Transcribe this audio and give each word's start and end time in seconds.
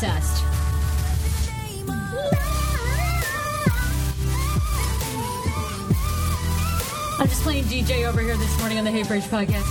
Obsessed. 0.00 0.44
I'm 7.18 7.26
just 7.26 7.42
playing 7.42 7.64
DJ 7.64 8.06
over 8.06 8.20
here 8.20 8.36
this 8.36 8.58
morning 8.60 8.78
on 8.78 8.84
the 8.84 8.92
Hey 8.92 9.02
Frase 9.02 9.26
podcast. 9.26 9.64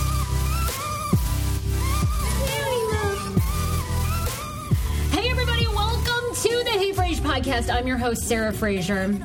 Hey 5.12 5.30
everybody, 5.30 5.66
welcome 5.68 6.34
to 6.34 6.62
the 6.62 6.72
Hey 6.72 6.92
podcast. 6.92 7.72
I'm 7.74 7.86
your 7.86 7.96
host 7.96 8.24
Sarah 8.24 8.52
Fraser. 8.52 9.18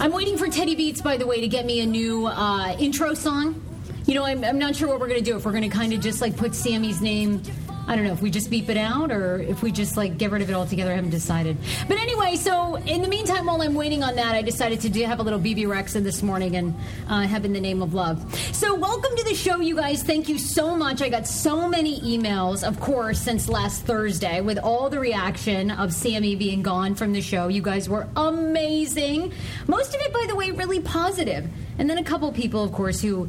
I'm 0.00 0.10
waiting 0.10 0.36
for 0.36 0.48
Teddy 0.48 0.74
Beats, 0.74 1.00
by 1.00 1.16
the 1.16 1.26
way, 1.28 1.40
to 1.40 1.46
get 1.46 1.66
me 1.66 1.82
a 1.82 1.86
new 1.86 2.26
uh, 2.26 2.74
intro 2.80 3.14
song. 3.14 3.62
You 4.06 4.14
know, 4.14 4.24
I'm, 4.24 4.42
I'm 4.42 4.58
not 4.58 4.74
sure 4.74 4.88
what 4.88 4.98
we're 4.98 5.08
going 5.08 5.22
to 5.22 5.24
do. 5.24 5.36
If 5.36 5.44
we're 5.44 5.52
going 5.52 5.62
to 5.62 5.68
kind 5.68 5.92
of 5.92 6.00
just 6.00 6.20
like 6.20 6.36
put 6.36 6.56
Sammy's 6.56 7.00
name, 7.00 7.42
I 7.88 7.94
don't 7.94 8.04
know 8.04 8.12
if 8.12 8.20
we 8.20 8.30
just 8.30 8.50
beep 8.50 8.68
it 8.68 8.76
out 8.76 9.12
or 9.12 9.38
if 9.38 9.62
we 9.62 9.70
just 9.70 9.96
like 9.96 10.18
get 10.18 10.32
rid 10.32 10.42
of 10.42 10.50
it 10.50 10.54
altogether. 10.54 10.90
I 10.90 10.96
haven't 10.96 11.10
decided. 11.10 11.56
But 11.86 11.98
anyway, 11.98 12.34
so 12.34 12.74
in 12.74 13.00
the 13.00 13.06
meantime, 13.06 13.46
while 13.46 13.62
I'm 13.62 13.74
waiting 13.74 14.02
on 14.02 14.16
that, 14.16 14.34
I 14.34 14.42
decided 14.42 14.80
to 14.80 14.88
do 14.88 15.04
have 15.04 15.20
a 15.20 15.22
little 15.22 15.38
Bebe 15.38 15.62
Rexha 15.62 16.02
this 16.02 16.20
morning 16.20 16.56
and 16.56 16.74
uh, 17.08 17.20
have 17.20 17.44
in 17.44 17.52
the 17.52 17.60
name 17.60 17.82
of 17.82 17.94
love. 17.94 18.34
So 18.52 18.74
welcome 18.74 19.16
to 19.16 19.22
the 19.22 19.34
show, 19.34 19.60
you 19.60 19.76
guys. 19.76 20.02
Thank 20.02 20.28
you 20.28 20.36
so 20.36 20.74
much. 20.74 21.00
I 21.00 21.08
got 21.08 21.28
so 21.28 21.68
many 21.68 22.00
emails, 22.00 22.66
of 22.66 22.80
course, 22.80 23.20
since 23.20 23.48
last 23.48 23.82
Thursday 23.82 24.40
with 24.40 24.58
all 24.58 24.90
the 24.90 24.98
reaction 24.98 25.70
of 25.70 25.92
Sammy 25.92 26.34
being 26.34 26.62
gone 26.62 26.96
from 26.96 27.12
the 27.12 27.22
show. 27.22 27.46
You 27.46 27.62
guys 27.62 27.88
were 27.88 28.08
amazing. 28.16 29.32
Most 29.68 29.94
of 29.94 30.00
it, 30.00 30.12
by 30.12 30.24
the 30.26 30.34
way, 30.34 30.50
really 30.50 30.80
positive. 30.80 31.48
And 31.78 31.88
then 31.88 31.98
a 31.98 32.04
couple 32.04 32.32
people, 32.32 32.64
of 32.64 32.72
course, 32.72 33.00
who 33.00 33.28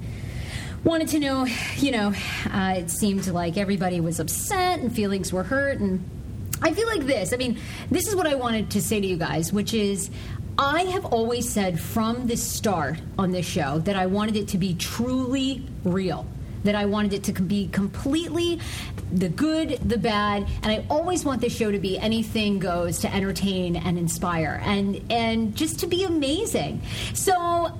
wanted 0.83 1.09
to 1.09 1.19
know, 1.19 1.45
you 1.77 1.91
know, 1.91 2.13
uh, 2.51 2.75
it 2.77 2.89
seemed 2.89 3.27
like 3.27 3.57
everybody 3.57 3.99
was 3.99 4.19
upset 4.19 4.79
and 4.79 4.93
feelings 4.93 5.33
were 5.33 5.43
hurt. 5.43 5.79
And 5.79 6.07
I 6.61 6.73
feel 6.73 6.87
like 6.87 7.05
this. 7.05 7.33
I 7.33 7.37
mean, 7.37 7.59
this 7.91 8.07
is 8.07 8.15
what 8.15 8.27
I 8.27 8.35
wanted 8.35 8.71
to 8.71 8.81
say 8.81 8.99
to 8.99 9.07
you 9.07 9.17
guys, 9.17 9.51
which 9.53 9.73
is. 9.73 10.09
I 10.59 10.85
have 10.85 11.05
always 11.05 11.47
said 11.47 11.79
from 11.79 12.25
the 12.25 12.35
start 12.35 12.99
on 13.19 13.29
this 13.29 13.45
show 13.45 13.77
that 13.79 13.95
I 13.95 14.07
wanted 14.07 14.35
it 14.35 14.47
to 14.47 14.57
be 14.57 14.73
truly 14.73 15.63
real. 15.83 16.25
That 16.63 16.73
I 16.73 16.85
wanted 16.85 17.13
it 17.13 17.23
to 17.25 17.41
be 17.43 17.67
completely 17.67 18.59
the 19.11 19.29
good, 19.29 19.79
the 19.87 19.99
bad, 19.99 20.47
and 20.63 20.71
I 20.71 20.83
always 20.89 21.23
want 21.23 21.41
this 21.41 21.55
show 21.55 21.71
to 21.71 21.77
be 21.77 21.99
anything 21.99 22.57
goes 22.57 22.97
to 22.99 23.13
entertain 23.13 23.75
and 23.75 23.99
inspire 23.99 24.59
and 24.63 24.99
and 25.11 25.55
just 25.55 25.79
to 25.81 25.87
be 25.87 26.03
amazing. 26.03 26.81
So 27.13 27.71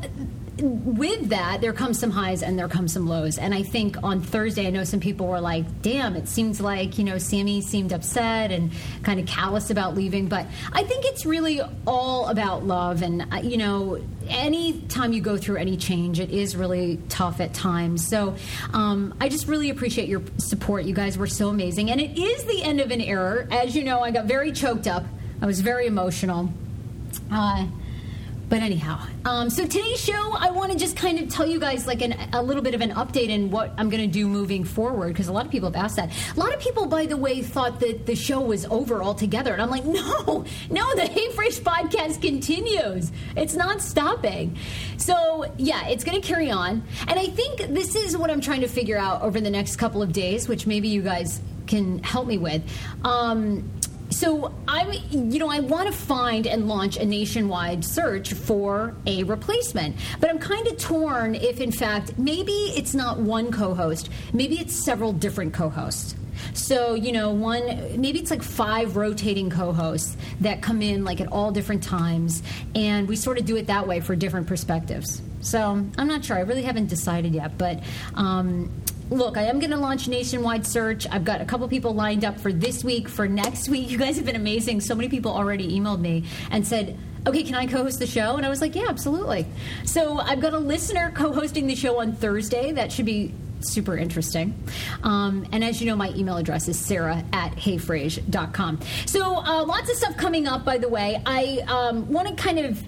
with 0.62 1.30
that, 1.30 1.62
there 1.62 1.74
comes 1.74 2.00
some 2.00 2.12
highs 2.12 2.42
and 2.42 2.58
there 2.58 2.68
comes 2.68 2.94
some 2.94 3.08
lows. 3.08 3.38
And 3.38 3.54
I 3.54 3.64
think 3.64 4.02
on 4.04 4.22
Thursday, 4.22 4.68
I 4.68 4.70
know 4.70 4.84
some 4.84 5.00
people 5.00 5.28
were 5.28 5.40
like, 5.40 5.82
damn, 5.82 6.16
it 6.16 6.28
seems 6.28 6.60
like, 6.60 6.98
you 6.98 7.04
know, 7.04 7.18
Sammy 7.18 7.62
seemed 7.62 7.94
upset 7.94 8.52
and 8.52 8.72
kind 9.04 9.20
of 9.20 9.26
callous 9.26 9.70
about 9.70 9.96
leaving. 9.96 10.28
But 10.28 10.48
I 10.72 10.84
think 10.84 11.06
it's 11.06 11.26
really 11.26 11.62
all 11.86 12.28
about 12.28 12.66
love. 12.66 13.02
And, 13.02 13.28
uh, 13.32 13.38
you 13.38 13.58
know, 13.58 14.02
any 14.28 14.82
time 14.82 15.14
you 15.14 15.22
go 15.22 15.38
through 15.38 15.58
any 15.58 15.78
change, 15.78 16.20
it 16.20 16.32
is 16.32 16.56
really 16.56 17.00
tough 17.10 17.40
at 17.40 17.54
times. 17.54 18.08
So 18.08 18.36
um, 18.74 19.16
I 19.22 19.30
just 19.30 19.48
really 19.48 19.70
appreciate 19.70 20.10
your 20.10 20.22
support. 20.38 20.86
You 20.86 20.94
guys 20.94 21.18
were 21.18 21.28
so 21.28 21.50
amazing. 21.50 21.92
And 21.92 22.02
it 22.02 22.18
is 22.18 22.44
the 22.46 22.64
end 22.64 22.80
of 22.80 22.92
an 22.92 23.02
era. 23.02 23.48
As 23.52 23.76
you 23.76 23.84
know, 23.84 24.00
I 24.02 24.12
got 24.12 24.26
very 24.26 24.52
choked 24.52 24.88
up, 24.88 25.06
I 25.42 25.46
was 25.46 25.62
very 25.62 25.86
emotional. 25.86 26.50
Uh, 27.32 27.68
but 28.50 28.62
anyhow, 28.62 29.00
um, 29.26 29.50
so 29.50 29.64
today's 29.66 30.00
show, 30.00 30.36
I 30.38 30.52
want 30.52 30.72
to 30.72 30.78
just 30.78 30.96
kind 30.96 31.20
of 31.20 31.30
tell 31.30 31.46
you 31.46 31.60
guys 31.60 31.86
like 31.86 32.02
an, 32.02 32.16
a 32.32 32.42
little 32.42 32.64
bit 32.64 32.74
of 32.74 32.82
an 32.82 32.92
update 32.92 33.28
in 33.28 33.52
what 33.52 33.74
I'm 33.78 33.90
going 33.90 34.02
to 34.02 34.08
do 34.12 34.28
moving 34.28 34.64
forward 34.64 35.10
because 35.10 35.28
a 35.28 35.34
lot 35.34 35.46
of 35.46 35.52
people 35.52 35.70
have 35.70 35.84
asked 35.84 35.98
that. 35.98 36.12
A 36.36 36.40
lot 36.40 36.54
of 36.54 36.60
people, 36.60 36.86
by 36.86 37.06
the 37.06 37.18
way, 37.18 37.42
thought 37.42 37.82
that 37.82 38.06
the 38.06 38.16
show 38.16 38.40
was 38.40 38.66
over 38.66 39.04
altogether, 39.04 39.52
and 39.52 39.62
I'm 39.62 39.70
like, 39.70 39.84
no, 39.86 40.46
no, 40.70 40.96
the 40.96 41.08
Hey 41.08 41.28
Frase 41.30 41.60
podcast 41.60 42.22
continues. 42.22 43.12
It's 43.36 43.56
not 43.56 43.82
stopping. 43.82 44.58
So 44.96 45.52
yeah, 45.58 45.88
it's 45.90 46.06
going 46.06 46.22
to 46.22 46.26
carry 46.26 46.50
on, 46.50 46.84
and 47.08 47.20
I 47.20 47.28
think 47.28 47.58
this 47.74 47.96
is 47.96 48.16
what 48.16 48.32
I'm 48.32 48.42
trying 48.42 48.62
to 48.62 48.70
figure 48.70 48.98
out 48.98 49.24
over 49.24 49.42
the 49.42 49.52
next 49.52 49.76
couple 49.76 50.02
of 50.02 50.14
days, 50.14 50.48
which 50.48 50.66
maybe 50.66 50.88
you 50.88 51.02
guys 51.02 51.42
can 51.68 52.02
help 52.02 52.28
me 52.28 52.38
with. 52.38 52.64
Um, 53.04 53.70
so 54.10 54.54
I'm, 54.68 54.92
you 55.10 55.40
know, 55.40 55.50
I 55.50 55.60
want 55.60 55.88
to 55.88 55.94
find 55.94 56.48
and 56.48 56.68
launch 56.68 56.98
a 56.98 57.06
nationwide 57.06 57.84
search 57.84 58.34
for 58.34 58.96
a 59.06 59.24
replacement, 59.24 59.96
but 60.20 60.30
I'm 60.30 60.40
kind 60.40 60.68
of 60.68 60.78
torn 60.78 61.36
if, 61.36 61.60
in 61.60 61.72
fact, 61.72 62.18
maybe 62.18 62.52
it's 62.52 62.94
not 62.94 63.20
one 63.20 63.52
co-host, 63.52 64.10
maybe 64.34 64.60
it's 64.60 64.74
several 64.74 65.12
different 65.12 65.54
co-hosts. 65.54 66.16
So, 66.54 66.94
you 66.94 67.12
know, 67.12 67.32
one, 67.32 68.00
maybe 68.00 68.20
it's 68.20 68.32
like 68.32 68.44
five 68.44 68.96
rotating 68.96 69.50
co 69.50 69.74
hosts 69.74 70.16
that 70.42 70.62
come 70.62 70.82
in 70.82 71.04
like 71.04 71.20
at 71.20 71.28
all 71.32 71.52
different 71.52 71.84
times, 71.84 72.44
and 72.76 73.08
we 73.08 73.16
sort 73.16 73.40
of 73.40 73.46
do 73.46 73.56
it 73.58 73.68
that 73.68 73.88
way 73.88 74.00
for 74.00 74.16
different 74.16 74.48
perspectives. 74.48 75.22
So, 75.42 75.84
I'm 75.98 76.08
not 76.08 76.26
sure. 76.26 76.38
I 76.38 76.42
really 76.42 76.64
haven't 76.64 76.88
decided 76.88 77.34
yet, 77.34 77.58
but. 77.58 77.82
Um, 78.16 78.72
Look, 79.10 79.38
I 79.38 79.44
am 79.44 79.60
going 79.60 79.72
to 79.72 79.78
launch 79.78 80.08
nationwide 80.08 80.68
search. 80.68 81.08
I've 81.10 81.24
got 81.24 81.40
a 81.40 81.46
couple 81.46 81.68
people 81.70 81.94
lined 81.94 82.26
up 82.26 82.40
for 82.40 82.52
this 82.52 82.84
week, 82.84 83.08
for 83.08 83.28
next 83.28 83.70
week. 83.70 83.88
You 83.98 83.98
guys 83.98 84.18
have 84.18 84.26
been 84.26 84.36
amazing. 84.36 84.82
So 84.82 84.94
many 84.96 85.08
people 85.08 85.32
already 85.32 85.80
emailed 85.80 86.00
me 86.00 86.26
and 86.52 86.68
said, 86.68 86.98
okay, 87.26 87.44
can 87.44 87.56
I 87.56 87.66
co 87.68 87.84
host 87.84 88.00
the 88.00 88.06
show? 88.06 88.36
And 88.36 88.46
I 88.46 88.50
was 88.50 88.60
like, 88.60 88.76
yeah, 88.76 88.86
absolutely. 88.90 89.46
So 89.86 90.20
I've 90.20 90.40
got 90.40 90.54
a 90.54 90.60
listener 90.60 91.12
co 91.16 91.34
hosting 91.34 91.68
the 91.68 91.76
show 91.76 92.00
on 92.00 92.14
Thursday. 92.14 92.74
That 92.74 92.92
should 92.92 93.06
be 93.06 93.34
super 93.62 93.98
interesting. 93.98 94.62
Um, 95.04 95.48
and 95.52 95.64
as 95.64 95.82
you 95.82 95.88
know, 95.88 95.96
my 95.96 96.10
email 96.10 96.38
address 96.38 96.68
is 96.68 96.78
sarah 96.78 97.24
at 97.34 97.54
heyfrase.com. 97.54 98.80
So 99.06 99.38
uh, 99.38 99.64
lots 99.66 99.90
of 99.90 99.96
stuff 99.96 100.18
coming 100.18 100.48
up, 100.48 100.66
by 100.66 100.78
the 100.78 100.90
way. 100.90 101.22
I 101.26 101.64
um, 101.68 102.12
want 102.12 102.28
to 102.28 102.36
kind 102.36 102.60
of. 102.60 102.84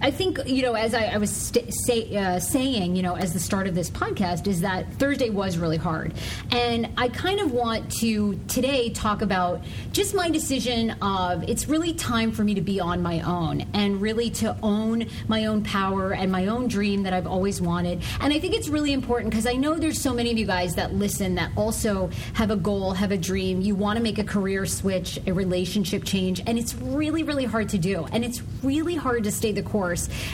I 0.00 0.10
think 0.10 0.38
you 0.46 0.62
know, 0.62 0.74
as 0.74 0.94
I, 0.94 1.06
I 1.06 1.18
was 1.18 1.30
st- 1.30 1.72
say, 1.86 2.16
uh, 2.16 2.38
saying, 2.38 2.96
you 2.96 3.02
know, 3.02 3.16
as 3.16 3.32
the 3.32 3.40
start 3.40 3.66
of 3.66 3.74
this 3.74 3.90
podcast, 3.90 4.46
is 4.46 4.60
that 4.60 4.92
Thursday 4.94 5.30
was 5.30 5.58
really 5.58 5.76
hard, 5.76 6.14
and 6.50 6.88
I 6.96 7.08
kind 7.08 7.40
of 7.40 7.52
want 7.52 7.90
to 8.00 8.34
today 8.48 8.90
talk 8.90 9.22
about 9.22 9.62
just 9.92 10.14
my 10.14 10.30
decision 10.30 10.92
of 11.02 11.48
it's 11.48 11.68
really 11.68 11.92
time 11.94 12.32
for 12.32 12.44
me 12.44 12.54
to 12.54 12.60
be 12.60 12.80
on 12.80 13.02
my 13.02 13.20
own 13.22 13.66
and 13.74 14.00
really 14.00 14.30
to 14.30 14.56
own 14.62 15.06
my 15.26 15.46
own 15.46 15.62
power 15.62 16.12
and 16.12 16.30
my 16.30 16.46
own 16.46 16.68
dream 16.68 17.02
that 17.02 17.12
I've 17.12 17.26
always 17.26 17.60
wanted. 17.60 18.02
And 18.20 18.32
I 18.32 18.38
think 18.38 18.54
it's 18.54 18.68
really 18.68 18.92
important 18.92 19.30
because 19.30 19.46
I 19.46 19.54
know 19.54 19.74
there's 19.74 20.00
so 20.00 20.12
many 20.12 20.30
of 20.30 20.38
you 20.38 20.46
guys 20.46 20.74
that 20.76 20.94
listen 20.94 21.34
that 21.36 21.50
also 21.56 22.10
have 22.34 22.50
a 22.50 22.56
goal, 22.56 22.92
have 22.92 23.10
a 23.12 23.16
dream. 23.18 23.60
You 23.60 23.74
want 23.74 23.96
to 23.96 24.02
make 24.02 24.18
a 24.18 24.24
career 24.24 24.66
switch, 24.66 25.18
a 25.26 25.32
relationship 25.32 26.04
change, 26.04 26.40
and 26.46 26.58
it's 26.58 26.74
really, 26.74 27.22
really 27.22 27.44
hard 27.44 27.68
to 27.70 27.78
do, 27.78 28.06
and 28.12 28.24
it's 28.24 28.42
really 28.62 28.94
hard 28.94 29.24
to 29.24 29.32
stay 29.32 29.52
the 29.52 29.62
course. 29.62 29.87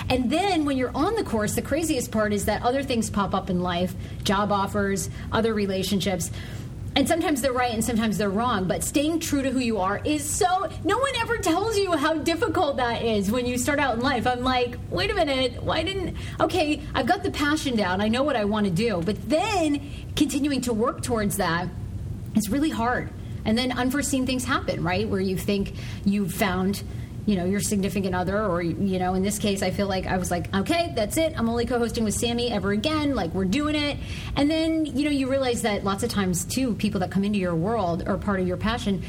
And 0.09 0.31
then 0.31 0.65
when 0.65 0.77
you're 0.77 0.95
on 0.95 1.15
the 1.15 1.25
course, 1.25 1.55
the 1.55 1.63
craziest 1.63 2.11
part 2.11 2.33
is 2.33 2.47
that 2.47 2.63
other 2.63 2.83
things 2.83 3.11
pop 3.11 3.35
up 3.35 3.51
in 3.51 3.61
life 3.61 3.95
job 4.23 4.51
offers, 4.51 5.11
other 5.33 5.55
relationships. 5.55 6.31
And 6.97 7.09
sometimes 7.09 7.41
they're 7.41 7.53
right 7.53 7.75
and 7.75 7.85
sometimes 7.85 8.19
they're 8.19 8.31
wrong, 8.31 8.69
but 8.69 8.85
staying 8.85 9.19
true 9.19 9.43
to 9.43 9.51
who 9.51 9.59
you 9.59 9.79
are 9.79 10.01
is 10.05 10.23
so. 10.25 10.47
No 10.85 10.97
one 10.97 11.13
ever 11.21 11.39
tells 11.39 11.77
you 11.77 11.93
how 11.93 12.15
difficult 12.15 12.77
that 12.77 13.03
is 13.03 13.33
when 13.33 13.47
you 13.47 13.59
start 13.59 13.81
out 13.81 13.97
in 13.97 14.01
life. 14.01 14.29
I'm 14.29 14.45
like, 14.45 14.77
wait 14.91 15.11
a 15.11 15.15
minute, 15.15 15.61
why 15.63 15.83
didn't. 15.83 16.17
Okay, 16.41 16.81
I've 16.95 17.07
got 17.07 17.25
the 17.25 17.33
passion 17.33 17.77
down, 17.77 18.01
I 18.01 18.09
know 18.09 18.23
what 18.23 18.37
I 18.37 18.45
want 18.45 18.67
to 18.67 18.73
do, 18.73 19.03
but 19.05 19.29
then 19.29 19.91
continuing 20.15 20.61
to 20.63 20.73
work 20.73 21.03
towards 21.03 21.39
that 21.39 21.69
is 22.37 22.49
really 22.49 22.71
hard. 22.71 23.11
And 23.45 23.59
then 23.59 23.73
unforeseen 23.73 24.25
things 24.25 24.45
happen, 24.45 24.83
right? 24.83 25.09
Where 25.09 25.21
you 25.21 25.37
think 25.37 25.75
you've 26.05 26.33
found 26.33 26.83
you 27.27 27.37
know 27.37 27.45
your 27.45 27.61
significant 27.61 28.15
other 28.15 28.45
or 28.45 28.63
you 28.63 28.99
know 28.99 29.15
in 29.15 29.23
this 29.23 29.39
case 29.39 29.63
i 29.63 29.71
feel 29.71 29.87
like 29.87 30.07
i 30.07 30.17
was 30.17 30.31
like 30.31 30.55
okay 30.55 30.93
that's 30.95 31.17
it. 31.17 31.35
I'm 31.37 31.49
only 31.49 31.67
co-hosting 31.67 32.05
with 32.05 32.15
sammy 32.15 32.51
ever 32.51 32.73
again. 32.73 33.15
Like 33.15 33.33
we're 33.35 33.45
doing 33.45 33.75
it. 33.75 33.99
And 34.37 34.51
then 34.51 34.87
you 34.87 35.05
know 35.05 35.11
you 35.11 35.31
realize 35.31 35.63
that 35.63 35.85
lots 35.85 36.03
of 36.03 36.11
times 36.11 36.45
too 36.45 36.75
people 36.75 37.01
that 37.01 37.11
come 37.11 37.25
into 37.25 37.39
your 37.39 37.55
world 37.55 38.05
or 38.07 38.17
part 38.17 38.41
of 38.41 38.47
your 38.47 38.57
passion 38.57 39.03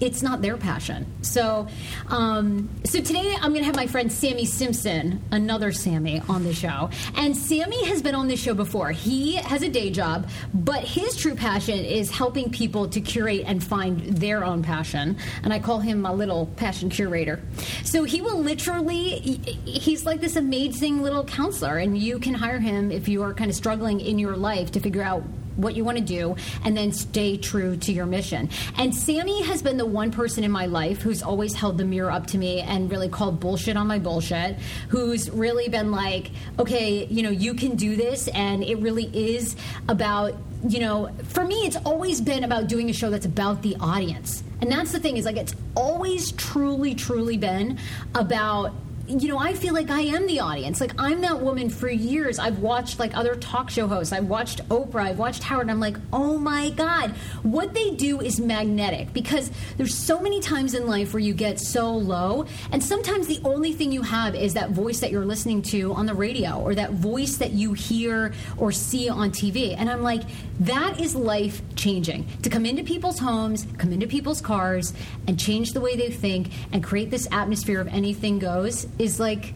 it's 0.00 0.22
not 0.22 0.40
their 0.40 0.56
passion. 0.56 1.06
So, 1.22 1.68
um, 2.08 2.68
so 2.84 3.00
today 3.00 3.34
I'm 3.34 3.50
going 3.50 3.60
to 3.60 3.66
have 3.66 3.76
my 3.76 3.86
friend 3.86 4.10
Sammy 4.10 4.44
Simpson, 4.44 5.22
another 5.30 5.72
Sammy, 5.72 6.22
on 6.28 6.42
the 6.44 6.54
show. 6.54 6.90
And 7.16 7.36
Sammy 7.36 7.84
has 7.86 8.02
been 8.02 8.14
on 8.14 8.28
this 8.28 8.40
show 8.40 8.54
before. 8.54 8.90
He 8.90 9.34
has 9.34 9.62
a 9.62 9.68
day 9.68 9.90
job, 9.90 10.28
but 10.54 10.84
his 10.84 11.16
true 11.16 11.34
passion 11.34 11.78
is 11.78 12.10
helping 12.10 12.50
people 12.50 12.88
to 12.88 13.00
curate 13.00 13.44
and 13.46 13.62
find 13.62 14.00
their 14.00 14.44
own 14.44 14.62
passion. 14.62 15.18
And 15.42 15.52
I 15.52 15.58
call 15.58 15.80
him 15.80 16.00
my 16.00 16.12
little 16.12 16.46
passion 16.56 16.88
curator. 16.88 17.40
So 17.84 18.04
he 18.04 18.20
will 18.20 18.38
literally, 18.38 19.18
he's 19.64 20.06
like 20.06 20.20
this 20.20 20.36
amazing 20.36 21.02
little 21.02 21.24
counselor, 21.24 21.76
and 21.76 21.96
you 21.96 22.18
can 22.18 22.34
hire 22.34 22.58
him 22.58 22.90
if 22.90 23.08
you 23.08 23.22
are 23.22 23.34
kind 23.34 23.50
of 23.50 23.56
struggling 23.56 24.00
in 24.00 24.18
your 24.18 24.36
life 24.36 24.72
to 24.72 24.80
figure 24.80 25.02
out 25.02 25.22
what 25.56 25.74
you 25.76 25.84
want 25.84 25.98
to 25.98 26.04
do 26.04 26.36
and 26.64 26.76
then 26.76 26.92
stay 26.92 27.36
true 27.36 27.76
to 27.76 27.92
your 27.92 28.06
mission. 28.06 28.48
And 28.76 28.94
Sammy 28.94 29.42
has 29.42 29.62
been 29.62 29.76
the 29.76 29.86
one 29.86 30.10
person 30.10 30.44
in 30.44 30.50
my 30.50 30.66
life 30.66 31.00
who's 31.02 31.22
always 31.22 31.54
held 31.54 31.78
the 31.78 31.84
mirror 31.84 32.10
up 32.10 32.26
to 32.28 32.38
me 32.38 32.60
and 32.60 32.90
really 32.90 33.08
called 33.08 33.40
bullshit 33.40 33.76
on 33.76 33.86
my 33.86 33.98
bullshit, 33.98 34.56
who's 34.88 35.30
really 35.30 35.68
been 35.68 35.90
like, 35.92 36.30
okay, 36.58 37.06
you 37.06 37.22
know, 37.22 37.30
you 37.30 37.54
can 37.54 37.76
do 37.76 37.96
this. 37.96 38.28
And 38.28 38.62
it 38.62 38.78
really 38.80 39.10
is 39.12 39.56
about, 39.88 40.34
you 40.66 40.80
know, 40.80 41.10
for 41.24 41.44
me, 41.44 41.66
it's 41.66 41.76
always 41.76 42.20
been 42.20 42.44
about 42.44 42.68
doing 42.68 42.90
a 42.90 42.92
show 42.92 43.10
that's 43.10 43.26
about 43.26 43.62
the 43.62 43.76
audience. 43.80 44.42
And 44.60 44.70
that's 44.70 44.92
the 44.92 45.00
thing 45.00 45.16
is 45.16 45.24
like, 45.24 45.36
it's 45.36 45.54
always 45.74 46.32
truly, 46.32 46.94
truly 46.94 47.36
been 47.36 47.78
about 48.14 48.74
you 49.10 49.28
know, 49.28 49.38
I 49.38 49.54
feel 49.54 49.74
like 49.74 49.90
I 49.90 50.02
am 50.02 50.26
the 50.26 50.40
audience. 50.40 50.80
Like 50.80 50.92
I'm 50.98 51.20
that 51.22 51.40
woman 51.40 51.68
for 51.68 51.90
years. 51.90 52.38
I've 52.38 52.60
watched 52.60 52.98
like 52.98 53.16
other 53.16 53.34
talk 53.34 53.70
show 53.70 53.88
hosts. 53.88 54.12
I've 54.12 54.28
watched 54.28 54.66
Oprah. 54.68 55.02
I've 55.02 55.18
watched 55.18 55.42
Howard. 55.42 55.62
And 55.62 55.70
I'm 55.72 55.80
like, 55.80 55.96
oh 56.12 56.38
my 56.38 56.70
god, 56.70 57.10
what 57.42 57.74
they 57.74 57.90
do 57.90 58.20
is 58.20 58.40
magnetic 58.40 59.12
because 59.12 59.50
there's 59.76 59.94
so 59.94 60.20
many 60.20 60.40
times 60.40 60.74
in 60.74 60.86
life 60.86 61.12
where 61.12 61.20
you 61.20 61.34
get 61.34 61.58
so 61.58 61.92
low, 61.92 62.46
and 62.72 62.82
sometimes 62.82 63.26
the 63.26 63.40
only 63.44 63.72
thing 63.72 63.92
you 63.92 64.02
have 64.02 64.34
is 64.34 64.54
that 64.54 64.70
voice 64.70 65.00
that 65.00 65.10
you're 65.10 65.24
listening 65.24 65.62
to 65.62 65.92
on 65.94 66.06
the 66.06 66.14
radio 66.14 66.60
or 66.60 66.74
that 66.74 66.92
voice 66.92 67.36
that 67.36 67.52
you 67.52 67.72
hear 67.72 68.32
or 68.56 68.70
see 68.70 69.08
on 69.08 69.30
TV. 69.30 69.74
And 69.76 69.90
I'm 69.90 70.02
like, 70.02 70.22
that 70.60 71.00
is 71.00 71.14
life 71.14 71.62
changing. 71.74 72.26
To 72.42 72.50
come 72.50 72.66
into 72.66 72.84
people's 72.84 73.18
homes, 73.18 73.66
come 73.78 73.92
into 73.92 74.06
people's 74.06 74.40
cars, 74.40 74.92
and 75.26 75.38
change 75.38 75.72
the 75.72 75.80
way 75.80 75.96
they 75.96 76.10
think 76.10 76.50
and 76.72 76.84
create 76.84 77.10
this 77.10 77.26
atmosphere 77.32 77.80
of 77.80 77.88
anything 77.88 78.38
goes 78.38 78.86
is 79.00 79.18
like 79.18 79.54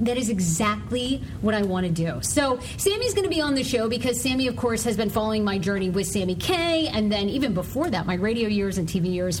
that 0.00 0.16
is 0.18 0.28
exactly 0.28 1.22
what 1.40 1.54
I 1.54 1.62
want 1.62 1.86
to 1.86 1.92
do. 1.92 2.18
So, 2.22 2.60
Sammy's 2.76 3.14
going 3.14 3.24
to 3.24 3.30
be 3.30 3.40
on 3.40 3.54
the 3.54 3.64
show 3.64 3.88
because 3.88 4.20
Sammy, 4.20 4.46
of 4.46 4.56
course, 4.56 4.84
has 4.84 4.96
been 4.96 5.08
following 5.08 5.44
my 5.44 5.58
journey 5.58 5.88
with 5.88 6.06
Sammy 6.06 6.34
K, 6.34 6.88
and 6.88 7.10
then 7.10 7.28
even 7.30 7.54
before 7.54 7.88
that, 7.90 8.06
my 8.06 8.14
radio 8.14 8.48
years 8.48 8.76
and 8.76 8.86
TV 8.86 9.12
years. 9.12 9.40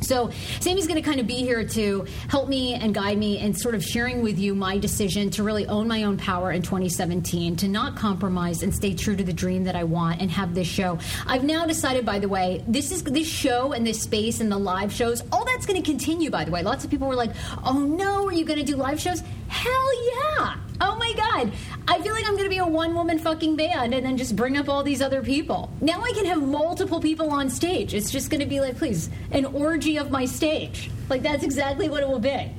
So, 0.00 0.30
Sammy's 0.60 0.86
going 0.86 1.00
to 1.00 1.06
kind 1.06 1.20
of 1.20 1.26
be 1.26 1.36
here 1.36 1.64
to 1.64 2.06
help 2.28 2.48
me 2.48 2.74
and 2.74 2.94
guide 2.94 3.18
me 3.18 3.38
and 3.38 3.58
sort 3.58 3.74
of 3.74 3.84
sharing 3.84 4.22
with 4.22 4.38
you 4.38 4.54
my 4.54 4.78
decision 4.78 5.30
to 5.30 5.42
really 5.42 5.66
own 5.66 5.86
my 5.88 6.04
own 6.04 6.16
power 6.16 6.52
in 6.52 6.62
2017, 6.62 7.56
to 7.56 7.68
not 7.68 7.96
compromise 7.96 8.62
and 8.62 8.74
stay 8.74 8.94
true 8.94 9.16
to 9.16 9.24
the 9.24 9.32
dream 9.32 9.64
that 9.64 9.76
I 9.76 9.84
want 9.84 10.20
and 10.20 10.30
have 10.30 10.54
this 10.54 10.68
show. 10.68 10.98
I've 11.26 11.44
now 11.44 11.66
decided, 11.66 12.06
by 12.06 12.18
the 12.18 12.28
way, 12.28 12.64
this 12.66 12.92
is 12.92 13.02
this 13.02 13.28
show 13.28 13.72
and 13.72 13.86
this 13.86 14.00
space 14.00 14.40
and 14.40 14.50
the 14.50 14.58
live 14.58 14.92
shows, 14.92 15.22
all 15.32 15.44
that's 15.44 15.66
going 15.66 15.80
to 15.80 15.88
continue, 15.88 16.30
by 16.30 16.44
the 16.44 16.50
way. 16.50 16.62
Lots 16.62 16.84
of 16.84 16.90
people 16.90 17.08
were 17.08 17.14
like, 17.14 17.32
oh 17.64 17.80
no, 17.80 18.26
are 18.26 18.32
you 18.32 18.44
going 18.44 18.58
to 18.58 18.64
do 18.64 18.76
live 18.76 19.00
shows? 19.00 19.22
Hell 19.48 20.06
yeah! 20.38 20.56
Oh 20.82 20.96
my 20.96 21.12
god! 21.12 21.52
I 21.86 22.00
feel 22.00 22.12
like 22.14 22.26
I'm 22.26 22.36
gonna 22.36 22.48
be 22.48 22.58
a 22.58 22.66
one 22.66 22.94
woman 22.94 23.18
fucking 23.18 23.56
band 23.56 23.92
and 23.92 24.06
then 24.06 24.16
just 24.16 24.34
bring 24.34 24.56
up 24.56 24.68
all 24.68 24.82
these 24.82 25.02
other 25.02 25.22
people. 25.22 25.70
Now 25.80 26.00
I 26.00 26.12
can 26.12 26.24
have 26.24 26.42
multiple 26.42 27.00
people 27.00 27.30
on 27.30 27.50
stage. 27.50 27.94
It's 27.94 28.10
just 28.10 28.30
gonna 28.30 28.46
be 28.46 28.60
like, 28.60 28.78
please, 28.78 29.10
an 29.32 29.44
orgy 29.44 29.98
of 29.98 30.10
my 30.10 30.24
stage. 30.24 30.90
Like 31.10 31.22
that's 31.22 31.44
exactly 31.44 31.88
what 31.88 32.02
it 32.02 32.08
will 32.08 32.18
be. 32.18 32.50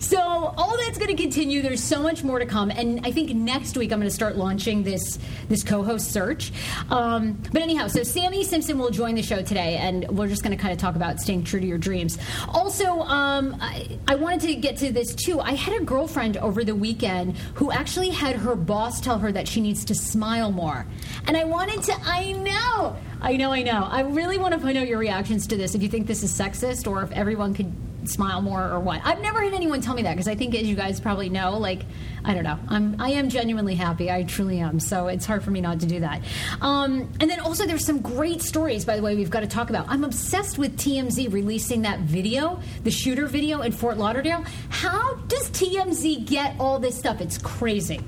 So 0.00 0.18
all 0.18 0.78
that's 0.78 0.96
going 0.96 1.14
to 1.14 1.22
continue. 1.22 1.60
There's 1.60 1.82
so 1.82 2.02
much 2.02 2.24
more 2.24 2.38
to 2.38 2.46
come, 2.46 2.70
and 2.70 3.06
I 3.06 3.12
think 3.12 3.34
next 3.34 3.76
week 3.76 3.92
I'm 3.92 3.98
going 3.98 4.08
to 4.08 4.14
start 4.14 4.36
launching 4.36 4.82
this 4.82 5.18
this 5.48 5.62
co-host 5.62 6.10
search. 6.10 6.52
Um, 6.88 7.34
but 7.52 7.60
anyhow, 7.60 7.86
so 7.86 8.02
Sammy 8.02 8.42
Simpson 8.42 8.78
will 8.78 8.90
join 8.90 9.14
the 9.14 9.22
show 9.22 9.42
today, 9.42 9.76
and 9.76 10.08
we're 10.08 10.26
just 10.26 10.42
going 10.42 10.56
to 10.56 10.60
kind 10.60 10.72
of 10.72 10.78
talk 10.78 10.96
about 10.96 11.20
staying 11.20 11.44
true 11.44 11.60
to 11.60 11.66
your 11.66 11.76
dreams. 11.76 12.16
Also, 12.48 13.00
um, 13.00 13.56
I, 13.60 13.98
I 14.08 14.14
wanted 14.14 14.40
to 14.40 14.54
get 14.54 14.78
to 14.78 14.90
this 14.90 15.14
too. 15.14 15.38
I 15.38 15.52
had 15.52 15.80
a 15.80 15.84
girlfriend 15.84 16.38
over 16.38 16.64
the 16.64 16.74
weekend 16.74 17.36
who 17.54 17.70
actually 17.70 18.08
had 18.08 18.36
her 18.36 18.56
boss 18.56 19.02
tell 19.02 19.18
her 19.18 19.30
that 19.32 19.46
she 19.46 19.60
needs 19.60 19.84
to 19.84 19.94
smile 19.94 20.50
more, 20.50 20.86
and 21.26 21.36
I 21.36 21.44
wanted 21.44 21.82
to. 21.84 21.94
I 22.02 22.32
know. 22.32 22.96
I 23.20 23.36
know, 23.36 23.52
I 23.52 23.62
know. 23.62 23.86
I 23.90 24.00
really 24.00 24.38
want 24.38 24.54
to 24.54 24.60
find 24.60 24.78
out 24.78 24.88
your 24.88 24.98
reactions 24.98 25.46
to 25.48 25.56
this. 25.58 25.74
If 25.74 25.82
you 25.82 25.90
think 25.90 26.06
this 26.06 26.22
is 26.22 26.32
sexist, 26.32 26.90
or 26.90 27.02
if 27.02 27.12
everyone 27.12 27.52
could 27.52 27.70
smile 28.04 28.40
more 28.40 28.62
or 28.70 28.80
what. 28.80 29.00
I've 29.04 29.20
never 29.20 29.42
had 29.42 29.52
anyone 29.52 29.80
tell 29.80 29.94
me 29.94 30.02
that 30.02 30.12
because 30.12 30.28
I 30.28 30.34
think, 30.34 30.54
as 30.54 30.66
you 30.68 30.76
guys 30.76 31.00
probably 31.00 31.28
know, 31.28 31.58
like 31.58 31.84
I 32.24 32.34
don't 32.34 32.44
know, 32.44 32.58
I'm 32.68 33.00
I 33.00 33.10
am 33.10 33.28
genuinely 33.28 33.74
happy. 33.74 34.10
I 34.10 34.22
truly 34.24 34.60
am. 34.60 34.80
So 34.80 35.08
it's 35.08 35.26
hard 35.26 35.42
for 35.42 35.50
me 35.50 35.60
not 35.60 35.80
to 35.80 35.86
do 35.86 36.00
that. 36.00 36.22
Um, 36.60 37.10
and 37.20 37.30
then 37.30 37.40
also, 37.40 37.66
there's 37.66 37.84
some 37.84 38.00
great 38.00 38.42
stories. 38.42 38.84
By 38.84 38.96
the 38.96 39.02
way, 39.02 39.14
we've 39.16 39.30
got 39.30 39.40
to 39.40 39.46
talk 39.46 39.70
about. 39.70 39.86
I'm 39.88 40.04
obsessed 40.04 40.58
with 40.58 40.76
TMZ 40.76 41.32
releasing 41.32 41.82
that 41.82 42.00
video, 42.00 42.60
the 42.84 42.90
shooter 42.90 43.26
video 43.26 43.62
in 43.62 43.72
Fort 43.72 43.98
Lauderdale. 43.98 44.44
How 44.68 45.14
does 45.28 45.50
TMZ 45.50 46.26
get 46.26 46.56
all 46.58 46.78
this 46.78 46.98
stuff? 46.98 47.20
It's 47.20 47.38
crazy. 47.38 48.00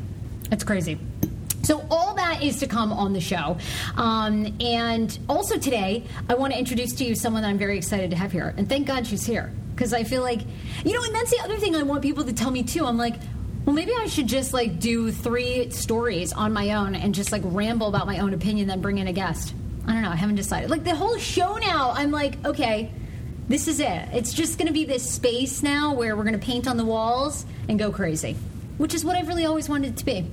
It's 0.50 0.65
crazy. 0.65 0.99
So 1.62 1.87
all 1.91 2.15
that 2.15 2.43
is 2.43 2.59
to 2.59 2.67
come 2.67 2.93
on 2.93 3.12
the 3.12 3.21
show. 3.21 3.56
Um, 3.97 4.53
and 4.61 5.17
also 5.29 5.59
today, 5.59 6.05
I 6.29 6.35
want 6.35 6.53
to 6.53 6.59
introduce 6.59 6.93
to 6.94 7.05
you 7.05 7.15
someone 7.15 7.43
that 7.43 7.49
I'm 7.49 7.59
very 7.59 7.79
excited 7.79 8.11
to 8.11 8.17
have 8.17 8.33
here. 8.33 8.53
And 8.56 8.69
thank 8.69 8.89
God 8.89 9.06
she's 9.06 9.25
here 9.25 9.53
because 9.82 9.93
I 9.93 10.05
feel 10.05 10.23
like, 10.23 10.38
you 10.84 10.93
know, 10.93 11.02
and 11.02 11.12
that's 11.12 11.32
the 11.32 11.40
other 11.43 11.56
thing 11.56 11.75
I 11.75 11.82
want 11.82 12.02
people 12.02 12.23
to 12.23 12.32
tell 12.32 12.52
me 12.52 12.62
too. 12.62 12.87
I'm 12.87 12.96
like, 12.96 13.17
well, 13.64 13.75
maybe 13.75 13.93
I 13.93 14.06
should 14.06 14.29
just 14.29 14.52
like 14.52 14.79
do 14.79 15.11
three 15.11 15.70
stories 15.70 16.32
on 16.32 16.52
my 16.52 16.75
own 16.75 16.94
and 16.94 17.12
just 17.12 17.32
like 17.32 17.43
ramble 17.44 17.88
about 17.88 18.06
my 18.06 18.20
own 18.20 18.32
opinion, 18.32 18.69
then 18.69 18.81
bring 18.81 18.99
in 18.99 19.08
a 19.08 19.12
guest. 19.12 19.52
I 19.84 19.93
don't 19.93 20.02
know. 20.02 20.11
I 20.11 20.14
haven't 20.14 20.37
decided. 20.37 20.70
Like 20.70 20.84
the 20.84 20.94
whole 20.94 21.19
show 21.19 21.56
now, 21.56 21.90
I'm 21.96 22.12
like, 22.12 22.44
okay, 22.44 22.93
this 23.49 23.67
is 23.67 23.81
it. 23.81 24.08
It's 24.12 24.32
just 24.32 24.56
going 24.56 24.69
to 24.69 24.73
be 24.73 24.84
this 24.84 25.11
space 25.11 25.64
now 25.64 25.94
where 25.94 26.14
we're 26.14 26.23
going 26.23 26.38
to 26.38 26.46
paint 26.46 26.69
on 26.69 26.76
the 26.76 26.84
walls 26.84 27.44
and 27.69 27.76
go 27.76 27.90
crazy, 27.90 28.37
which 28.79 28.94
is 28.94 29.05
what 29.05 29.17
I've 29.17 29.26
really 29.26 29.46
always 29.46 29.69
wanted 29.69 29.94
it 29.94 29.96
to 29.96 30.05
be. 30.05 30.31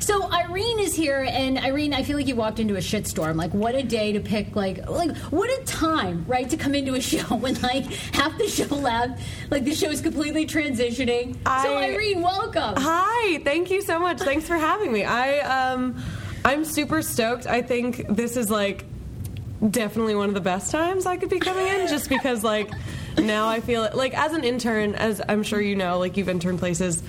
So 0.00 0.30
Irene 0.30 0.80
is 0.80 0.94
here, 0.94 1.26
and 1.28 1.58
Irene, 1.58 1.94
I 1.94 2.02
feel 2.02 2.16
like 2.16 2.26
you 2.26 2.36
walked 2.36 2.60
into 2.60 2.74
a 2.76 2.80
shitstorm. 2.80 3.36
Like, 3.36 3.52
what 3.52 3.74
a 3.74 3.82
day 3.82 4.12
to 4.12 4.20
pick! 4.20 4.54
Like, 4.54 4.88
like 4.88 5.16
what 5.30 5.50
a 5.50 5.64
time, 5.64 6.24
right, 6.26 6.48
to 6.50 6.56
come 6.56 6.74
into 6.74 6.94
a 6.94 7.00
show 7.00 7.36
when 7.36 7.60
like 7.62 7.84
half 8.14 8.36
the 8.38 8.48
show 8.48 8.74
left, 8.74 9.20
like 9.50 9.64
the 9.64 9.74
show 9.74 9.90
is 9.90 10.00
completely 10.00 10.46
transitioning. 10.46 11.36
I, 11.46 11.64
so 11.64 11.76
Irene, 11.76 12.22
welcome. 12.22 12.74
Hi, 12.76 13.38
thank 13.44 13.70
you 13.70 13.82
so 13.82 13.98
much. 13.98 14.18
Thanks 14.18 14.46
for 14.46 14.56
having 14.56 14.92
me. 14.92 15.04
I 15.04 15.38
um, 15.40 16.02
I'm 16.44 16.64
super 16.64 17.02
stoked. 17.02 17.46
I 17.46 17.62
think 17.62 18.06
this 18.08 18.36
is 18.36 18.50
like 18.50 18.84
definitely 19.70 20.14
one 20.14 20.28
of 20.28 20.34
the 20.34 20.40
best 20.40 20.70
times 20.70 21.06
I 21.06 21.16
could 21.16 21.30
be 21.30 21.38
coming 21.38 21.66
in, 21.66 21.88
just 21.88 22.08
because 22.08 22.44
like 22.44 22.70
now 23.18 23.48
I 23.48 23.60
feel 23.60 23.84
it. 23.84 23.94
Like 23.94 24.16
as 24.16 24.32
an 24.32 24.44
intern, 24.44 24.94
as 24.94 25.20
I'm 25.28 25.42
sure 25.42 25.60
you 25.60 25.76
know, 25.76 25.98
like 25.98 26.16
you've 26.16 26.28
interned 26.28 26.58
places 26.58 27.02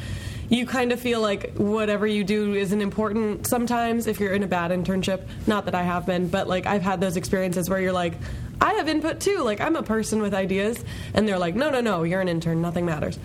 you 0.49 0.65
kind 0.65 0.91
of 0.91 0.99
feel 0.99 1.21
like 1.21 1.55
whatever 1.55 2.05
you 2.05 2.23
do 2.23 2.53
isn't 2.53 2.81
important 2.81 3.47
sometimes 3.47 4.07
if 4.07 4.19
you're 4.19 4.33
in 4.33 4.43
a 4.43 4.47
bad 4.47 4.71
internship. 4.71 5.21
Not 5.47 5.65
that 5.65 5.75
I 5.75 5.83
have 5.83 6.05
been, 6.05 6.27
but 6.27 6.47
like 6.47 6.65
I've 6.65 6.81
had 6.81 7.01
those 7.01 7.17
experiences 7.17 7.69
where 7.69 7.79
you're 7.79 7.93
like, 7.93 8.13
I 8.61 8.73
have 8.73 8.87
input 8.87 9.19
too. 9.19 9.39
Like 9.39 9.59
I'm 9.59 9.75
a 9.75 9.83
person 9.83 10.21
with 10.21 10.33
ideas, 10.33 10.83
and 11.13 11.27
they're 11.27 11.39
like, 11.39 11.55
no, 11.55 11.69
no, 11.69 11.81
no, 11.81 12.03
you're 12.03 12.21
an 12.21 12.29
intern. 12.29 12.61
Nothing 12.61 12.85
matters. 12.85 13.19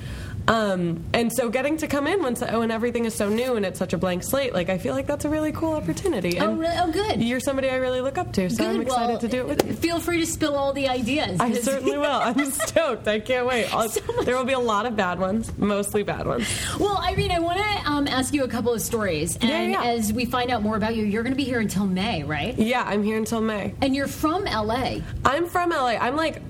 Um, 0.49 1.05
and 1.13 1.33
so 1.33 1.49
getting 1.49 1.77
to 1.79 1.87
come 1.87 2.07
in 2.07 2.23
when, 2.23 2.35
when 2.35 2.71
everything 2.71 3.05
is 3.05 3.15
so 3.15 3.29
new 3.29 3.55
and 3.57 3.65
it's 3.65 3.79
such 3.79 3.93
a 3.93 3.99
blank 3.99 4.23
slate, 4.25 4.53
like 4.53 4.69
I 4.69 4.79
feel 4.79 4.95
like 4.95 5.07
that's 5.07 5.25
a 5.25 5.29
really 5.29 5.53
cool 5.53 5.75
opportunity. 5.75 6.39
oh, 6.41 6.51
And 6.51 6.59
really? 6.61 6.75
Oh, 6.79 6.91
good. 6.91 7.23
You're 7.23 7.41
somebody 7.41 7.69
I 7.71 7.77
really 7.77 8.01
look 8.01 8.19
up 8.19 8.33
to, 8.35 8.51
so 8.51 8.65
I'm 8.69 8.81
excited 8.81 9.09
Well, 9.13 9.19
to 9.21 9.29
do 9.29 9.41
it 9.41 9.47
with 9.47 9.67
you. 9.67 9.75
Feel 9.75 10.01
free 10.01 10.19
to 10.21 10.27
spill 10.27 10.57
all 10.57 10.73
the 10.73 10.89
ideas. 10.89 11.39
I 11.41 11.53
certainly 11.53 11.97
will. 11.99 12.07
I'm 12.11 12.51
stoked. 12.51 13.07
I 13.07 13.21
can't 13.21 13.47
wait. 13.47 13.69
So 13.69 14.01
there 14.25 14.37
will 14.37 14.45
be 14.45 14.53
a 14.55 14.59
lot 14.59 14.87
of 14.87 14.97
bad 14.97 15.19
ones, 15.21 15.53
mostly 15.59 16.03
bad 16.03 16.27
ones. 16.27 16.47
Well, 16.79 16.99
Irene, 16.99 17.31
I 17.31 17.39
want 17.39 17.59
to 17.59 17.91
um, 17.91 18.09
ask 18.09 18.35
you 18.35 18.45
a 18.45 18.49
couple 18.49 18.73
of 18.73 18.81
stories, 18.81 19.37
and 19.37 19.45
Yeah, 19.51 19.63
yeah. 19.63 19.83
as 19.85 20.13
we 20.13 20.25
find 20.25 20.51
out 20.51 20.63
more 20.63 20.77
about 20.77 20.97
you, 20.97 21.05
you're 21.05 21.23
going 21.23 21.33
to 21.33 21.37
be 21.37 21.45
here 21.45 21.61
until 21.61 21.87
May, 21.87 22.23
right? 22.25 22.59
Yeah, 22.59 22.83
I'm 22.87 23.03
here 23.03 23.17
until 23.17 23.41
May. 23.41 23.75
And 23.81 23.95
you're 23.95 24.09
from 24.09 24.45
LA. 24.45 24.97
I'm 25.25 25.47
from 25.47 25.71
LA. 25.71 25.97
I'm 26.01 26.17
like 26.17 26.43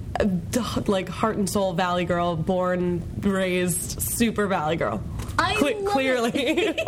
like 0.89 1.09
heart 1.09 1.37
and 1.37 1.49
soul 1.49 1.73
Valley 1.73 2.05
girl, 2.05 2.37
born, 2.37 3.03
raised, 3.21 4.01
super 4.03 4.47
Valley 4.47 4.77
girl. 4.77 5.03
I 5.39 5.55
Cle- 5.57 5.85
clearly. 5.85 6.79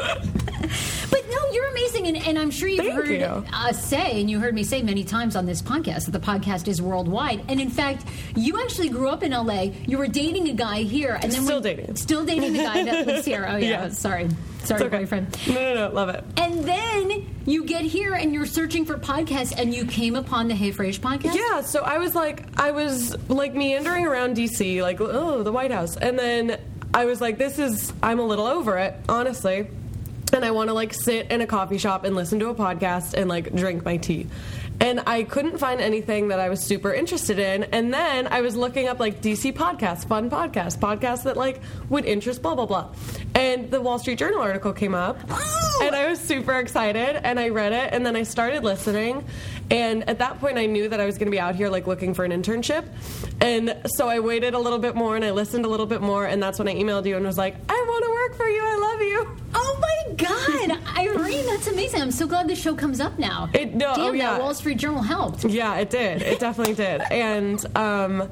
But 1.10 1.28
no, 1.28 1.50
you're 1.52 1.66
amazing, 1.68 1.91
and, 2.06 2.16
and 2.16 2.38
I'm 2.38 2.50
sure 2.50 2.68
you've 2.68 2.84
Thank 2.84 2.94
heard 2.94 3.08
you. 3.08 3.24
us 3.52 3.84
say, 3.84 4.20
and 4.20 4.30
you 4.30 4.38
heard 4.40 4.54
me 4.54 4.64
say 4.64 4.82
many 4.82 5.04
times 5.04 5.36
on 5.36 5.46
this 5.46 5.60
podcast 5.62 6.06
that 6.06 6.12
the 6.12 6.20
podcast 6.20 6.68
is 6.68 6.80
worldwide. 6.82 7.42
And 7.48 7.60
in 7.60 7.70
fact, 7.70 8.04
you 8.36 8.60
actually 8.62 8.88
grew 8.88 9.08
up 9.08 9.22
in 9.22 9.32
LA. 9.32 9.68
You 9.86 9.98
were 9.98 10.06
dating 10.08 10.48
a 10.48 10.52
guy 10.52 10.82
here, 10.82 11.14
and 11.22 11.30
then 11.32 11.42
Still 11.42 11.56
when- 11.56 11.76
dating. 11.76 11.96
still 11.96 12.24
dating 12.24 12.52
the 12.54 12.58
guy 12.62 12.84
that 12.84 13.06
lives 13.06 13.24
here. 13.24 13.46
Oh 13.48 13.56
yeah, 13.56 13.68
Yeah. 13.84 13.88
sorry, 13.90 14.28
sorry, 14.64 14.82
okay. 14.84 14.98
boyfriend. 14.98 15.36
No, 15.48 15.54
no, 15.54 15.74
no, 15.88 15.94
love 15.94 16.08
it. 16.10 16.24
And 16.36 16.64
then 16.64 17.34
you 17.46 17.64
get 17.64 17.82
here 17.82 18.14
and 18.14 18.32
you're 18.32 18.46
searching 18.46 18.84
for 18.84 18.96
podcasts, 18.98 19.52
and 19.58 19.74
you 19.74 19.84
came 19.86 20.14
upon 20.16 20.48
the 20.48 20.54
Hey 20.54 20.72
Frase 20.72 20.98
podcast. 21.00 21.34
Yeah, 21.34 21.62
so 21.62 21.82
I 21.82 21.98
was 21.98 22.14
like, 22.14 22.44
I 22.60 22.70
was 22.70 23.16
like 23.28 23.54
meandering 23.54 24.06
around 24.06 24.36
DC, 24.36 24.80
like, 24.82 25.00
oh, 25.00 25.42
the 25.42 25.52
White 25.52 25.70
House. 25.72 25.96
And 25.96 26.18
then 26.18 26.60
I 26.94 27.04
was 27.06 27.20
like, 27.20 27.38
this 27.38 27.58
is, 27.58 27.92
I'm 28.02 28.18
a 28.18 28.24
little 28.26 28.46
over 28.46 28.76
it, 28.78 28.94
honestly. 29.08 29.68
And 30.32 30.44
I 30.44 30.50
want 30.50 30.68
to 30.68 30.74
like 30.74 30.94
sit 30.94 31.30
in 31.30 31.40
a 31.42 31.46
coffee 31.46 31.78
shop 31.78 32.04
and 32.04 32.16
listen 32.16 32.38
to 32.40 32.48
a 32.48 32.54
podcast 32.54 33.14
and 33.14 33.28
like 33.28 33.54
drink 33.54 33.84
my 33.84 33.98
tea. 33.98 34.28
And 34.80 35.00
I 35.06 35.22
couldn't 35.22 35.58
find 35.58 35.80
anything 35.80 36.28
that 36.28 36.40
I 36.40 36.48
was 36.48 36.60
super 36.60 36.92
interested 36.92 37.38
in. 37.38 37.64
And 37.64 37.92
then 37.94 38.26
I 38.26 38.40
was 38.40 38.56
looking 38.56 38.88
up 38.88 38.98
like 38.98 39.20
DC 39.20 39.52
podcasts, 39.52 40.06
fun 40.06 40.28
podcasts, 40.30 40.76
podcasts 40.76 41.22
that 41.24 41.36
like 41.36 41.60
would 41.88 42.04
interest 42.04 42.42
blah, 42.42 42.54
blah, 42.54 42.66
blah. 42.66 42.88
And 43.34 43.70
the 43.70 43.80
Wall 43.80 43.98
Street 43.98 44.18
Journal 44.18 44.40
article 44.40 44.72
came 44.72 44.94
up. 44.94 45.20
And 45.82 45.94
I 45.94 46.08
was 46.08 46.18
super 46.20 46.54
excited 46.58 47.20
and 47.24 47.38
I 47.38 47.50
read 47.50 47.72
it 47.72 47.92
and 47.92 48.04
then 48.04 48.16
I 48.16 48.22
started 48.22 48.64
listening. 48.64 49.24
And 49.72 50.06
at 50.08 50.18
that 50.18 50.38
point, 50.38 50.58
I 50.58 50.66
knew 50.66 50.88
that 50.88 51.00
I 51.00 51.06
was 51.06 51.16
going 51.16 51.26
to 51.26 51.30
be 51.30 51.40
out 51.40 51.54
here 51.54 51.68
like 51.70 51.86
looking 51.86 52.12
for 52.12 52.24
an 52.24 52.30
internship. 52.30 52.84
And 53.40 53.76
so 53.86 54.06
I 54.08 54.20
waited 54.20 54.52
a 54.54 54.58
little 54.58 54.78
bit 54.78 54.94
more 54.94 55.16
and 55.16 55.24
I 55.24 55.30
listened 55.30 55.64
a 55.64 55.68
little 55.68 55.86
bit 55.86 56.02
more. 56.02 56.26
And 56.26 56.42
that's 56.42 56.58
when 56.58 56.68
I 56.68 56.74
emailed 56.74 57.06
you 57.06 57.16
and 57.16 57.24
was 57.26 57.38
like, 57.38 57.56
I 57.68 57.72
want 57.88 58.04
to 58.04 58.10
work 58.10 58.36
for 58.36 58.48
you. 58.48 58.60
I 58.62 58.76
love 58.76 59.00
you. 59.00 59.38
Oh 59.54 59.78
my 59.80 60.14
God, 60.16 60.78
Irene, 60.98 61.46
that's 61.46 61.66
amazing. 61.68 62.02
I'm 62.02 62.10
so 62.10 62.26
glad 62.26 62.48
the 62.48 62.54
show 62.54 62.74
comes 62.74 63.00
up 63.00 63.18
now. 63.18 63.48
It- 63.54 63.74
no, 63.74 63.94
Damn, 63.94 64.00
oh, 64.00 64.12
yeah. 64.12 64.32
that 64.32 64.40
Wall 64.42 64.54
Street 64.54 64.76
Journal 64.78 65.02
helped. 65.02 65.44
Yeah, 65.44 65.76
it 65.76 65.88
did. 65.90 66.20
It 66.22 66.38
definitely 66.38 66.74
did. 66.74 67.00
And 67.10 67.64
um, 67.76 68.28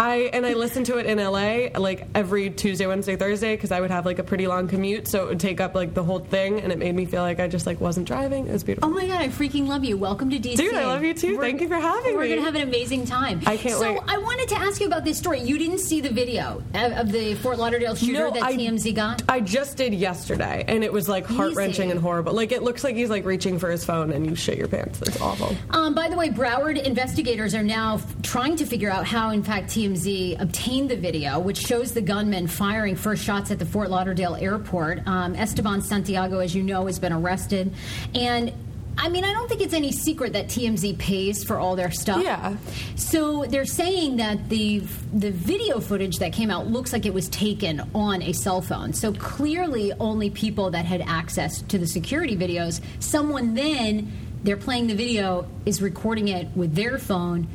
I 0.00 0.30
and 0.32 0.46
I 0.46 0.52
listened 0.54 0.86
to 0.86 0.98
it 0.98 1.06
in 1.06 1.18
LA 1.18 1.76
like 1.76 2.06
every 2.14 2.50
Tuesday, 2.50 2.86
Wednesday, 2.86 3.16
Thursday 3.16 3.56
because 3.56 3.72
I 3.72 3.80
would 3.80 3.90
have 3.90 4.06
like 4.06 4.20
a 4.20 4.22
pretty 4.22 4.46
long 4.46 4.68
commute, 4.68 5.08
so 5.08 5.24
it 5.24 5.28
would 5.28 5.40
take 5.40 5.60
up 5.60 5.74
like 5.74 5.92
the 5.92 6.04
whole 6.04 6.20
thing, 6.20 6.60
and 6.60 6.70
it 6.70 6.78
made 6.78 6.94
me 6.94 7.04
feel 7.04 7.22
like 7.22 7.40
I 7.40 7.48
just 7.48 7.66
like 7.66 7.80
wasn't 7.80 8.06
driving. 8.06 8.46
It 8.46 8.52
was 8.52 8.62
beautiful. 8.62 8.88
Oh 8.88 8.92
my 8.92 9.08
god, 9.08 9.20
I 9.20 9.28
freaking 9.28 9.66
love 9.66 9.82
you. 9.84 9.96
Welcome 9.96 10.30
to 10.30 10.38
DC. 10.38 10.56
Dude, 10.56 10.74
I 10.74 10.86
love 10.86 11.02
you 11.02 11.14
too. 11.14 11.36
We're- 11.36 11.48
Thank 11.48 11.62
you 11.62 11.66
for 11.68 11.74
having 11.80 12.12
me. 12.12 12.16
we're 12.16 12.28
gonna 12.28 12.42
have 12.42 12.54
an 12.54 12.62
amazing 12.62 13.06
time. 13.06 13.40
I 13.44 13.56
can't 13.56 13.74
so 13.76 13.94
wait. 13.94 14.02
I 14.06 14.18
wanted 14.18 14.48
to 14.50 14.54
ask 14.56 14.80
you 14.80 14.86
about 14.86 15.04
this 15.04 15.18
story. 15.18 15.40
You 15.40 15.58
didn't 15.58 15.78
see 15.78 16.00
the 16.00 16.10
video 16.10 16.62
of, 16.74 16.92
of 16.92 17.10
the 17.12 17.34
Fort 17.34 17.58
Lauderdale 17.58 17.96
shooter 17.96 18.30
that 18.30 18.42
I- 18.42 18.54
TMZ 18.54 18.94
got? 18.94 19.22
I 19.28 19.40
just 19.40 19.76
did 19.76 19.94
yesterday, 19.94 20.64
and 20.68 20.84
it 20.84 20.92
was 20.92 21.08
like 21.08 21.26
heart 21.26 21.54
wrenching 21.56 21.90
and 21.90 21.98
horrible. 21.98 22.34
Like 22.34 22.52
it 22.52 22.62
looks 22.62 22.84
like 22.84 22.94
he's 22.94 23.10
like 23.10 23.24
reaching 23.24 23.58
for 23.58 23.68
his 23.68 23.84
phone, 23.84 24.12
and 24.12 24.24
you 24.24 24.36
shit 24.36 24.58
your 24.58 24.68
pants. 24.68 25.02
It's 25.02 25.20
awful. 25.20 25.56
Um, 25.70 25.92
by 25.92 26.08
the 26.08 26.16
way, 26.16 26.28
Broward 26.30 26.80
investigators 26.80 27.52
are 27.52 27.64
now 27.64 27.94
f- 27.96 28.22
trying 28.22 28.54
to 28.56 28.64
figure 28.64 28.90
out 28.90 29.04
how, 29.04 29.30
in 29.30 29.42
fact, 29.42 29.70
TMZ 29.70 29.87
obtained 29.94 30.90
the 30.90 30.96
video, 30.96 31.38
which 31.38 31.58
shows 31.58 31.92
the 31.92 32.00
gunman 32.00 32.46
firing 32.46 32.96
first 32.96 33.24
shots 33.24 33.50
at 33.50 33.58
the 33.58 33.66
Fort 33.66 33.90
Lauderdale 33.90 34.34
airport. 34.34 35.06
Um, 35.06 35.34
Esteban 35.34 35.82
Santiago, 35.82 36.40
as 36.40 36.54
you 36.54 36.62
know, 36.62 36.86
has 36.86 36.98
been 36.98 37.12
arrested. 37.12 37.72
And 38.14 38.52
I 39.00 39.08
mean, 39.08 39.24
I 39.24 39.32
don't 39.32 39.48
think 39.48 39.60
it's 39.60 39.74
any 39.74 39.92
secret 39.92 40.32
that 40.32 40.48
TMZ 40.48 40.98
pays 40.98 41.44
for 41.44 41.58
all 41.58 41.76
their 41.76 41.92
stuff. 41.92 42.22
Yeah. 42.22 42.56
So 42.96 43.44
they're 43.44 43.64
saying 43.64 44.16
that 44.16 44.48
the 44.48 44.80
the 45.12 45.30
video 45.30 45.78
footage 45.78 46.16
that 46.16 46.32
came 46.32 46.50
out 46.50 46.66
looks 46.66 46.92
like 46.92 47.06
it 47.06 47.14
was 47.14 47.28
taken 47.28 47.88
on 47.94 48.22
a 48.22 48.32
cell 48.32 48.60
phone. 48.60 48.92
So 48.92 49.12
clearly, 49.12 49.92
only 50.00 50.30
people 50.30 50.70
that 50.70 50.84
had 50.84 51.00
access 51.02 51.62
to 51.62 51.78
the 51.78 51.86
security 51.86 52.36
videos. 52.36 52.80
Someone 52.98 53.54
then 53.54 54.10
they're 54.42 54.56
playing 54.56 54.88
the 54.88 54.94
video 54.94 55.48
is 55.64 55.80
recording 55.80 56.28
it 56.28 56.48
with 56.56 56.74
their 56.74 56.98
phone. 56.98 57.46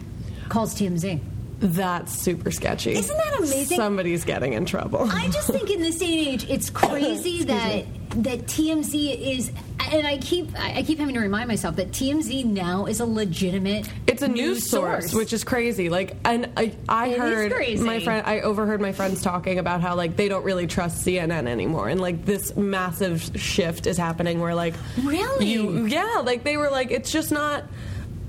Calls 0.47 0.73
TMZ. 0.75 1.32
That's 1.63 2.11
super 2.11 2.51
sketchy. 2.51 2.91
Isn't 2.91 3.15
that 3.15 3.37
amazing? 3.39 3.77
Somebody's 3.77 4.25
getting 4.25 4.51
in 4.51 4.65
trouble. 4.65 5.07
I 5.09 5.29
just 5.29 5.47
think 5.49 5.69
in 5.69 5.81
this 5.81 5.97
day 5.97 6.05
and 6.19 6.27
age, 6.27 6.49
it's 6.49 6.69
crazy 6.69 7.43
that 7.45 7.85
that 8.23 8.39
TMZ 8.41 9.37
is, 9.37 9.49
and 9.91 10.05
I 10.05 10.17
keep 10.17 10.49
I 10.59 10.83
keep 10.83 10.99
having 10.99 11.15
to 11.15 11.21
remind 11.21 11.47
myself 11.47 11.77
that 11.77 11.91
TMZ 11.91 12.43
now 12.43 12.85
is 12.85 12.99
a 12.99 13.05
legitimate. 13.05 13.89
It's 14.07 14.21
a 14.21 14.27
news, 14.27 14.69
source, 14.69 15.13
which 15.13 15.31
is 15.31 15.45
crazy. 15.45 15.87
Like, 15.89 16.17
and 16.25 16.49
I, 16.57 16.73
I 16.89 17.07
It 17.07 17.17
heard 17.17 17.79
my 17.79 18.01
friend, 18.01 18.27
I 18.27 18.41
overheard 18.41 18.81
my 18.81 18.91
friends 18.91 19.21
talking 19.21 19.57
about 19.57 19.79
how 19.79 19.95
like 19.95 20.17
they 20.17 20.27
don't 20.27 20.43
really 20.43 20.67
trust 20.67 21.07
CNN 21.07 21.47
anymore, 21.47 21.87
and 21.87 22.01
like 22.01 22.25
this 22.25 22.55
massive 22.57 23.23
shift 23.35 23.87
is 23.87 23.97
happening 23.97 24.41
where 24.41 24.53
like 24.53 24.73
Really? 25.01 25.45
you, 25.45 25.85
yeah, 25.85 26.21
like 26.25 26.43
they 26.43 26.57
were 26.57 26.69
like 26.69 26.91
it's 26.91 27.09
just 27.09 27.31
not 27.31 27.63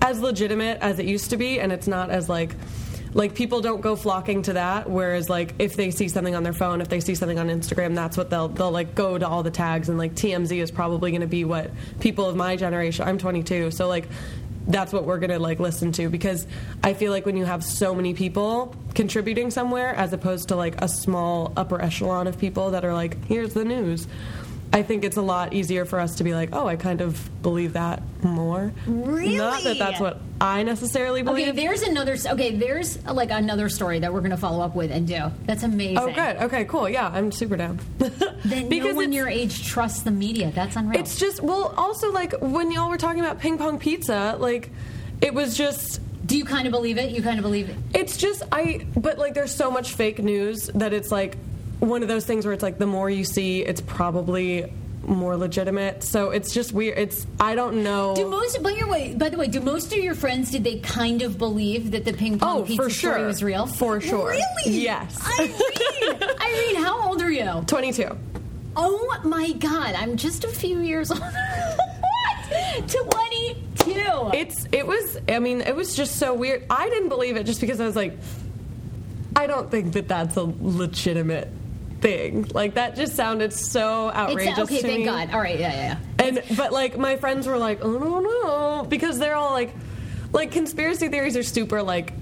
as 0.00 0.20
legitimate 0.20 0.78
as 0.80 1.00
it 1.00 1.06
used 1.06 1.30
to 1.30 1.36
be, 1.36 1.58
and 1.58 1.72
it's 1.72 1.88
not 1.88 2.10
as 2.10 2.28
like. 2.28 2.54
Like 3.14 3.34
people 3.34 3.60
don't 3.60 3.80
go 3.80 3.94
flocking 3.94 4.42
to 4.42 4.54
that, 4.54 4.90
whereas 4.90 5.30
like 5.30 5.54
if 5.60 5.76
they 5.76 5.92
see 5.92 6.08
something 6.08 6.34
on 6.34 6.42
their 6.42 6.52
phone, 6.52 6.80
if 6.80 6.88
they 6.88 6.98
see 7.00 7.14
something 7.14 7.38
on 7.38 7.48
Instagram, 7.48 7.94
that's 7.94 8.16
what 8.16 8.28
they'll 8.28 8.48
they'll 8.48 8.72
like 8.72 8.94
go 8.96 9.16
to 9.16 9.26
all 9.26 9.44
the 9.44 9.52
tags 9.52 9.88
and 9.88 9.96
like 9.96 10.14
TMZ 10.14 10.56
is 10.56 10.72
probably 10.72 11.12
going 11.12 11.20
to 11.20 11.28
be 11.28 11.44
what 11.44 11.70
people 12.00 12.26
of 12.26 12.34
my 12.34 12.56
generation. 12.56 13.06
I'm 13.06 13.18
22, 13.18 13.70
so 13.70 13.86
like 13.86 14.08
that's 14.66 14.92
what 14.92 15.04
we're 15.04 15.18
gonna 15.18 15.38
like 15.38 15.60
listen 15.60 15.92
to 15.92 16.08
because 16.08 16.46
I 16.82 16.94
feel 16.94 17.12
like 17.12 17.26
when 17.26 17.36
you 17.36 17.44
have 17.44 17.62
so 17.62 17.94
many 17.94 18.14
people 18.14 18.74
contributing 18.94 19.50
somewhere 19.50 19.94
as 19.94 20.12
opposed 20.12 20.48
to 20.48 20.56
like 20.56 20.80
a 20.80 20.88
small 20.88 21.52
upper 21.56 21.80
echelon 21.80 22.26
of 22.26 22.38
people 22.38 22.70
that 22.70 22.84
are 22.84 22.94
like, 22.94 23.22
here's 23.26 23.54
the 23.54 23.64
news. 23.64 24.06
I 24.74 24.82
think 24.82 25.04
it's 25.04 25.16
a 25.16 25.22
lot 25.22 25.52
easier 25.52 25.84
for 25.84 26.00
us 26.00 26.16
to 26.16 26.24
be 26.24 26.34
like, 26.34 26.48
oh, 26.52 26.66
I 26.66 26.74
kind 26.74 27.00
of 27.00 27.30
believe 27.42 27.74
that 27.74 28.02
more. 28.24 28.72
Really? 28.88 29.36
Not 29.36 29.62
that 29.62 29.78
that's 29.78 30.00
what 30.00 30.20
I 30.40 30.64
necessarily 30.64 31.22
believe. 31.22 31.50
Okay, 31.50 31.56
there's 31.56 31.82
another. 31.82 32.16
Okay, 32.26 32.56
there's 32.56 33.00
like 33.04 33.30
another 33.30 33.68
story 33.68 34.00
that 34.00 34.12
we're 34.12 34.18
going 34.18 34.32
to 34.32 34.36
follow 34.36 34.64
up 34.64 34.74
with 34.74 34.90
and 34.90 35.06
do. 35.06 35.30
That's 35.44 35.62
amazing. 35.62 35.98
oh, 35.98 36.12
good. 36.12 36.36
Okay, 36.38 36.64
cool. 36.64 36.88
Yeah, 36.88 37.06
I'm 37.06 37.30
super 37.30 37.56
down. 37.56 37.78
Because 38.44 38.90
no 38.90 38.96
one 38.96 39.12
your 39.12 39.28
age 39.28 39.66
trusts 39.66 40.02
the 40.02 40.10
media. 40.10 40.50
That's 40.54 40.76
unreal. 40.76 41.00
It's 41.00 41.18
just 41.18 41.40
well, 41.40 41.72
also 41.76 42.12
like 42.12 42.34
when 42.40 42.70
y'all 42.70 42.90
were 42.90 42.98
talking 42.98 43.20
about 43.20 43.38
ping 43.38 43.56
pong 43.56 43.78
pizza, 43.78 44.36
like 44.38 44.70
it 45.22 45.32
was 45.32 45.56
just 45.56 46.00
do 46.26 46.36
you 46.36 46.44
kind 46.44 46.66
of 46.66 46.72
believe 46.72 46.98
it? 46.98 47.10
You 47.10 47.22
kind 47.22 47.38
of 47.38 47.42
believe 47.42 47.68
it? 47.68 47.76
It's 47.94 48.16
just 48.16 48.42
I, 48.50 48.86
but 48.96 49.18
like 49.18 49.34
there's 49.34 49.54
so 49.54 49.70
much 49.70 49.94
fake 49.94 50.18
news 50.18 50.66
that 50.74 50.92
it's 50.92 51.10
like 51.10 51.36
one 51.84 52.02
of 52.02 52.08
those 52.08 52.24
things 52.24 52.44
where 52.44 52.54
it's 52.54 52.62
like 52.62 52.78
the 52.78 52.86
more 52.86 53.08
you 53.10 53.24
see, 53.24 53.62
it's 53.62 53.80
probably 53.80 54.72
more 55.06 55.36
legitimate. 55.36 56.02
So 56.02 56.30
it's 56.30 56.52
just 56.54 56.72
weird. 56.72 56.96
It's 56.98 57.26
I 57.38 57.54
don't 57.54 57.82
know. 57.82 58.14
Do 58.16 58.28
most? 58.28 58.62
By 58.62 58.70
your 58.70 58.88
way, 58.88 59.14
by 59.14 59.28
the 59.28 59.36
way, 59.36 59.48
do 59.48 59.60
most 59.60 59.92
of 59.92 59.98
your 59.98 60.14
friends 60.14 60.50
did 60.50 60.64
they 60.64 60.78
kind 60.78 61.20
of 61.22 61.36
believe 61.36 61.90
that 61.90 62.04
the 62.06 62.12
ping 62.14 62.38
pong 62.38 62.58
Oh, 62.60 62.64
pizza 62.64 62.82
for 62.84 62.90
story 62.90 63.18
sure. 63.20 63.26
was 63.26 63.42
real? 63.42 63.66
For 63.66 64.00
sure. 64.00 64.30
Really? 64.30 64.78
Yes. 64.80 65.18
Irene, 65.38 66.22
Irene, 66.40 66.76
how 66.82 67.08
old 67.08 67.20
are 67.20 67.30
you? 67.30 67.62
22. 67.66 68.16
Oh 68.76 69.20
my 69.24 69.52
God, 69.52 69.94
I'm 69.94 70.16
just 70.16 70.44
a 70.44 70.48
few 70.48 70.80
years 70.80 71.10
old. 71.10 71.20
what? 72.00 72.88
Twenty-two. 72.88 74.30
It's 74.34 74.66
it 74.72 74.86
was. 74.86 75.18
I 75.28 75.38
mean, 75.38 75.60
it 75.60 75.76
was 75.76 75.94
just 75.94 76.16
so 76.16 76.34
weird. 76.34 76.64
I 76.70 76.88
didn't 76.88 77.08
believe 77.08 77.36
it 77.36 77.44
just 77.44 77.60
because 77.60 77.80
I 77.80 77.86
was 77.86 77.96
like, 77.96 78.16
I 79.36 79.46
don't 79.46 79.70
think 79.70 79.92
that 79.94 80.08
that's 80.08 80.36
a 80.36 80.42
legitimate 80.60 81.48
thing. 82.04 82.46
Like 82.52 82.74
that 82.74 82.96
just 82.96 83.16
sounded 83.16 83.52
so 83.52 84.10
outrageous. 84.10 84.58
It's, 84.58 84.70
okay, 84.70 84.82
thank 84.82 84.98
me. 85.00 85.04
God. 85.06 85.30
All 85.32 85.40
right, 85.40 85.58
yeah, 85.58 85.72
yeah, 85.72 85.98
yeah. 86.20 86.24
And 86.26 86.56
but 86.56 86.70
like 86.70 86.98
my 86.98 87.16
friends 87.16 87.46
were 87.46 87.56
like, 87.56 87.82
oh 87.82 87.98
no 87.98 88.20
no, 88.20 88.86
because 88.86 89.18
they're 89.18 89.34
all 89.34 89.52
like, 89.52 89.74
like 90.32 90.52
conspiracy 90.52 91.08
theories 91.08 91.36
are 91.36 91.42
super 91.42 91.82
like, 91.82 92.12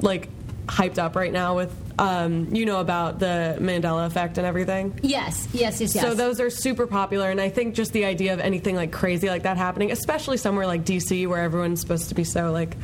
like 0.00 0.28
hyped 0.66 0.98
up 0.98 1.16
right 1.16 1.32
now 1.32 1.56
with 1.56 1.74
um 1.98 2.54
you 2.54 2.64
know 2.64 2.80
about 2.80 3.18
the 3.18 3.56
Mandela 3.58 4.06
effect 4.06 4.38
and 4.38 4.46
everything. 4.46 4.98
Yes, 5.02 5.48
yes, 5.52 5.80
yes, 5.80 5.94
yes. 5.94 6.04
So 6.04 6.14
those 6.14 6.40
are 6.40 6.48
super 6.48 6.86
popular, 6.86 7.28
and 7.28 7.40
I 7.40 7.48
think 7.48 7.74
just 7.74 7.92
the 7.92 8.04
idea 8.04 8.34
of 8.34 8.38
anything 8.38 8.76
like 8.76 8.92
crazy 8.92 9.28
like 9.28 9.42
that 9.42 9.56
happening, 9.56 9.90
especially 9.90 10.36
somewhere 10.36 10.68
like 10.68 10.84
DC 10.84 11.26
where 11.26 11.42
everyone's 11.42 11.80
supposed 11.80 12.08
to 12.10 12.14
be 12.14 12.24
so 12.24 12.52
like 12.52 12.76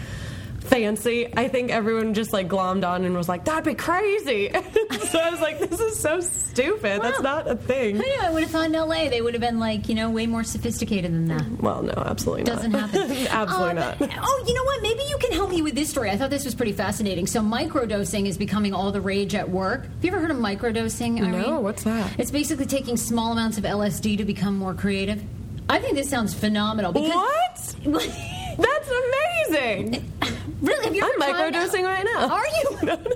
fancy, 0.68 1.28
I 1.36 1.48
think 1.48 1.70
everyone 1.70 2.14
just 2.14 2.32
like 2.32 2.48
glommed 2.48 2.86
on 2.86 3.04
and 3.04 3.16
was 3.16 3.28
like, 3.28 3.44
"That'd 3.44 3.64
be 3.64 3.74
crazy." 3.74 4.50
so 5.08 5.18
I 5.18 5.30
was 5.30 5.40
like, 5.40 5.58
"This 5.58 5.80
is 5.80 5.98
so 5.98 6.20
stupid. 6.20 7.02
That's 7.02 7.20
not 7.20 7.48
a 7.48 7.56
thing." 7.56 7.96
I 7.96 8.00
know. 8.00 8.16
I 8.28 8.30
would 8.32 8.42
have 8.42 8.50
thought 8.52 8.66
in 8.66 8.72
LA 8.72 9.08
they 9.08 9.20
would 9.20 9.34
have 9.34 9.40
been 9.40 9.58
like, 9.58 9.88
you 9.88 9.94
know, 9.94 10.10
way 10.10 10.26
more 10.26 10.44
sophisticated 10.44 11.12
than 11.12 11.26
that. 11.28 11.46
Well, 11.60 11.82
no, 11.82 11.94
absolutely 11.96 12.44
not. 12.44 12.56
Doesn't 12.56 12.72
happen. 12.72 13.00
absolutely 13.30 13.70
Um, 13.70 13.76
not. 13.76 13.96
Oh, 14.00 14.44
you 14.46 14.54
know 14.54 14.64
what? 14.64 14.82
Maybe 14.82 15.02
you 15.08 15.18
can 15.18 15.32
help 15.32 15.50
me 15.50 15.62
with 15.62 15.74
this 15.74 15.88
story. 15.90 16.10
I 16.10 16.16
thought 16.16 16.30
this 16.30 16.44
was 16.44 16.54
pretty 16.54 16.72
fascinating. 16.72 17.26
So, 17.26 17.40
microdosing 17.40 18.26
is 18.26 18.36
becoming 18.38 18.72
all 18.74 18.92
the 18.92 19.00
rage 19.00 19.34
at 19.34 19.48
work. 19.48 19.84
Have 19.84 20.04
you 20.04 20.10
ever 20.10 20.20
heard 20.20 20.30
of 20.30 20.36
microdosing? 20.36 21.20
Irene? 21.20 21.42
No, 21.42 21.60
what's 21.60 21.84
that? 21.84 22.18
It's 22.18 22.30
basically 22.30 22.66
taking 22.66 22.96
small 22.96 23.32
amounts 23.32 23.58
of 23.58 23.64
LSD 23.64 24.18
to 24.18 24.24
become 24.24 24.56
more 24.56 24.74
creative. 24.74 25.22
I 25.70 25.78
think 25.80 25.96
this 25.96 26.08
sounds 26.08 26.32
phenomenal. 26.32 26.92
Because 26.92 27.74
What? 27.84 28.08
That's 28.58 28.90
amazing. 28.90 30.12
really? 30.60 30.84
Have 30.84 30.94
you 30.94 31.02
I'm 31.04 31.20
microdosing 31.20 31.84
right 31.84 32.04
now. 32.04 32.28
Are 32.30 32.46
you? 32.46 32.98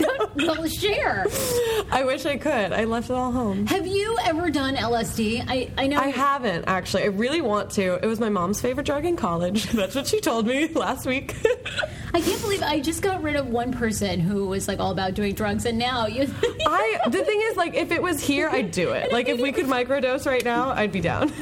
No, 0.00 0.08
no. 0.34 0.54
Don't- 0.54 0.72
share. 0.72 1.26
I 1.92 2.02
wish 2.04 2.26
I 2.26 2.36
could. 2.36 2.72
I 2.72 2.84
left 2.84 3.08
it 3.10 3.12
all 3.12 3.30
home. 3.30 3.66
Have 3.66 3.86
you 3.86 4.16
ever 4.24 4.50
done 4.50 4.74
LSD? 4.74 5.44
I, 5.46 5.70
I 5.78 5.86
know. 5.86 5.96
I 5.98 6.08
haven't 6.08 6.64
actually. 6.66 7.04
I 7.04 7.06
really 7.06 7.40
want 7.40 7.70
to. 7.72 8.00
It 8.02 8.06
was 8.06 8.18
my 8.18 8.28
mom's 8.28 8.60
favorite 8.60 8.84
drug 8.86 9.04
in 9.04 9.16
college. 9.16 9.64
That's 9.70 9.94
what 9.94 10.08
she 10.08 10.20
told 10.20 10.46
me 10.46 10.66
last 10.74 11.06
week. 11.06 11.36
I 12.14 12.20
can't 12.20 12.40
believe 12.40 12.62
I 12.62 12.80
just 12.80 13.00
got 13.02 13.22
rid 13.22 13.36
of 13.36 13.46
one 13.48 13.72
person 13.72 14.18
who 14.18 14.46
was 14.48 14.66
like 14.66 14.80
all 14.80 14.90
about 14.90 15.14
doing 15.14 15.34
drugs, 15.34 15.66
and 15.66 15.78
now 15.78 16.06
you. 16.08 16.22
I 16.66 16.98
the 17.08 17.24
thing 17.24 17.40
is, 17.44 17.56
like, 17.56 17.74
if 17.74 17.92
it 17.92 18.02
was 18.02 18.20
here, 18.20 18.48
I'd 18.48 18.72
do 18.72 18.90
it. 18.92 19.12
Like, 19.12 19.28
if 19.28 19.40
we 19.40 19.52
could 19.52 19.66
microdose 19.66 20.26
right 20.26 20.44
now, 20.44 20.70
I'd 20.70 20.90
be 20.92 21.00
down. 21.00 21.32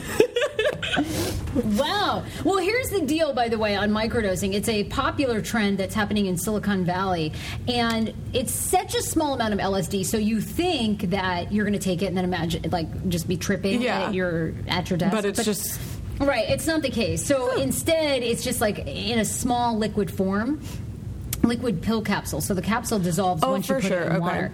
Wow. 1.77 2.25
Well, 2.45 2.59
here's 2.59 2.91
the 2.91 3.01
deal, 3.01 3.33
by 3.33 3.49
the 3.49 3.59
way, 3.59 3.75
on 3.77 3.91
microdosing. 3.91 4.55
It's 4.55 4.69
a 4.69 4.85
popular 4.85 5.41
trend 5.41 5.79
that's 5.79 5.95
happening 5.95 6.27
in 6.27 6.37
Silicon 6.39 6.85
Valley, 6.85 7.33
and 7.69 8.15
it's 8.33 8.53
such 8.53 8.95
a 8.95 9.03
small 9.03 9.35
amount 9.35 9.53
of 9.55 9.59
LSD, 9.61 10.05
so 10.07 10.17
you 10.17 10.41
think 10.41 11.11
that 11.11 11.53
you're 11.53 11.65
going 11.65 11.79
to 11.79 11.85
take 11.85 12.03
it 12.03 12.07
and 12.07 12.17
then 12.17 12.25
imagine, 12.25 12.71
like, 12.71 13.09
just 13.09 13.27
be 13.29 13.37
tripping 13.37 13.83
Yeah. 13.83 14.07
at 14.09 14.15
your 14.15 14.53
at 14.69 14.91
your 14.91 14.97
desk. 14.99 15.13
But 15.15 15.25
it's 15.25 15.45
just 15.45 15.81
Right, 16.21 16.49
it's 16.51 16.67
not 16.67 16.83
the 16.83 16.91
case. 16.91 17.25
So 17.25 17.59
instead, 17.59 18.23
it's 18.23 18.45
just 18.45 18.61
like 18.61 18.79
in 18.87 19.19
a 19.19 19.25
small 19.25 19.79
liquid 19.79 20.11
form. 20.11 20.61
Liquid 21.43 21.81
pill 21.81 22.03
capsule, 22.03 22.43
so 22.43 22.53
the 22.53 22.61
capsule 22.61 22.99
dissolves 22.99 23.43
Oh, 23.43 23.53
once 23.53 23.67
you 23.67 23.77
put 23.77 23.85
sure, 23.85 24.01
it 24.03 24.07
in 24.09 24.13
okay. 24.13 24.19
water. 24.21 24.53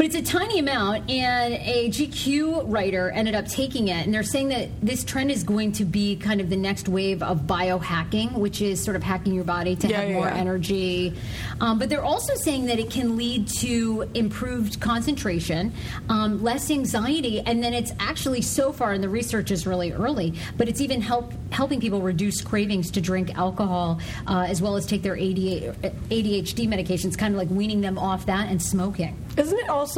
But 0.00 0.06
it's 0.06 0.16
a 0.16 0.22
tiny 0.22 0.60
amount, 0.60 1.10
and 1.10 1.52
a 1.52 1.90
GQ 1.90 2.62
writer 2.64 3.10
ended 3.10 3.34
up 3.34 3.46
taking 3.46 3.88
it, 3.88 4.06
and 4.06 4.14
they're 4.14 4.22
saying 4.22 4.48
that 4.48 4.70
this 4.80 5.04
trend 5.04 5.30
is 5.30 5.44
going 5.44 5.72
to 5.72 5.84
be 5.84 6.16
kind 6.16 6.40
of 6.40 6.48
the 6.48 6.56
next 6.56 6.88
wave 6.88 7.22
of 7.22 7.40
biohacking, 7.40 8.32
which 8.32 8.62
is 8.62 8.82
sort 8.82 8.96
of 8.96 9.02
hacking 9.02 9.34
your 9.34 9.44
body 9.44 9.76
to 9.76 9.88
Yeah, 9.88 10.00
have 10.00 10.08
yeah, 10.08 10.14
more 10.14 10.24
yeah. 10.28 10.36
energy. 10.36 11.12
Um, 11.60 11.78
but 11.78 11.90
they're 11.90 12.02
also 12.02 12.34
saying 12.36 12.64
that 12.64 12.78
it 12.78 12.88
can 12.88 13.18
lead 13.18 13.46
to 13.58 14.08
improved 14.14 14.80
concentration, 14.80 15.70
um, 16.08 16.42
less 16.42 16.70
anxiety, 16.70 17.40
and 17.40 17.62
then 17.62 17.74
it's 17.74 17.92
actually 18.00 18.40
so 18.40 18.72
far, 18.72 18.92
and 18.94 19.04
the 19.04 19.08
research 19.10 19.50
is 19.50 19.66
really 19.66 19.92
early, 19.92 20.32
but 20.56 20.66
it's 20.66 20.80
even 20.80 21.02
help 21.02 21.34
helping 21.50 21.78
people 21.80 22.00
reduce 22.00 22.40
cravings 22.40 22.92
to 22.92 23.00
drink 23.02 23.36
alcohol 23.36 24.00
uh, 24.28 24.46
as 24.48 24.62
well 24.62 24.76
as 24.76 24.86
take 24.86 25.02
their 25.02 25.16
ADHD, 25.16 25.74
ADHD 26.08 26.68
medications, 26.68 27.18
kind 27.18 27.34
of 27.34 27.38
like 27.38 27.50
weaning 27.50 27.82
them 27.82 27.98
off 27.98 28.24
that 28.24 28.48
and 28.48 28.62
smoking. 28.62 29.14
isn't 29.36 29.58
it 29.58 29.68
also 29.68 29.89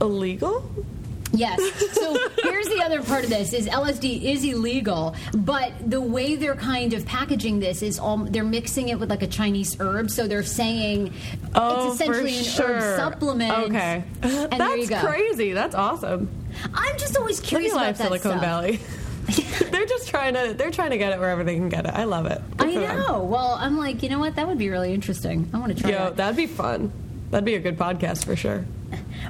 illegal? 0.00 0.68
Yes. 1.32 1.60
So 2.04 2.18
here's 2.42 2.66
the 2.68 2.82
other 2.84 3.02
part 3.02 3.24
of 3.24 3.30
this: 3.30 3.52
is 3.54 3.66
LSD 3.66 4.22
is 4.24 4.44
illegal, 4.44 5.14
but 5.34 5.72
the 5.88 6.00
way 6.00 6.36
they're 6.36 6.54
kind 6.54 6.92
of 6.92 7.06
packaging 7.06 7.60
this 7.60 7.82
is 7.82 7.98
all 7.98 8.18
they're 8.18 8.44
mixing 8.44 8.88
it 8.90 9.00
with 9.00 9.08
like 9.10 9.22
a 9.22 9.26
Chinese 9.26 9.74
herb. 9.80 10.10
So 10.10 10.28
they're 10.28 10.42
saying 10.42 11.12
Oh, 11.54 11.86
it's 11.92 11.94
essentially 12.00 12.36
an 12.38 12.44
sure. 12.44 12.66
herb 12.76 12.96
supplement. 12.98 13.52
Okay, 13.70 14.04
and 14.22 14.52
that's 14.52 14.58
there 14.58 14.76
you 14.76 14.86
go. 14.86 15.00
crazy. 15.00 15.52
That's 15.52 15.74
awesome. 15.74 16.28
I'm 16.74 16.98
just 16.98 17.16
always 17.16 17.40
curious 17.40 17.72
about 17.72 17.96
that 17.96 18.04
Silicon 18.06 18.32
stuff. 18.32 18.40
Valley. 18.42 18.78
they're 19.70 19.86
just 19.86 20.08
trying 20.08 20.34
to. 20.34 20.52
They're 20.52 20.70
trying 20.70 20.90
to 20.90 20.98
get 20.98 21.12
it 21.14 21.18
wherever 21.18 21.42
they 21.42 21.54
can 21.54 21.70
get 21.70 21.86
it. 21.86 21.94
I 21.94 22.04
love 22.04 22.26
it. 22.26 22.42
Good 22.58 22.68
I 22.68 22.72
for 22.74 22.80
them. 22.80 22.98
know. 23.00 23.24
Well, 23.24 23.56
I'm 23.58 23.78
like, 23.78 24.02
you 24.02 24.10
know 24.10 24.18
what? 24.18 24.36
That 24.36 24.46
would 24.46 24.58
be 24.58 24.68
really 24.68 24.92
interesting. 24.92 25.48
I 25.54 25.58
want 25.58 25.74
to 25.74 25.80
try 25.82 25.90
Yo, 25.90 25.98
that. 25.98 26.16
that'd 26.16 26.36
be 26.36 26.46
fun. 26.46 26.92
That'd 27.30 27.46
be 27.46 27.54
a 27.54 27.60
good 27.60 27.78
podcast 27.78 28.24
for 28.26 28.36
sure. 28.36 28.66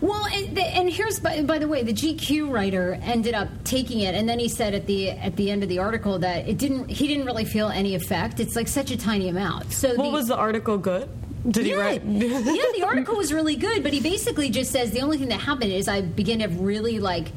Well, 0.01 0.27
and, 0.27 0.59
and 0.59 0.91
here's 0.91 1.21
by, 1.21 1.43
by 1.43 1.59
the 1.59 1.69
way, 1.69 1.83
the 1.83 1.93
GQ 1.93 2.51
writer 2.51 2.99
ended 3.03 3.35
up 3.35 3.49
taking 3.65 4.01
it, 4.01 4.15
and 4.15 4.29
then 4.29 4.39
he 4.39 4.49
said 4.49 4.75
at 4.75 4.87
the 4.87 5.11
at 5.11 5.37
the 5.37 5.51
end 5.51 5.63
of 5.63 5.69
the 5.69 5.79
article 5.79 6.19
that 6.21 6.49
it 6.49 6.59
didn't. 6.59 6.89
He 6.89 7.07
didn't 7.07 7.27
really 7.27 7.45
feel 7.45 7.69
any 7.69 7.95
effect. 7.95 8.41
It's 8.41 8.57
like 8.57 8.69
such 8.69 8.91
a 8.91 8.97
tiny 8.97 9.29
amount. 9.29 9.73
So 9.73 9.95
What 9.95 10.05
the, 10.05 10.11
was 10.11 10.29
the 10.29 10.37
article 10.37 10.79
good? 10.79 11.09
Did 11.51 11.67
he 11.67 11.73
yeah, 11.73 11.77
write? 11.77 12.05
yeah, 12.05 12.41
the 12.75 12.85
article 12.87 13.17
was 13.17 13.33
really 13.33 13.57
good, 13.57 13.83
but 13.83 13.93
he 13.93 14.01
basically 14.01 14.49
just 14.51 14.71
says 14.71 14.93
the 14.93 15.03
only 15.03 15.19
thing 15.19 15.29
that 15.29 15.41
happened 15.41 15.73
is 15.73 15.89
I 15.89 16.01
began 16.01 16.39
to 16.41 16.49
really 16.49 16.99
like. 16.99 17.33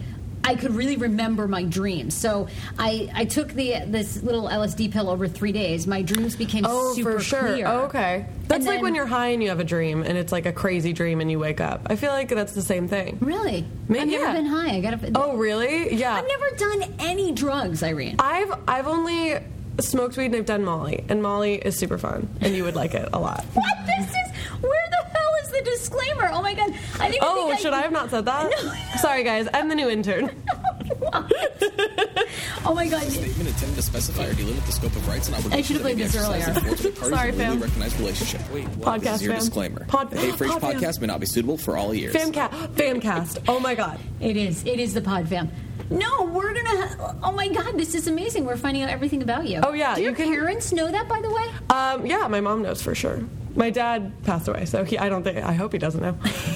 I 0.48 0.56
could 0.56 0.74
really 0.74 0.96
remember 0.98 1.48
my 1.48 1.64
dreams. 1.64 2.14
So 2.14 2.48
I, 2.80 3.10
I 3.14 3.26
took 3.26 3.50
the 3.50 3.84
this 3.86 4.24
little 4.24 4.48
LSD 4.48 4.92
pill 4.92 5.10
over 5.10 5.28
three 5.28 5.52
days. 5.52 5.86
My 5.88 6.02
dreams 6.02 6.36
became 6.36 6.64
Oh, 6.66 6.94
super 6.94 7.14
for 7.14 7.20
sure. 7.20 7.40
clear. 7.42 7.68
Oh, 7.68 7.82
okay. 7.82 8.26
That's 8.48 8.60
And 8.60 8.66
like 8.66 8.76
then- 8.78 8.84
when 8.84 8.96
you're 8.96 9.06
high 9.06 9.28
and 9.28 9.44
you 9.44 9.50
have 9.50 9.60
a 9.60 9.64
dream, 9.66 10.04
and 10.04 10.18
it's 10.18 10.32
like 10.32 10.46
a 10.46 10.54
crazy 10.54 10.94
dream, 10.94 11.20
and 11.22 11.30
you 11.30 11.38
wake 11.40 11.60
up. 11.62 11.88
I 11.90 11.96
feel 11.98 12.12
like 12.12 12.30
that's 12.30 12.54
the 12.54 12.62
same 12.62 12.88
thing. 12.88 13.18
Really? 13.22 13.66
Ma- 13.90 14.00
I've 14.00 14.08
never 14.08 14.24
yeah. 14.24 14.34
been 14.34 14.46
high. 14.46 14.76
I 14.76 14.82
got. 14.82 15.00
Oh, 15.16 15.36
really? 15.36 15.94
Yeah. 15.94 16.16
I've 16.16 16.28
never 16.28 16.56
done 16.56 16.94
any 17.00 17.32
drugs, 17.34 17.84
Irene. 17.84 18.16
I've 18.20 18.54
I've 18.68 18.88
only 18.88 19.36
smoked 19.80 20.18
weed 20.18 20.28
and 20.28 20.36
I've 20.38 20.46
done 20.46 20.64
Molly, 20.64 21.04
and 21.10 21.22
Molly 21.22 21.56
is 21.56 21.78
super 21.78 21.98
fun, 21.98 22.28
and 22.42 22.56
you 22.56 22.64
would 22.64 22.76
like 22.76 22.94
it 22.96 23.10
a 23.14 23.20
lot. 23.20 23.44
What 23.54 23.66
this 23.86 24.08
is? 24.08 24.62
Where 24.62 24.88
the 24.92 25.07
the 25.64 25.72
disclaimer? 25.72 26.30
Oh 26.34 26.42
my 26.42 26.54
god! 26.54 26.74
I 27.00 27.10
didn't 27.12 27.24
Oh, 27.24 27.48
think 27.48 27.60
should 27.62 27.74
I 27.74 27.82
have 27.82 27.92
not 27.92 28.10
said 28.10 28.26
that? 28.26 28.50
No. 28.64 28.74
Sorry, 29.02 29.24
guys. 29.24 29.48
I'm 29.54 29.68
the 29.70 29.76
new 29.76 29.90
intern. 29.90 30.30
oh 32.66 32.74
my 32.76 32.88
god! 32.88 33.04
Statement 33.04 33.50
intended 33.50 33.76
to 33.76 33.82
specify 33.82 34.26
or 34.26 34.34
delimit 34.34 34.66
the 34.66 34.72
scope 34.72 34.96
of 34.96 35.08
rights 35.08 35.28
and 35.28 35.36
obligations 35.38 35.54
I 35.54 35.62
should 35.62 35.76
have 35.76 35.82
played 35.84 35.98
this 35.98 36.16
earlier. 36.16 36.48
of 36.50 36.56
the 36.56 36.62
parties 36.92 36.98
Sorry, 37.10 37.30
a 37.30 37.32
legally 37.32 37.38
fam. 37.46 37.60
recognized 37.62 38.00
relationship. 38.00 38.42
Wait, 38.54 38.68
what? 38.70 39.00
Podcast 39.00 39.04
This 39.04 39.14
is 39.16 39.22
your 39.24 39.34
fam. 39.34 39.40
disclaimer. 39.42 39.86
Pod- 39.86 40.12
the 40.12 40.18
Hey 40.20 40.32
Frase 40.32 40.60
fam. 40.60 40.74
podcast 40.80 41.02
may 41.02 41.08
not 41.08 41.20
be 41.20 41.26
suitable 41.26 41.58
for 41.58 41.78
all 41.78 41.94
ears. 41.94 42.14
Famcast. 42.14 42.50
Famcast. 42.76 43.44
Oh 43.48 43.60
my 43.60 43.76
god. 43.76 44.00
It 44.20 44.38
is. 44.38 44.64
It 44.66 44.80
is 44.80 44.94
the 44.94 45.02
Pod 45.02 45.28
Fam. 45.28 45.50
No, 45.90 46.24
we're 46.26 46.54
gonna. 46.54 46.88
Ha- 46.88 47.16
oh 47.24 47.32
my 47.32 47.48
god, 47.48 47.78
this 47.78 47.96
is 47.96 48.08
amazing. 48.08 48.46
We're 48.46 48.58
finding 48.58 48.84
out 48.84 48.90
everything 48.90 49.22
about 49.24 49.48
you. 49.48 49.62
Oh, 49.64 49.72
yeah, 49.74 49.96
Do 49.96 50.02
your 50.02 50.12
you 50.12 50.16
can- 50.18 50.34
parents 50.34 50.74
know 50.74 50.92
that, 50.92 51.08
by 51.08 51.22
the 51.22 51.30
way? 51.30 51.46
Um, 51.70 52.06
yeah, 52.06 52.28
my 52.28 52.42
mom 52.42 52.62
knows 52.62 52.82
for 52.82 52.94
sure. 52.94 53.22
My 53.58 53.70
dad 53.72 54.14
passed 54.24 54.48
away, 54.48 54.66
so 54.66 54.86
he, 54.86 54.98
I 54.98 55.10
don't 55.10 55.24
think. 55.24 55.40
I 55.40 55.54
hope 55.54 55.74
he 55.74 55.80
doesn't 55.80 56.02
know. 56.02 56.16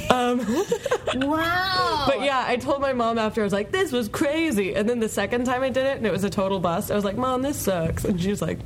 Um, 0.09 0.39
Wow. 1.13 2.05
But 2.07 2.21
yeah, 2.21 2.45
I 2.47 2.55
told 2.55 2.79
my 2.79 2.93
mom 2.93 3.17
after 3.17 3.41
I 3.41 3.43
was 3.43 3.51
like, 3.51 3.71
"This 3.71 3.91
was 3.91 4.07
crazy," 4.07 4.75
and 4.75 4.87
then 4.87 4.99
the 4.99 5.09
second 5.09 5.43
time 5.43 5.61
I 5.61 5.69
did 5.69 5.85
it, 5.85 5.97
and 5.97 6.05
it 6.05 6.11
was 6.11 6.23
a 6.23 6.29
total 6.29 6.59
bust. 6.61 6.89
I 6.89 6.95
was 6.95 7.03
like, 7.03 7.17
"Mom, 7.17 7.41
this 7.41 7.57
sucks," 7.57 8.05
and 8.05 8.21
she 8.21 8.29
was 8.29 8.41
like, 8.41 8.59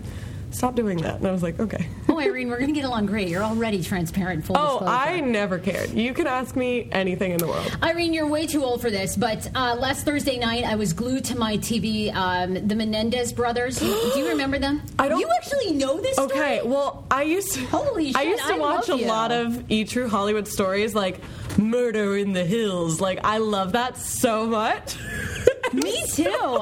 "Stop 0.56 0.76
doing 0.76 0.98
that." 1.02 1.16
And 1.18 1.28
I 1.28 1.32
was 1.32 1.44
like, 1.44 1.60
"Okay." 1.60 1.88
Oh, 2.16 2.20
Irene, 2.22 2.48
we're 2.48 2.62
gonna 2.62 2.72
get 2.72 2.86
along 2.86 3.08
great. 3.08 3.28
You're 3.28 3.44
already 3.44 3.84
transparent, 3.84 4.46
full 4.46 4.56
Oh, 4.58 4.80
disclosure. 4.80 4.94
I 4.94 5.20
never 5.20 5.60
cared. 5.60 5.90
You 5.90 6.14
can 6.14 6.28
ask 6.28 6.56
me 6.56 6.88
anything 6.94 7.32
in 7.32 7.40
the 7.40 7.48
world. 7.48 7.78
Irene, 7.84 8.14
you're 8.14 8.26
way 8.28 8.48
too 8.48 8.64
old 8.64 8.80
for 8.82 8.90
this, 8.90 9.18
but 9.18 9.50
uh, 9.54 9.76
last 9.78 10.06
Thursday 10.06 10.38
night 10.38 10.64
I 10.64 10.76
was 10.76 10.94
glued 10.94 11.26
to 11.26 11.38
my 11.38 11.58
TV. 11.58 12.16
Um, 12.16 12.54
the 12.70 12.74
Menendez 12.76 13.34
brothers. 13.34 13.80
Do 13.80 13.86
you 13.88 14.30
remember 14.30 14.58
them? 14.60 14.82
I 14.98 15.10
don't- 15.10 15.20
You 15.20 15.28
actually 15.36 15.74
know 15.74 16.00
this 16.00 16.14
story? 16.14 16.32
Okay, 16.32 16.62
well, 16.64 17.06
I 17.12 17.24
used 17.24 17.52
to. 17.56 17.66
Holy 17.66 18.08
shit! 18.14 18.16
I 18.16 18.22
used 18.24 18.46
to 18.48 18.54
I 18.54 18.60
watch 18.60 18.88
a 18.88 18.96
you. 18.98 19.08
lot 19.08 19.34
of 19.34 19.70
E 19.70 19.84
True 19.84 20.08
Hollywood 20.08 20.48
stories, 20.48 20.96
like 20.96 21.20
Murder 21.58 22.18
in 22.18 22.34
the 22.34 22.44
Hills. 22.44 23.00
Like 23.02 23.20
I 23.24 23.38
love 23.38 23.74
that 23.74 23.98
so 23.98 24.46
much. 24.46 24.96
Me 25.74 26.06
too. 26.08 26.60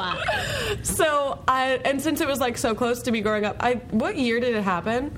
so 0.84 1.40
I 1.48 1.80
and 1.86 2.02
since 2.02 2.22
it 2.22 2.28
was 2.28 2.40
like 2.40 2.58
so 2.58 2.74
close 2.74 3.02
to 3.04 3.12
me 3.12 3.22
growing 3.22 3.46
up, 3.46 3.58
I 3.60 3.76
what 3.92 4.18
year 4.18 4.40
did 4.40 4.56
it 4.56 4.64
happen? 4.64 5.18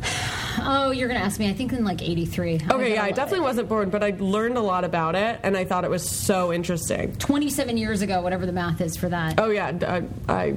Oh, 0.59 0.91
you're 0.91 1.07
gonna 1.07 1.19
ask 1.19 1.39
me. 1.39 1.49
I 1.49 1.53
think 1.53 1.73
in 1.73 1.83
like 1.83 2.01
'83. 2.01 2.61
Okay, 2.69 2.93
yeah, 2.93 3.03
I 3.03 3.11
definitely 3.11 3.41
wasn't 3.45 3.69
born, 3.69 3.89
but 3.89 4.03
I 4.03 4.15
learned 4.17 4.57
a 4.57 4.61
lot 4.61 4.83
about 4.83 5.15
it, 5.15 5.39
and 5.43 5.55
I 5.55 5.65
thought 5.65 5.83
it 5.83 5.89
was 5.89 6.07
so 6.07 6.51
interesting. 6.53 7.15
27 7.17 7.77
years 7.77 8.01
ago, 8.01 8.21
whatever 8.21 8.45
the 8.45 8.51
math 8.51 8.81
is 8.81 8.95
for 8.97 9.09
that. 9.09 9.39
Oh 9.39 9.49
yeah, 9.49 9.71
I, 9.87 10.33
I 10.33 10.55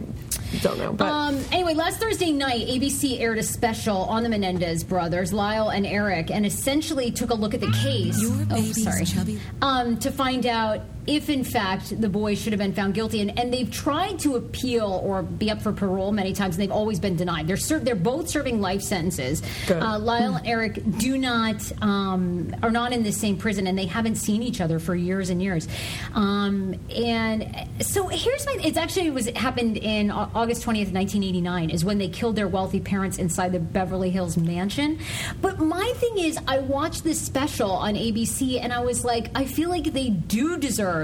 don't 0.62 0.78
know, 0.78 0.92
but 0.92 1.08
Um, 1.08 1.40
anyway, 1.52 1.74
last 1.74 2.00
Thursday 2.00 2.32
night, 2.32 2.66
ABC 2.68 3.20
aired 3.20 3.38
a 3.38 3.42
special 3.42 3.96
on 3.96 4.22
the 4.22 4.28
Menendez 4.28 4.84
brothers, 4.84 5.32
Lyle 5.32 5.70
and 5.70 5.86
Eric, 5.86 6.30
and 6.30 6.46
essentially 6.46 7.10
took 7.10 7.30
a 7.30 7.34
look 7.34 7.54
at 7.54 7.60
the 7.60 7.70
case. 7.72 8.20
Your 8.20 8.46
oh, 8.50 8.62
sorry. 8.72 9.04
chubby. 9.04 9.40
Um, 9.62 9.98
to 9.98 10.10
find 10.10 10.46
out 10.46 10.82
if, 11.08 11.30
in 11.30 11.42
fact, 11.42 11.98
the 12.00 12.08
boys 12.08 12.38
should 12.38 12.52
have 12.52 12.60
been 12.60 12.74
found 12.74 12.92
guilty. 12.92 13.22
And, 13.22 13.38
and 13.38 13.52
they've 13.52 13.70
tried 13.70 14.18
to 14.20 14.36
appeal 14.36 15.00
or 15.02 15.22
be 15.22 15.50
up 15.50 15.62
for 15.62 15.72
parole 15.72 16.12
many 16.12 16.34
times, 16.34 16.56
and 16.56 16.62
they've 16.62 16.70
always 16.70 17.00
been 17.00 17.16
denied. 17.16 17.48
They're 17.48 17.56
ser- 17.56 17.78
they're 17.78 17.94
both 17.94 18.28
serving 18.28 18.60
life 18.60 18.82
sentences. 18.82 19.42
Uh, 19.70 19.98
Lyle 19.98 20.36
and 20.36 20.46
Eric 20.46 20.82
do 20.98 21.16
not 21.16 21.72
um, 21.82 22.54
are 22.62 22.70
not 22.70 22.92
in 22.92 23.04
the 23.04 23.12
same 23.12 23.38
prison, 23.38 23.66
and 23.66 23.78
they 23.78 23.86
haven't 23.86 24.16
seen 24.16 24.42
each 24.42 24.60
other 24.60 24.78
for 24.78 24.94
years 24.94 25.30
and 25.30 25.42
years. 25.42 25.66
Um, 26.14 26.78
and 26.94 27.66
so 27.80 28.08
here's 28.08 28.44
my. 28.44 28.58
It's 28.62 28.76
actually 28.76 29.06
it 29.06 29.14
was 29.14 29.26
it 29.26 29.36
happened 29.36 29.78
in 29.78 30.10
August 30.10 30.62
twentieth, 30.62 30.92
nineteen 30.92 31.24
eighty 31.24 31.40
nine, 31.40 31.70
is 31.70 31.86
when 31.86 31.96
they 31.96 32.08
killed 32.08 32.36
their 32.36 32.48
wealthy 32.48 32.80
parents 32.80 33.16
inside 33.16 33.52
the 33.52 33.60
Beverly 33.60 34.10
Hills 34.10 34.36
mansion. 34.36 34.98
But 35.40 35.58
my 35.58 35.90
thing 35.96 36.18
is, 36.18 36.38
I 36.46 36.58
watched 36.58 37.02
this 37.02 37.18
special 37.18 37.70
on 37.70 37.94
ABC, 37.94 38.60
and 38.60 38.74
I 38.74 38.80
was 38.80 39.06
like, 39.06 39.30
I 39.34 39.46
feel 39.46 39.70
like 39.70 39.84
they 39.94 40.10
do 40.10 40.58
deserve 40.58 40.97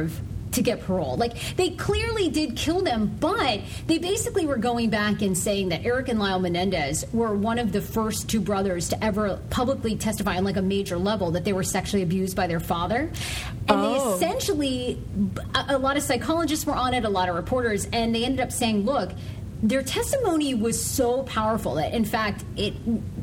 to 0.53 0.63
get 0.63 0.81
parole. 0.83 1.17
Like 1.17 1.35
they 1.57 1.71
clearly 1.71 2.29
did 2.31 2.57
kill 2.57 2.81
them, 2.83 3.17
but 3.19 3.61
they 3.89 3.99
basically 3.99 4.47
were 4.47 4.57
going 4.57 4.89
back 4.89 5.21
and 5.21 5.37
saying 5.37 5.71
that 5.71 5.85
Eric 5.85 6.09
and 6.09 6.21
Lyle 6.21 6.39
Menendez 6.39 7.05
were 7.13 7.35
one 7.35 7.59
of 7.59 7.73
the 7.73 7.81
first 7.81 8.29
two 8.31 8.41
brothers 8.41 8.89
to 8.91 9.05
ever 9.05 9.41
publicly 9.51 9.97
testify 9.97 10.37
on 10.37 10.45
like 10.45 10.57
a 10.57 10.63
major 10.63 10.97
level 10.97 11.33
that 11.33 11.45
they 11.45 11.53
were 11.53 11.65
sexually 11.65 12.05
abused 12.05 12.37
by 12.37 12.47
their 12.47 12.61
father. 12.61 13.11
And 13.69 13.71
Oh. 13.71 14.17
they 14.17 14.27
essentially 14.27 15.03
a, 15.57 15.77
a 15.77 15.79
lot 15.79 15.97
of 15.97 16.05
psychologists 16.05 16.65
were 16.67 16.75
on 16.77 16.95
it, 16.95 17.05
a 17.05 17.09
lot 17.11 17.29
of 17.29 17.35
reporters, 17.35 17.89
and 17.93 18.15
they 18.15 18.25
ended 18.25 18.39
up 18.41 18.53
saying, 18.53 18.85
look, 18.85 19.11
their 19.65 19.83
testimony 19.83 20.53
was 20.55 20.81
so 20.83 21.23
powerful 21.23 21.77
that, 21.77 21.95
in 21.95 22.05
fact, 22.05 22.45
it 22.55 22.75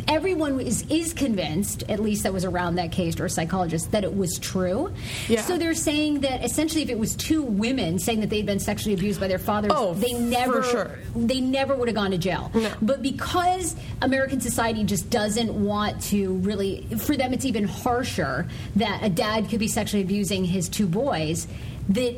everyone 0.07 0.59
is 0.59 0.83
is 0.89 1.13
convinced, 1.13 1.83
at 1.87 1.99
least 1.99 2.23
that 2.23 2.33
was 2.33 2.43
around 2.45 2.75
that 2.75 2.91
case 2.91 3.19
or 3.19 3.25
a 3.25 3.29
psychologist, 3.29 3.91
that 3.91 4.03
it 4.03 4.17
was 4.17 4.39
true. 4.39 4.91
Yeah. 5.27 5.41
So 5.43 5.59
they're 5.59 5.75
saying 5.75 6.21
that 6.21 6.43
essentially, 6.43 6.81
if 6.81 6.89
it 6.89 6.97
was 6.97 7.15
two 7.15 7.43
women 7.43 7.99
saying 7.99 8.21
that 8.21 8.31
they'd 8.31 8.47
been 8.47 8.59
sexually 8.59 8.95
abused 8.95 9.19
by 9.19 9.27
their 9.27 9.37
fathers, 9.37 9.71
Oh, 9.75 9.93
they 9.93 10.13
never 10.13 10.63
sure. 10.63 10.97
they 11.15 11.41
never 11.41 11.75
would 11.75 11.87
have 11.87 11.95
gone 11.95 12.09
to 12.09 12.17
jail. 12.17 12.49
No. 12.55 12.73
But 12.81 13.03
because 13.03 13.75
American 14.01 14.41
society 14.41 14.83
just 14.83 15.11
doesn't 15.11 15.53
want 15.53 16.01
to 16.05 16.33
really, 16.37 16.87
for 16.97 17.15
them, 17.15 17.33
it's 17.33 17.45
even 17.45 17.65
harsher 17.65 18.47
that 18.77 19.03
a 19.03 19.09
dad 19.09 19.47
could 19.49 19.59
be 19.59 19.67
sexually 19.67 20.01
abusing 20.01 20.43
his 20.43 20.67
two 20.69 20.87
boys. 20.87 21.47
That 21.89 22.15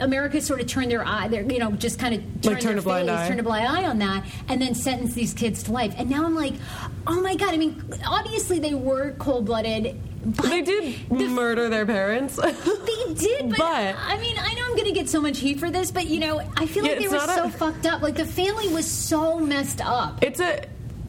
America 0.00 0.40
sort 0.40 0.60
of 0.60 0.66
turned 0.66 0.90
their 0.90 1.06
eye, 1.06 1.28
their, 1.28 1.42
you 1.42 1.58
know, 1.58 1.72
just 1.72 1.98
kind 1.98 2.14
of 2.14 2.20
turned 2.40 2.44
Like, 2.46 2.60
turned 2.60 2.74
their 2.74 2.78
a 2.78 2.82
blind 2.82 3.08
face, 3.08 3.18
eye. 3.18 3.28
turned 3.28 3.40
a 3.40 3.42
blind 3.42 3.66
eye 3.68 3.84
on 3.84 3.98
that, 3.98 4.24
and 4.48 4.60
then 4.60 4.74
sentenced 4.74 5.14
these 5.14 5.34
kids 5.34 5.62
to 5.64 5.72
life. 5.72 5.94
And 5.98 6.08
now 6.10 6.24
I'm 6.24 6.34
like, 6.34 6.54
oh 7.06 7.20
my 7.20 7.34
god! 7.34 7.54
I 7.54 7.56
mean, 7.58 7.82
obviously 8.06 8.58
they 8.58 8.74
were 8.74 9.12
cold 9.18 9.44
blooded. 9.46 10.00
But 10.26 10.46
They 10.48 10.62
did 10.62 11.06
the 11.10 11.28
murder 11.28 11.68
their 11.68 11.84
parents. 11.84 12.36
they 12.36 13.14
did, 13.14 13.50
but, 13.50 13.58
But- 13.58 13.94
I 13.98 14.16
mean, 14.18 14.36
I 14.38 14.54
know 14.54 14.62
I'm 14.64 14.72
going 14.74 14.86
to 14.86 14.92
get 14.92 15.10
so 15.10 15.20
much 15.20 15.38
heat 15.38 15.60
for 15.60 15.70
this, 15.70 15.90
but 15.90 16.06
you 16.06 16.18
know, 16.18 16.40
I 16.56 16.64
feel 16.64 16.82
Yeah, 16.82 16.92
like 16.92 17.00
they 17.00 17.08
were 17.08 17.18
so 17.18 17.44
a- 17.44 17.50
fucked 17.50 17.84
up. 17.84 18.00
Like 18.00 18.14
the 18.14 18.24
family 18.24 18.68
was 18.68 18.90
so 18.90 19.38
messed 19.38 19.82
up. 19.82 20.22
it's 20.22 20.40
a 20.40 20.64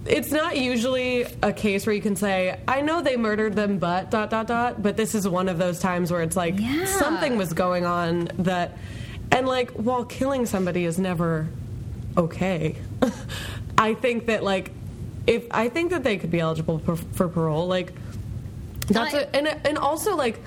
it's 0.06 0.32
not 0.32 0.56
usually 0.58 1.24
a 1.42 1.52
case 1.52 1.86
where 1.86 1.96
you 1.96 2.02
can 2.02 2.16
say 2.16 2.60
i 2.68 2.82
know 2.82 3.02
they 3.02 3.18
murdered 3.18 3.56
them 3.56 3.78
but 3.80 4.12
dot 4.12 4.30
dot 4.30 4.46
dot 4.48 4.82
but 4.82 4.96
this 4.98 5.16
is 5.16 5.28
one 5.28 5.50
of 5.50 5.58
those 5.58 5.80
times 5.80 6.12
where 6.12 6.22
it's 6.22 6.36
like 6.36 6.54
Yeah. 6.60 6.86
something 6.86 7.38
was 7.38 7.54
going 7.54 7.86
on 7.86 8.30
that 8.40 8.78
and 9.32 9.48
like 9.48 9.72
while 9.72 10.06
killing 10.06 10.46
somebody 10.46 10.86
is 10.86 11.00
never 11.00 11.48
okay 12.18 12.76
i 13.78 13.94
think 13.96 14.28
that 14.28 14.44
like 14.44 14.72
if 15.26 15.44
i 15.52 15.70
think 15.70 15.90
that 15.92 16.04
they 16.04 16.18
could 16.18 16.32
be 16.32 16.40
eligible 16.40 16.78
for, 16.80 16.96
for 16.96 17.28
parole 17.28 17.68
like 17.68 17.92
that's 18.88 19.16
I- 19.16 19.20
a, 19.22 19.28
and 19.36 19.48
and 19.66 19.78
also 19.78 20.16
like 20.16 20.40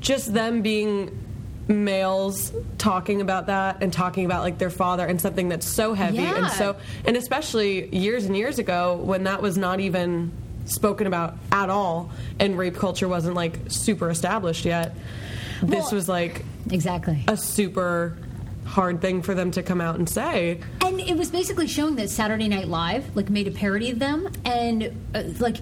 just 0.00 0.34
them 0.34 0.60
being 0.60 1.25
males 1.68 2.52
talking 2.78 3.20
about 3.20 3.46
that 3.46 3.82
and 3.82 3.92
talking 3.92 4.24
about 4.24 4.42
like 4.42 4.58
their 4.58 4.70
father 4.70 5.04
and 5.04 5.20
something 5.20 5.48
that's 5.48 5.66
so 5.66 5.94
heavy 5.94 6.18
and 6.18 6.48
so 6.52 6.76
and 7.04 7.16
especially 7.16 7.88
years 7.94 8.24
and 8.24 8.36
years 8.36 8.58
ago 8.58 8.96
when 9.02 9.24
that 9.24 9.42
was 9.42 9.58
not 9.58 9.80
even 9.80 10.30
spoken 10.64 11.06
about 11.06 11.34
at 11.50 11.68
all 11.70 12.10
and 12.38 12.56
rape 12.56 12.76
culture 12.76 13.08
wasn't 13.08 13.34
like 13.34 13.58
super 13.68 14.10
established 14.10 14.64
yet 14.64 14.94
this 15.62 15.84
Well- 15.86 15.94
was 15.94 16.08
like 16.08 16.44
Exactly. 16.70 17.24
a 17.28 17.36
super 17.36 18.16
hard 18.64 19.00
thing 19.00 19.22
for 19.22 19.32
them 19.34 19.52
to 19.52 19.62
come 19.62 19.80
out 19.80 19.96
and 19.96 20.08
say 20.08 20.60
And 20.84 21.00
it 21.00 21.16
was 21.16 21.30
basically 21.30 21.68
showing 21.68 21.94
that 21.96 22.10
Saturday 22.10 22.48
Night 22.48 22.66
Live 22.68 23.14
like 23.16 23.30
made 23.30 23.46
a 23.46 23.52
parody 23.52 23.90
of 23.90 23.98
them 24.00 24.28
and 24.44 24.90
uh, 25.14 25.22
like 25.38 25.56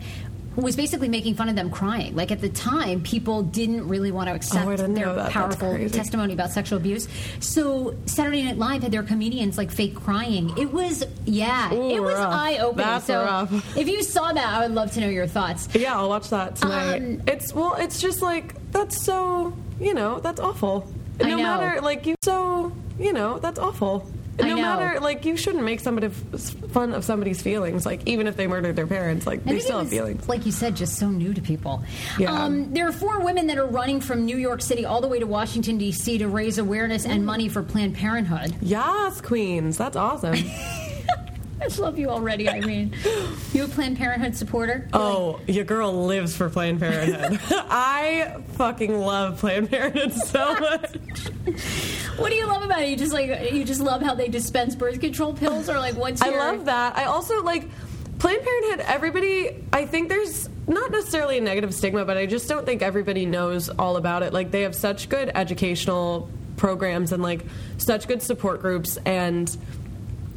was 0.57 0.77
basically 0.77 1.09
making 1.09 1.35
fun 1.35 1.49
of 1.49 1.57
them 1.57 1.71
crying. 1.71 2.15
Like 2.15 2.31
at 2.31 2.41
the 2.41 2.49
time, 2.49 3.03
people 3.03 3.43
didn't 3.43 3.89
really 3.89 4.11
want 4.13 4.29
to 4.29 4.35
accept 4.35 4.67
Oh, 4.67 4.77
their 4.77 5.13
that. 5.15 5.31
Powerful 5.33 5.89
testimony 5.91 6.33
about 6.33 6.51
sexual 6.51 6.79
abuse. 6.79 7.09
So 7.41 7.95
Saturday 8.07 8.43
Night 8.43 8.57
Live 8.59 8.83
had 8.83 8.93
their 8.93 9.03
comedians 9.03 9.59
like 9.59 9.71
fake 9.71 9.95
crying. 9.97 10.57
It 10.57 10.73
was 10.73 11.05
yeah, 11.25 11.73
Ooh, 11.75 11.91
it 11.91 12.01
was 12.01 12.15
eye 12.15 12.59
opening. 12.59 13.01
So 13.01 13.23
rough. 13.25 13.77
if 13.77 13.89
you 13.89 14.03
saw 14.03 14.33
that, 14.33 14.47
I 14.47 14.67
would 14.67 14.75
love 14.75 14.93
to 14.93 15.01
know 15.01 15.09
your 15.09 15.27
thoughts. 15.27 15.69
yeah 15.75 15.95
i'll 15.97 16.09
watch 16.09 16.31
that 16.31 16.57
tonight 16.57 16.97
Um, 16.97 17.23
it's 17.27 17.53
well 17.53 17.75
it's 17.75 18.01
just 18.01 18.23
like 18.23 18.55
that's 18.73 19.03
so 19.03 19.53
you 19.81 19.95
know 19.95 20.21
that's 20.21 20.41
awful 20.41 20.87
no 21.21 21.37
matter 21.37 21.81
like 21.81 22.07
you 22.07 22.15
so 22.23 22.73
you 22.99 23.13
know 23.13 23.39
that's 23.39 23.59
awful 23.59 24.07
no 24.39 24.57
matter 24.57 25.01
like 25.01 25.25
you 25.25 25.37
shouldn't 25.37 25.65
make 25.65 25.81
somebody 25.81 26.09
fun 26.09 26.93
of 26.93 27.05
somebody's 27.05 27.41
feelings 27.43 27.87
like 27.87 28.01
even 28.07 28.27
if 28.27 28.37
they 28.37 28.47
murdered 28.47 28.75
their 28.77 28.87
parents 28.87 29.27
like 29.27 29.41
I 29.47 29.53
they 29.53 29.61
still 29.61 29.79
have 29.79 29.89
feelings 29.89 30.29
Like 30.29 30.45
you 30.47 30.53
said, 30.53 30.75
just 30.77 30.99
so 30.99 31.09
new 31.09 31.33
to 31.35 31.41
people. 31.41 31.83
Yeah. 32.19 32.33
Um, 32.33 32.73
there 32.73 32.89
are 32.89 32.93
four 32.93 33.21
women 33.21 33.47
that 33.47 33.59
are 33.59 33.67
running 33.67 34.01
from 34.01 34.25
New 34.25 34.37
York 34.37 34.61
City 34.63 34.85
all 34.85 35.01
the 35.01 35.09
way 35.09 35.19
to 35.21 35.27
Washington, 35.27 35.79
D.C. 35.79 36.19
to 36.19 36.29
raise 36.29 36.59
awareness 36.59 37.07
and 37.07 37.25
money 37.25 37.49
for 37.49 37.63
Planned 37.63 37.95
Parenthood. 37.95 38.55
yes 38.61 39.21
queens 39.21 39.77
that's 39.77 39.97
awesome 39.97 40.35
I 41.63 41.69
love 41.79 41.99
you 41.99 42.11
already, 42.11 42.47
Irene. 42.49 42.93
you 43.55 43.65
a 43.65 43.69
Planned 43.69 43.97
Parenthood 43.97 44.37
supporter? 44.37 44.89
oh 44.93 45.41
your 45.47 45.65
girl 45.65 46.05
lives 46.07 46.37
for 46.37 46.51
planned 46.51 46.81
parenthood 46.81 47.41
i 47.71 48.37
fucking 48.55 48.99
love 48.99 49.39
planned 49.39 49.71
parenthood 49.71 50.13
so 50.13 50.55
much 50.61 50.97
What 52.17 52.31
do 52.31 52.37
you 52.37 52.47
love 52.47 52.63
about 52.63 52.83
it? 52.83 52.89
You 52.89 52.97
just 52.97 53.13
like 53.13 53.53
you 53.53 53.65
just 53.65 53.81
love 53.81 54.03
how 54.03 54.15
they 54.15 54.29
dispense 54.29 54.75
birth 54.75 55.01
control 55.01 55.35
pills, 55.35 55.69
or 55.69 55.79
like 55.79 55.97
what's 55.97 56.23
I 56.23 56.31
love 56.31 56.67
that. 56.67 56.97
I 56.97 57.05
also 57.05 57.43
like 57.43 57.69
Planned 58.19 58.43
Parenthood. 58.43 58.87
Everybody, 58.87 59.65
I 59.73 59.85
think 59.87 60.09
there's 60.09 60.49
not 60.67 60.91
necessarily 60.91 61.39
a 61.39 61.41
negative 61.41 61.75
stigma, 61.75 62.05
but 62.05 62.17
I 62.17 62.27
just 62.27 62.49
don't 62.49 62.65
think 62.65 62.83
everybody 62.83 63.27
knows 63.27 63.69
all 63.69 63.97
about 63.97 64.23
it. 64.23 64.33
Like 64.33 64.51
they 64.51 64.63
have 64.63 64.75
such 64.75 65.09
good 65.09 65.31
educational 65.35 66.31
programs 66.57 67.13
and 67.13 67.23
like 67.23 67.45
such 67.79 68.07
good 68.07 68.23
support 68.23 68.61
groups, 68.61 68.97
and 69.05 69.55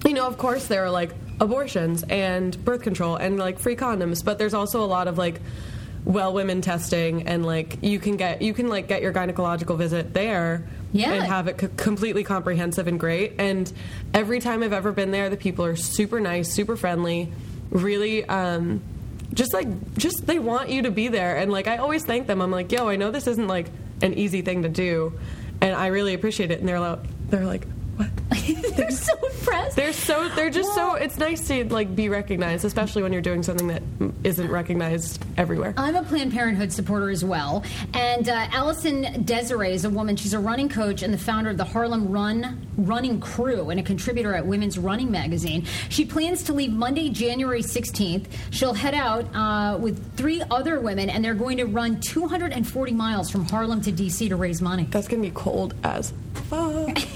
you 0.05 0.13
know, 0.13 0.25
of 0.25 0.37
course, 0.37 0.67
there 0.67 0.83
are 0.83 0.91
like 0.91 1.13
abortions 1.39 2.03
and 2.09 2.63
birth 2.65 2.81
control 2.81 3.15
and 3.15 3.37
like 3.37 3.59
free 3.59 3.75
condoms, 3.75 4.25
but 4.25 4.39
there's 4.39 4.53
also 4.53 4.83
a 4.83 4.87
lot 4.87 5.07
of 5.07 5.17
like 5.17 5.39
well 6.05 6.31
women 6.31 6.61
testing 6.61 7.27
and 7.27 7.45
like 7.45 7.79
you 7.81 7.99
can 7.99 8.15
get 8.15 8.41
you 8.41 8.53
can 8.53 8.69
like 8.69 8.87
get 8.87 9.01
your 9.01 9.11
gynecological 9.11 9.77
visit 9.77 10.13
there 10.13 10.65
Yeah. 10.93 11.13
and 11.13 11.23
have 11.25 11.47
it 11.47 11.59
c- 11.59 11.67
completely 11.77 12.23
comprehensive 12.23 12.87
and 12.87 12.99
great. 12.99 13.33
And 13.39 13.71
every 14.13 14.39
time 14.39 14.63
i've 14.63 14.73
ever 14.73 14.91
been 14.91 15.11
there 15.11 15.29
the 15.29 15.37
people 15.37 15.65
are 15.65 15.75
super 15.75 16.19
nice 16.19 16.51
super 16.53 16.75
friendly 16.77 17.31
really 17.69 18.23
um 18.25 18.81
just 19.33 19.53
like 19.53 19.67
just 19.97 20.25
they 20.25 20.39
want 20.39 20.69
you 20.69 20.83
to 20.83 20.91
be 20.91 21.07
there. 21.09 21.37
And 21.37 21.51
like 21.51 21.67
i 21.67 21.77
always 21.77 22.03
thank 22.05 22.27
them. 22.27 22.41
I'm 22.41 22.51
like 22.51 22.71
yo 22.71 22.87
i 22.87 22.95
know 22.95 23.11
this 23.11 23.27
isn't 23.27 23.47
like 23.47 23.67
an 24.01 24.13
easy 24.13 24.41
thing 24.41 24.63
to 24.63 24.69
do. 24.69 25.13
And 25.61 25.75
i 25.75 25.87
really 25.87 26.13
appreciate 26.13 26.51
it. 26.51 26.59
And 26.59 26.67
they're 26.69 26.79
like 26.79 26.99
they're 27.29 27.45
like 27.45 27.67
what 27.97 28.09
They're 28.77 28.91
so 28.91 29.13
impressed. 29.27 29.75
they're 29.75 29.91
so 29.93 30.29
they're 30.29 30.49
just 30.49 30.73
so 30.73 30.93
it's 30.95 31.17
nice 31.17 31.45
to 31.49 31.65
like 31.65 31.95
be 31.95 32.07
recognized 32.09 32.63
especially 32.63 33.03
when 33.03 33.11
you're 33.11 33.21
doing 33.21 33.43
something 33.43 33.67
that 33.67 33.83
isn't 34.23 34.49
recognized 34.49 35.23
everywhere 35.37 35.73
I'm 35.77 35.95
a 35.95 36.03
Planned 36.03 36.31
Parenthood 36.31 36.71
supporter 36.71 37.09
as 37.09 37.23
well. 37.25 37.63
And 37.93 38.29
uh, 38.29 38.47
Allison 38.51 39.23
Desir 39.25 39.63
is 39.63 39.83
a 39.85 39.89
woman. 39.89 40.15
She's 40.15 40.33
a 40.33 40.39
running 40.39 40.69
coach 40.69 41.01
and 41.03 41.13
the 41.13 41.17
founder 41.17 41.49
of 41.49 41.57
the 41.57 41.63
Harlem 41.65 42.09
Run 42.11 42.65
running 42.77 43.19
crew 43.19 43.69
and 43.69 43.79
a 43.79 43.83
contributor 43.83 44.33
at 44.33 44.45
Women's 44.45 44.77
Running 44.77 45.11
Magazine. 45.11 45.65
She 45.89 46.05
plans 46.05 46.43
to 46.43 46.53
leave 46.53 46.71
Monday, 46.71 47.09
January 47.09 47.61
16th. 47.61 48.27
She'll 48.51 48.73
head 48.73 48.93
out 48.93 49.25
uh, 49.35 49.77
with 49.77 50.15
three 50.15 50.41
other 50.51 50.79
women, 50.79 51.09
and 51.09 51.23
they're 51.25 51.33
going 51.33 51.57
to 51.57 51.65
run 51.65 51.99
240 51.99 52.91
miles 52.93 53.29
from 53.29 53.45
Harlem 53.45 53.81
to 53.81 53.91
D.C. 53.91 54.29
to 54.29 54.35
raise 54.35 54.61
money. 54.61 54.87
that's 54.91 55.07
gonna 55.07 55.21
be 55.21 55.31
cold 55.31 55.73
as 55.83 56.13
fuck 56.49 56.97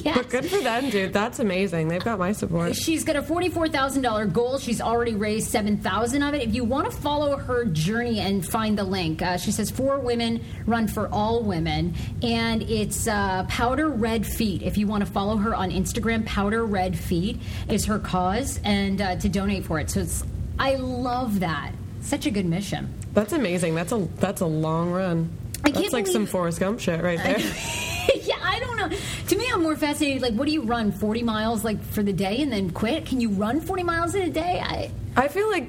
yes. 0.04 0.16
but 0.16 0.28
good 0.30 0.46
for 0.46 0.58
them 0.60 0.90
dude 0.90 1.12
that's 1.12 1.38
amazing 1.38 1.88
they've 1.88 2.04
got 2.04 2.18
my 2.18 2.32
support 2.32 2.74
She's 2.76 3.04
got 3.04 3.16
a 3.16 3.22
forty-four 3.22 3.68
thousand 3.68 4.02
dollar 4.02 4.26
goal. 4.26 4.58
She's 4.58 4.80
already 4.80 5.14
raised 5.14 5.48
seven 5.50 5.76
thousand 5.78 6.22
of 6.22 6.34
it. 6.34 6.42
If 6.42 6.54
you 6.54 6.64
want 6.64 6.90
to 6.90 6.96
follow 6.96 7.36
her 7.36 7.64
journey 7.66 8.20
and 8.20 8.46
find 8.46 8.76
the 8.78 8.84
link, 8.84 9.22
uh, 9.22 9.36
she 9.36 9.50
says 9.52 9.70
four 9.70 9.98
women 9.98 10.42
run 10.66 10.88
for 10.88 11.08
all 11.08 11.42
women, 11.42 11.94
and 12.22 12.62
it's 12.62 13.06
uh, 13.08 13.44
Powder 13.48 13.88
Red 13.88 14.26
Feet. 14.26 14.62
If 14.62 14.76
you 14.78 14.86
want 14.86 15.04
to 15.04 15.10
follow 15.10 15.36
her 15.36 15.54
on 15.54 15.70
Instagram, 15.70 16.24
Powder 16.26 16.64
Red 16.64 16.98
Feet 16.98 17.38
is 17.68 17.84
her 17.86 17.98
cause, 17.98 18.60
and 18.64 19.00
uh, 19.00 19.16
to 19.16 19.28
donate 19.28 19.64
for 19.64 19.78
it. 19.80 19.90
So 19.90 20.00
it's 20.00 20.24
I 20.58 20.74
love 20.76 21.40
that. 21.40 21.72
Such 22.02 22.26
a 22.26 22.30
good 22.30 22.46
mission. 22.46 22.92
that's 23.12 23.32
amazing 23.32 23.74
that's 23.74 23.92
a 23.92 23.98
that's 24.18 24.40
a 24.40 24.46
long 24.46 24.90
run 24.90 25.28
I 25.64 25.70
that's 25.72 25.92
like 25.92 26.06
some 26.06 26.14
believe- 26.22 26.30
Forrest 26.30 26.60
Gump 26.60 26.80
shit 26.80 27.02
right 27.02 27.18
there. 27.22 27.38
yeah, 28.22 28.38
I 28.42 28.60
don't 28.60 28.76
know. 28.76 28.88
To 29.28 29.36
me, 29.36 29.46
I'm 29.52 29.62
more 29.62 29.76
fascinated. 29.76 30.22
Like, 30.22 30.34
what 30.34 30.46
do 30.46 30.52
you 30.52 30.62
run? 30.62 30.92
Forty 30.92 31.22
miles, 31.22 31.64
like 31.64 31.82
for 31.82 32.02
the 32.02 32.12
day, 32.12 32.42
and 32.42 32.52
then 32.52 32.70
quit? 32.70 33.06
Can 33.06 33.20
you 33.20 33.30
run 33.30 33.60
forty 33.60 33.82
miles 33.82 34.14
in 34.14 34.22
a 34.22 34.30
day? 34.30 34.60
I 34.62 34.90
I 35.16 35.28
feel 35.28 35.50
like 35.50 35.68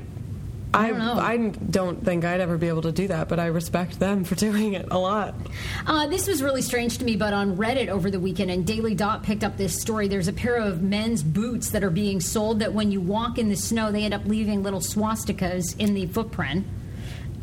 I 0.74 0.90
don't 0.90 1.00
know. 1.00 1.14
I 1.16 1.38
don't 1.38 2.04
think 2.04 2.24
I'd 2.24 2.40
ever 2.40 2.58
be 2.58 2.70
able 2.70 2.84
to 2.84 2.92
do 2.94 3.08
that, 3.10 3.28
but 3.28 3.40
I 3.40 3.48
respect 3.48 4.00
them 4.00 4.24
for 4.24 4.36
doing 4.48 4.74
it 4.74 4.88
a 4.90 4.98
lot. 4.98 5.36
Uh, 5.86 6.08
this 6.08 6.28
was 6.28 6.42
really 6.42 6.62
strange 6.62 6.98
to 7.00 7.06
me, 7.06 7.18
but 7.18 7.34
on 7.34 7.58
Reddit 7.58 7.90
over 7.90 8.10
the 8.10 8.20
weekend, 8.20 8.52
and 8.52 8.66
Daily 8.66 8.96
Dot 8.96 9.24
picked 9.24 9.44
up 9.44 9.58
this 9.58 9.80
story. 9.80 10.08
There's 10.08 10.28
a 10.30 10.34
pair 10.34 10.56
of 10.56 10.82
men's 10.82 11.24
boots 11.24 11.72
that 11.72 11.84
are 11.84 11.90
being 11.90 12.22
sold 12.22 12.60
that 12.60 12.74
when 12.74 12.92
you 12.92 13.02
walk 13.02 13.38
in 13.38 13.50
the 13.50 13.56
snow, 13.56 13.92
they 13.92 14.04
end 14.04 14.14
up 14.14 14.26
leaving 14.26 14.64
little 14.64 14.80
swastikas 14.80 15.78
in 15.78 15.94
the 15.94 16.06
footprint. 16.08 16.66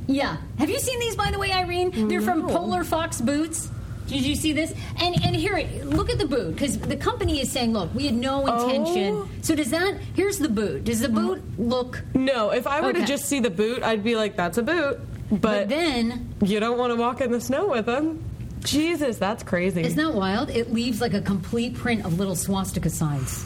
Yeah. 0.07 0.39
Have 0.59 0.71
you 0.71 0.79
seen 0.79 0.99
these, 1.01 1.15
by 1.15 1.31
the 1.31 1.39
way, 1.39 1.53
Irene? 1.53 2.09
They're 2.09 2.23
from 2.23 2.49
Polar 2.49 2.83
Fox 2.83 3.21
Boots. 3.21 3.71
Did 4.09 4.25
you 4.25 4.35
see 4.35 4.53
this? 4.53 4.73
And 5.01 5.15
and 5.25 5.37
here, 5.37 5.59
look 5.85 6.11
at 6.11 6.19
the 6.19 6.27
boot 6.27 6.55
because 6.55 6.79
the 6.79 6.97
company 6.97 7.41
is 7.41 7.51
saying, 7.53 7.73
look, 7.73 7.95
we 7.95 8.07
had 8.07 8.15
no 8.15 8.47
intention. 8.47 9.15
Oh. 9.15 9.29
So 9.43 9.55
does 9.55 9.71
that? 9.71 9.99
Here's 10.15 10.39
the 10.39 10.49
boot. 10.49 10.85
Does 10.85 11.01
the 11.01 11.09
boot 11.09 11.43
look? 11.59 12.03
No, 12.15 12.51
if 12.51 12.67
I 12.67 12.81
were 12.81 12.89
Okay. 12.89 13.01
to 13.01 13.07
just 13.07 13.27
see 13.27 13.41
the 13.41 13.51
boot, 13.51 13.83
I'd 13.83 14.03
be 14.03 14.17
like, 14.17 14.35
"That's 14.37 14.59
a 14.59 14.63
boot," 14.63 14.99
but, 15.31 15.41
But 15.41 15.69
then 15.69 16.35
you 16.43 16.59
don't 16.59 16.79
want 16.79 16.91
to 16.93 16.97
walk 16.97 17.21
in 17.21 17.31
the 17.31 17.41
snow 17.41 17.69
with 17.69 17.87
them. 17.87 18.25
Jesus, 18.65 19.19
that's 19.19 19.43
crazy. 19.45 19.83
Isn't 19.83 19.97
that 20.03 20.15
wild? 20.15 20.51
It 20.51 20.73
leaves 20.73 21.01
like 21.01 21.15
a 21.15 21.21
complete 21.21 21.75
print 21.75 22.05
of 22.05 22.19
little 22.19 22.35
swastika 22.35 22.91
signs. 22.91 23.45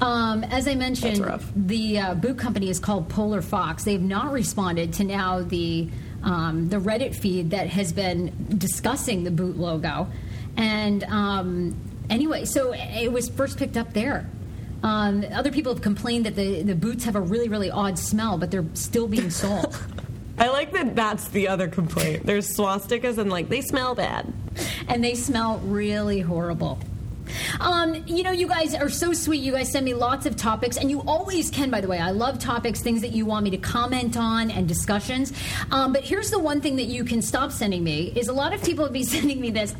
Um, 0.00 0.44
as 0.44 0.66
I 0.66 0.74
mentioned, 0.76 1.22
the 1.54 1.98
uh, 1.98 2.14
boot 2.14 2.38
company 2.38 2.70
is 2.70 2.78
called 2.78 3.08
Polar 3.10 3.42
Fox. 3.42 3.84
They've 3.84 4.00
not 4.00 4.32
responded 4.32 4.94
to 4.94 5.04
now 5.04 5.42
the 5.42 5.90
um, 6.22 6.68
the 6.68 6.76
Reddit 6.76 7.14
feed 7.14 7.50
that 7.50 7.68
has 7.68 7.92
been 7.92 8.56
discussing 8.58 9.24
the 9.24 9.30
boot 9.30 9.56
logo. 9.56 10.08
And 10.56 11.04
um, 11.04 11.76
anyway, 12.08 12.44
so 12.44 12.72
it 12.74 13.10
was 13.12 13.28
first 13.28 13.58
picked 13.58 13.76
up 13.76 13.92
there. 13.92 14.28
Um, 14.82 15.24
other 15.32 15.50
people 15.50 15.74
have 15.74 15.82
complained 15.82 16.26
that 16.26 16.36
the, 16.36 16.62
the 16.62 16.74
boots 16.74 17.04
have 17.04 17.16
a 17.16 17.20
really, 17.20 17.48
really 17.48 17.70
odd 17.70 17.98
smell, 17.98 18.38
but 18.38 18.50
they're 18.50 18.64
still 18.74 19.06
being 19.06 19.30
sold. 19.42 19.78
I 20.38 20.48
like 20.48 20.72
that 20.72 20.96
that's 20.96 21.28
the 21.28 21.48
other 21.48 21.68
complaint. 21.68 22.24
There's 22.24 22.48
swastikas 22.56 23.18
and 23.18 23.30
like 23.30 23.48
they 23.50 23.60
smell 23.60 23.94
bad. 23.94 24.32
and 24.88 25.04
they 25.04 25.14
smell 25.14 25.58
really 25.58 26.20
horrible. 26.20 26.78
Um, 27.60 28.02
you 28.06 28.22
know, 28.22 28.30
you 28.30 28.46
guys 28.46 28.74
are 28.74 28.88
so 28.88 29.12
sweet. 29.12 29.42
You 29.42 29.52
guys 29.52 29.70
send 29.70 29.84
me 29.84 29.94
lots 29.94 30.26
of 30.26 30.36
topics, 30.36 30.76
and 30.76 30.90
you 30.90 31.00
always 31.06 31.50
can, 31.50 31.70
by 31.70 31.80
the 31.80 31.88
way. 31.88 31.98
I 31.98 32.10
love 32.10 32.38
topics, 32.38 32.80
things 32.80 33.00
that 33.02 33.12
you 33.12 33.26
want 33.26 33.44
me 33.44 33.50
to 33.50 33.58
comment 33.58 34.16
on, 34.16 34.50
and 34.50 34.66
discussions. 34.66 35.32
Um, 35.70 35.92
but 35.92 36.02
here's 36.02 36.30
the 36.30 36.38
one 36.38 36.60
thing 36.60 36.76
that 36.76 36.84
you 36.84 37.04
can 37.04 37.22
stop 37.22 37.52
sending 37.52 37.84
me 37.84 38.12
is 38.16 38.28
a 38.28 38.32
lot 38.32 38.52
of 38.52 38.62
people 38.62 38.88
been 38.88 39.04
sending 39.16 39.40
me 39.40 39.50
this. 39.50 39.74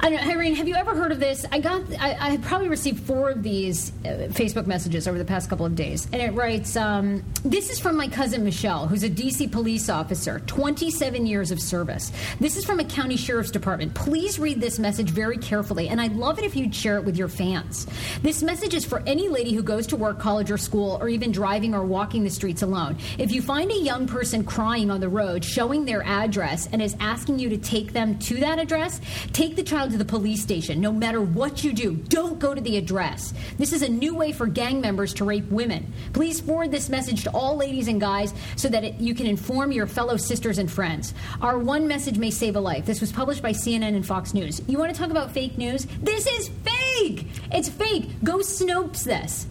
I 0.00 0.16
Irene, 0.16 0.54
have 0.54 0.68
you 0.68 0.76
ever 0.76 0.94
heard 0.94 1.10
of 1.10 1.18
this? 1.18 1.44
I 1.50 1.58
got, 1.58 1.82
I, 1.98 2.16
I 2.20 2.36
probably 2.38 2.68
received 2.68 3.04
four 3.04 3.30
of 3.30 3.42
these 3.42 3.90
uh, 4.04 4.28
Facebook 4.30 4.66
messages 4.66 5.08
over 5.08 5.18
the 5.18 5.24
past 5.24 5.50
couple 5.50 5.66
of 5.66 5.74
days, 5.74 6.06
and 6.12 6.22
it 6.22 6.32
writes, 6.34 6.76
um, 6.76 7.24
"This 7.44 7.68
is 7.68 7.80
from 7.80 7.96
my 7.96 8.06
cousin 8.06 8.44
Michelle, 8.44 8.86
who's 8.86 9.02
a 9.02 9.10
DC 9.10 9.50
police 9.50 9.88
officer, 9.88 10.40
27 10.46 11.26
years 11.26 11.50
of 11.50 11.60
service. 11.60 12.12
This 12.38 12.56
is 12.56 12.64
from 12.64 12.78
a 12.78 12.84
county 12.84 13.16
sheriff's 13.16 13.50
department. 13.50 13.94
Please 13.94 14.38
read 14.38 14.60
this 14.60 14.78
message 14.78 15.10
very 15.10 15.36
carefully, 15.36 15.88
and 15.88 16.00
I'd 16.00 16.14
love 16.14 16.38
it 16.38 16.44
if 16.44 16.54
you'd 16.54 16.74
share 16.74 16.96
it 16.96 17.04
with 17.04 17.16
your 17.16 17.28
fans. 17.28 17.86
This 18.22 18.40
message 18.42 18.74
is 18.74 18.84
for 18.84 19.02
any 19.04 19.28
lady 19.28 19.52
who 19.52 19.64
goes 19.64 19.88
to 19.88 19.96
work, 19.96 20.20
college, 20.20 20.50
or 20.52 20.58
school, 20.58 20.98
or 21.00 21.08
even 21.08 21.32
driving 21.32 21.74
or 21.74 21.84
walking 21.84 22.22
the 22.22 22.30
streets 22.30 22.62
alone. 22.62 22.96
If 23.18 23.32
you 23.32 23.42
find 23.42 23.70
a 23.72 23.78
young 23.78 24.06
person 24.06 24.44
crying 24.44 24.92
on 24.92 25.00
the 25.00 25.08
road, 25.08 25.44
showing 25.44 25.84
their 25.84 26.02
address, 26.04 26.68
and 26.72 26.80
is 26.80 26.96
asking 27.00 27.40
you 27.40 27.48
to 27.48 27.58
take 27.58 27.92
them 27.92 28.16
to 28.20 28.36
that 28.36 28.60
address, 28.60 29.00
take 29.32 29.56
the 29.56 29.62
child 29.62 29.87
to 29.88 29.96
the 29.96 30.04
police 30.04 30.42
station. 30.42 30.80
No 30.80 30.92
matter 30.92 31.20
what 31.20 31.64
you 31.64 31.72
do, 31.72 31.94
don't 31.94 32.38
go 32.38 32.54
to 32.54 32.60
the 32.60 32.76
address. 32.76 33.34
This 33.58 33.72
is 33.72 33.82
a 33.82 33.88
new 33.88 34.14
way 34.14 34.32
for 34.32 34.46
gang 34.46 34.80
members 34.80 35.12
to 35.14 35.24
rape 35.24 35.48
women. 35.50 35.92
Please 36.12 36.40
forward 36.40 36.70
this 36.70 36.88
message 36.88 37.24
to 37.24 37.30
all 37.30 37.56
ladies 37.56 37.88
and 37.88 38.00
guys 38.00 38.32
so 38.56 38.68
that 38.68 38.84
it, 38.84 38.94
you 39.00 39.14
can 39.14 39.26
inform 39.26 39.72
your 39.72 39.86
fellow 39.86 40.16
sisters 40.16 40.58
and 40.58 40.70
friends. 40.70 41.14
Our 41.40 41.58
one 41.58 41.88
message 41.88 42.18
may 42.18 42.30
save 42.30 42.56
a 42.56 42.60
life. 42.60 42.86
This 42.86 43.00
was 43.00 43.12
published 43.12 43.42
by 43.42 43.52
CNN 43.52 43.94
and 43.96 44.06
Fox 44.06 44.34
News. 44.34 44.60
You 44.66 44.78
want 44.78 44.94
to 44.94 44.98
talk 44.98 45.10
about 45.10 45.32
fake 45.32 45.58
news? 45.58 45.86
This 46.02 46.26
is 46.26 46.50
fake! 46.64 47.26
It's 47.52 47.68
fake. 47.68 48.08
Go 48.22 48.38
Snopes 48.38 49.04
this. 49.04 49.46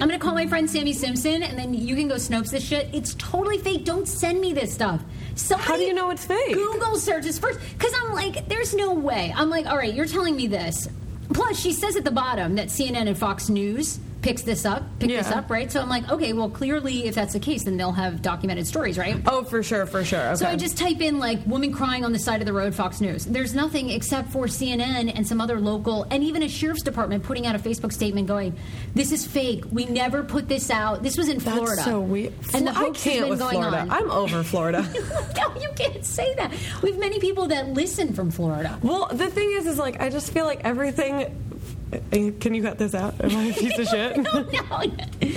I'm 0.00 0.08
to 0.08 0.18
call 0.18 0.34
my 0.34 0.46
friend 0.46 0.70
Sammy 0.70 0.92
Simpson, 0.92 1.42
and 1.42 1.58
then 1.58 1.74
you 1.74 1.96
can 1.96 2.06
go 2.06 2.14
Snopes 2.14 2.50
this 2.50 2.64
shit. 2.64 2.88
It's 2.92 3.14
totally 3.14 3.58
fake. 3.58 3.84
Don't 3.84 4.06
send 4.06 4.40
me 4.40 4.52
this 4.52 4.72
stuff. 4.72 5.02
Somebody 5.34 5.68
How 5.68 5.76
do 5.76 5.82
you 5.82 5.92
know 5.92 6.10
it's 6.10 6.24
fake? 6.24 6.54
Google 6.54 6.94
searches 6.96 7.36
first. 7.36 7.58
Because 7.76 7.92
I'm 7.96 8.12
like, 8.12 8.48
there's 8.48 8.74
no 8.74 8.94
way. 8.94 9.34
I'm 9.34 9.50
like, 9.50 9.66
all 9.66 9.76
right, 9.76 9.92
you're 9.92 10.06
telling 10.06 10.36
me 10.36 10.46
this. 10.46 10.88
Plus, 11.34 11.58
she 11.58 11.72
says 11.72 11.96
at 11.96 12.04
the 12.04 12.12
bottom 12.12 12.54
that 12.54 12.68
CNN 12.68 13.08
and 13.08 13.18
Fox 13.18 13.48
News 13.48 13.98
picks 14.22 14.42
this 14.42 14.64
up, 14.66 14.82
pick 14.98 15.10
this 15.10 15.30
up, 15.30 15.48
right? 15.48 15.70
So 15.70 15.80
I'm 15.80 15.88
like, 15.88 16.10
okay, 16.10 16.32
well, 16.32 16.50
clearly, 16.50 17.06
if 17.06 17.14
that's 17.14 17.32
the 17.32 17.40
case, 17.40 17.64
then 17.64 17.76
they'll 17.76 17.92
have 17.92 18.20
documented 18.20 18.66
stories, 18.66 18.98
right? 18.98 19.16
Oh, 19.26 19.44
for 19.44 19.62
sure, 19.62 19.86
for 19.86 20.04
sure. 20.04 20.20
Okay. 20.30 20.34
So 20.36 20.46
I 20.48 20.56
just 20.56 20.76
type 20.76 21.00
in 21.00 21.18
like 21.18 21.44
woman 21.46 21.72
crying 21.72 22.04
on 22.04 22.12
the 22.12 22.18
side 22.18 22.40
of 22.40 22.46
the 22.46 22.52
road, 22.52 22.74
Fox 22.74 23.00
News. 23.00 23.24
There's 23.24 23.54
nothing 23.54 23.90
except 23.90 24.30
for 24.30 24.46
CNN 24.46 25.12
and 25.14 25.26
some 25.26 25.40
other 25.40 25.60
local, 25.60 26.04
and 26.10 26.24
even 26.24 26.42
a 26.42 26.48
sheriff's 26.48 26.82
department 26.82 27.22
putting 27.22 27.46
out 27.46 27.54
a 27.54 27.58
Facebook 27.58 27.92
statement 27.92 28.26
going, 28.26 28.56
"This 28.94 29.12
is 29.12 29.26
fake. 29.26 29.64
We 29.70 29.86
never 29.86 30.24
put 30.24 30.48
this 30.48 30.70
out. 30.70 31.02
This 31.02 31.16
was 31.16 31.28
in 31.28 31.38
That's 31.38 31.56
Florida." 31.56 31.82
so 31.82 32.00
weird. 32.00 32.32
And 32.54 32.66
the 32.66 32.72
I 32.72 32.74
hoax 32.74 33.02
has 33.04 33.12
can't 33.12 33.20
been 33.24 33.30
with 33.30 33.38
going 33.38 33.52
Florida. 33.52 33.78
on. 33.78 33.90
I'm 33.90 34.10
over 34.10 34.42
Florida. 34.42 34.82
no, 35.36 35.54
you 35.60 35.68
can't 35.76 36.04
say 36.04 36.34
that. 36.34 36.52
We 36.82 36.90
have 36.90 36.98
many 36.98 37.20
people 37.20 37.46
that 37.48 37.68
listen 37.68 38.12
from 38.14 38.30
Florida. 38.30 38.78
well, 38.82 39.08
the 39.12 39.28
thing 39.28 39.50
is, 39.52 39.66
is 39.66 39.78
like 39.78 40.00
I 40.00 40.08
just 40.08 40.32
feel 40.32 40.44
like 40.44 40.62
everything. 40.64 41.44
Uh, 41.92 41.96
uh, 41.96 42.30
can 42.40 42.54
you 42.54 42.62
cut 42.62 42.78
this 42.78 42.94
out? 42.94 43.14
Am 43.22 43.30
I 43.36 43.44
a 43.44 43.52
piece 43.54 43.78
of 43.78 43.86
shit? 43.88 44.16
no, 44.18 44.40
no, 44.42 44.82
no, 44.82 45.32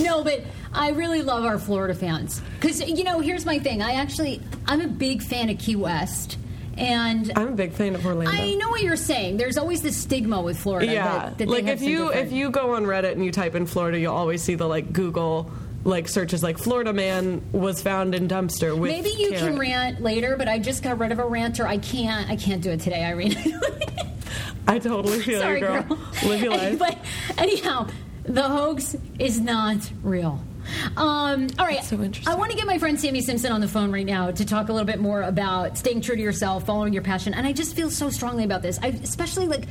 no, 0.00 0.24
but 0.24 0.42
I 0.72 0.90
really 0.90 1.22
love 1.22 1.44
our 1.44 1.58
Florida 1.58 1.94
fans 1.94 2.40
because 2.60 2.80
you 2.86 3.04
know. 3.04 3.20
Here's 3.20 3.44
my 3.46 3.58
thing. 3.58 3.82
I 3.82 3.92
actually, 3.92 4.40
I'm 4.66 4.80
a 4.80 4.86
big 4.88 5.22
fan 5.22 5.48
of 5.48 5.58
Key 5.58 5.76
West, 5.76 6.38
and 6.76 7.32
I'm 7.34 7.48
a 7.48 7.52
big 7.52 7.72
fan 7.72 7.94
of 7.96 8.06
Orlando. 8.06 8.30
I 8.30 8.54
know 8.54 8.68
what 8.68 8.82
you're 8.82 8.96
saying. 8.96 9.38
There's 9.38 9.56
always 9.58 9.82
this 9.82 9.96
stigma 9.96 10.40
with 10.40 10.58
Florida. 10.58 10.92
yeah, 10.92 11.04
that, 11.04 11.38
that 11.38 11.48
like 11.48 11.64
if 11.64 11.80
you 11.82 12.06
different- 12.08 12.26
if 12.26 12.32
you 12.32 12.50
go 12.50 12.74
on 12.74 12.84
Reddit 12.84 13.12
and 13.12 13.24
you 13.24 13.32
type 13.32 13.54
in 13.56 13.66
Florida, 13.66 13.98
you'll 13.98 14.14
always 14.14 14.42
see 14.42 14.54
the 14.54 14.66
like 14.68 14.92
Google 14.92 15.50
like 15.84 16.06
searches 16.08 16.42
like 16.42 16.58
Florida 16.58 16.92
man 16.92 17.40
was 17.52 17.80
found 17.80 18.14
in 18.14 18.28
dumpster 18.28 18.76
with 18.78 18.90
Maybe 18.90 19.10
you 19.10 19.30
Karen. 19.30 19.46
can 19.52 19.58
rant 19.58 20.00
later, 20.02 20.36
but 20.36 20.46
I 20.48 20.58
just 20.58 20.82
got 20.82 20.98
rid 20.98 21.12
of 21.12 21.18
a 21.18 21.24
ranter. 21.24 21.66
I 21.66 21.78
can't. 21.78 22.28
I 22.30 22.36
can't 22.36 22.60
do 22.62 22.70
it 22.70 22.80
today, 22.80 23.04
Irene. 23.04 23.36
I 24.68 24.78
totally 24.78 25.20
feel 25.20 25.40
Sorry, 25.40 25.60
you, 25.60 25.66
girl. 25.66 25.82
girl. 25.82 25.98
Live 26.26 26.40
your 26.42 26.50
life. 26.56 26.78
but 26.78 26.98
anyhow, 27.38 27.88
the 28.24 28.42
hoax 28.42 28.94
is 29.18 29.40
not 29.40 29.90
real. 30.02 30.40
Um, 30.98 31.48
all 31.58 31.64
right. 31.64 31.82
so 31.82 31.96
interesting. 32.00 32.28
I 32.32 32.36
want 32.36 32.50
to 32.50 32.56
get 32.56 32.66
my 32.66 32.78
friend 32.78 33.00
Sammy 33.00 33.22
Simpson 33.22 33.50
on 33.50 33.62
the 33.62 33.68
phone 33.68 33.90
right 33.90 34.04
now 34.04 34.30
to 34.30 34.44
talk 34.44 34.68
a 34.68 34.72
little 34.72 34.84
bit 34.86 35.00
more 35.00 35.22
about 35.22 35.78
staying 35.78 36.02
true 36.02 36.14
to 36.14 36.20
yourself, 36.22 36.66
following 36.66 36.92
your 36.92 37.02
passion. 37.02 37.32
And 37.32 37.46
I 37.46 37.52
just 37.54 37.74
feel 37.74 37.90
so 37.90 38.10
strongly 38.10 38.44
about 38.44 38.60
this. 38.62 38.78
I 38.82 38.88
especially 38.88 39.46
like. 39.48 39.64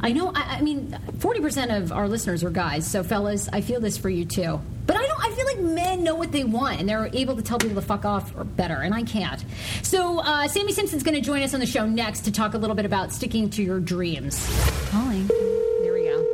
I 0.00 0.12
know. 0.12 0.32
I, 0.34 0.58
I 0.58 0.60
mean, 0.62 0.98
forty 1.18 1.40
percent 1.40 1.70
of 1.70 1.92
our 1.92 2.08
listeners 2.08 2.44
are 2.44 2.50
guys. 2.50 2.86
So, 2.86 3.02
fellas, 3.02 3.48
I 3.52 3.60
feel 3.60 3.80
this 3.80 3.96
for 3.96 4.10
you 4.10 4.24
too. 4.24 4.60
But 4.86 4.96
I 4.96 5.06
don't. 5.06 5.24
I 5.24 5.30
feel 5.30 5.46
like 5.46 5.60
men 5.60 6.02
know 6.02 6.14
what 6.14 6.30
they 6.30 6.44
want, 6.44 6.78
and 6.78 6.88
they're 6.88 7.08
able 7.12 7.36
to 7.36 7.42
tell 7.42 7.58
people 7.58 7.76
to 7.76 7.86
fuck 7.86 8.04
off 8.04 8.36
or 8.36 8.44
better, 8.44 8.74
and 8.74 8.94
I 8.94 9.02
can't. 9.02 9.42
So, 9.82 10.20
uh, 10.20 10.46
Sammy 10.48 10.72
Simpson's 10.72 11.02
going 11.02 11.14
to 11.14 11.22
join 11.22 11.42
us 11.42 11.54
on 11.54 11.60
the 11.60 11.66
show 11.66 11.86
next 11.86 12.20
to 12.22 12.32
talk 12.32 12.52
a 12.54 12.58
little 12.58 12.76
bit 12.76 12.84
about 12.84 13.12
sticking 13.12 13.48
to 13.50 13.62
your 13.62 13.80
dreams. 13.80 14.46
Calling. 14.90 15.26
There 15.26 15.94
we 15.94 16.04
go. 16.04 16.26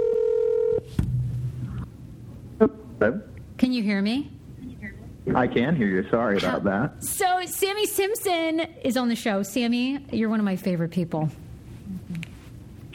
Hello? 2.99 3.21
Can 3.59 3.73
you 3.73 3.83
hear 3.83 4.03
me? 4.03 4.33
I 5.35 5.47
can 5.47 5.77
hear 5.77 5.87
you. 5.87 6.11
Sorry 6.11 6.39
about 6.39 6.65
that. 6.65 7.05
So, 7.05 7.47
Sammy 7.47 7.87
Simpson 7.87 8.61
is 8.83 8.97
on 8.97 9.09
the 9.09 9.15
show. 9.15 9.45
Sammy, 9.45 10.05
you're 10.11 10.29
one 10.29 10.41
of 10.41 10.45
my 10.45 10.57
favorite 10.57 10.91
people. 10.91 11.31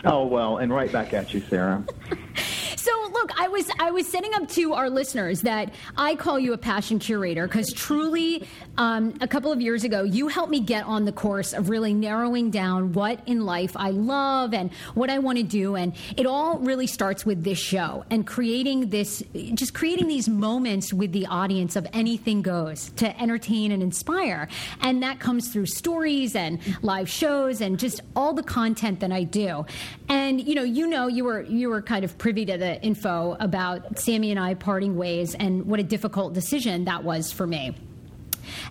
Oh 0.05 0.25
well, 0.25 0.57
and 0.57 0.71
right 0.71 0.91
back 0.91 1.13
at 1.13 1.33
you, 1.33 1.41
Sarah. 1.49 1.83
So 2.85 3.09
look, 3.13 3.31
I 3.39 3.47
was 3.47 3.67
I 3.79 3.89
was 3.89 4.07
setting 4.07 4.35
up 4.35 4.47
to 4.49 4.73
our 4.73 4.91
listeners 4.91 5.41
that 5.41 5.73
I 5.97 6.13
call 6.13 6.39
you 6.39 6.53
a 6.53 6.57
passion 6.57 6.99
curator 6.99 7.47
because 7.47 7.73
truly, 7.73 8.47
um, 8.77 9.15
a 9.21 9.27
couple 9.27 9.51
of 9.51 9.59
years 9.59 9.83
ago, 9.83 10.03
you 10.03 10.27
helped 10.27 10.51
me 10.51 10.59
get 10.59 10.85
on 10.85 11.05
the 11.05 11.11
course 11.11 11.53
of 11.53 11.71
really 11.71 11.95
narrowing 11.95 12.51
down 12.51 12.93
what 12.93 13.27
in 13.27 13.43
life 13.43 13.71
I 13.75 13.89
love 13.89 14.53
and 14.53 14.71
what 14.93 15.09
I 15.09 15.17
want 15.17 15.39
to 15.39 15.43
do, 15.43 15.75
and 15.75 15.95
it 16.15 16.27
all 16.27 16.59
really 16.59 16.85
starts 16.85 17.25
with 17.25 17.43
this 17.43 17.57
show 17.57 18.05
and 18.11 18.27
creating 18.27 18.91
this, 18.91 19.23
just 19.55 19.73
creating 19.73 20.07
these 20.07 20.29
moments 20.29 20.93
with 20.93 21.11
the 21.11 21.25
audience 21.25 21.75
of 21.75 21.87
anything 21.91 22.43
goes 22.43 22.91
to 22.97 23.19
entertain 23.19 23.71
and 23.71 23.81
inspire, 23.81 24.47
and 24.81 25.01
that 25.01 25.19
comes 25.19 25.47
through 25.47 25.65
stories 25.65 26.35
and 26.35 26.59
live 26.83 27.09
shows 27.09 27.61
and 27.61 27.79
just 27.79 28.01
all 28.15 28.35
the 28.35 28.43
content 28.43 28.99
that 28.99 29.11
I 29.11 29.23
do, 29.23 29.65
and 30.07 30.39
you 30.39 30.53
know, 30.53 30.63
you 30.63 30.85
know, 30.85 31.07
you 31.07 31.23
were 31.23 31.41
you 31.41 31.69
were 31.69 31.81
kind 31.81 32.05
of 32.05 32.15
privy 32.19 32.45
to 32.45 32.57
the 32.59 32.74
info 32.81 33.37
about 33.39 33.99
Sammy 33.99 34.31
and 34.31 34.39
I 34.39 34.53
parting 34.53 34.95
ways 34.95 35.35
and 35.35 35.65
what 35.65 35.79
a 35.79 35.83
difficult 35.83 36.33
decision 36.33 36.85
that 36.85 37.03
was 37.03 37.31
for 37.31 37.47
me. 37.47 37.75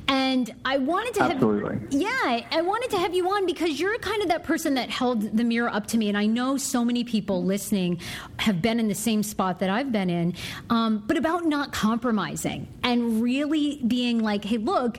And 0.08 0.54
I 0.64 0.78
wanted 0.78 1.14
to 1.14 1.22
Absolutely. 1.22 1.78
have 1.78 1.92
yeah, 1.92 2.46
I 2.50 2.62
wanted 2.62 2.90
to 2.90 2.98
have 2.98 3.14
you 3.14 3.28
on 3.30 3.46
because 3.46 3.80
you're 3.80 3.98
kind 3.98 4.22
of 4.22 4.28
that 4.28 4.44
person 4.44 4.74
that 4.74 4.90
held 4.90 5.36
the 5.36 5.44
mirror 5.44 5.68
up 5.68 5.86
to 5.88 5.98
me, 5.98 6.08
and 6.08 6.16
I 6.16 6.26
know 6.26 6.56
so 6.56 6.84
many 6.84 7.04
people 7.04 7.44
listening 7.44 8.00
have 8.38 8.62
been 8.62 8.78
in 8.78 8.88
the 8.88 8.94
same 8.94 9.22
spot 9.22 9.58
that 9.60 9.70
I've 9.70 9.92
been 9.92 10.10
in, 10.10 10.34
um, 10.70 11.02
but 11.06 11.16
about 11.16 11.44
not 11.46 11.72
compromising 11.72 12.68
and 12.82 13.22
really 13.22 13.80
being 13.86 14.20
like, 14.20 14.44
hey, 14.44 14.58
look. 14.58 14.98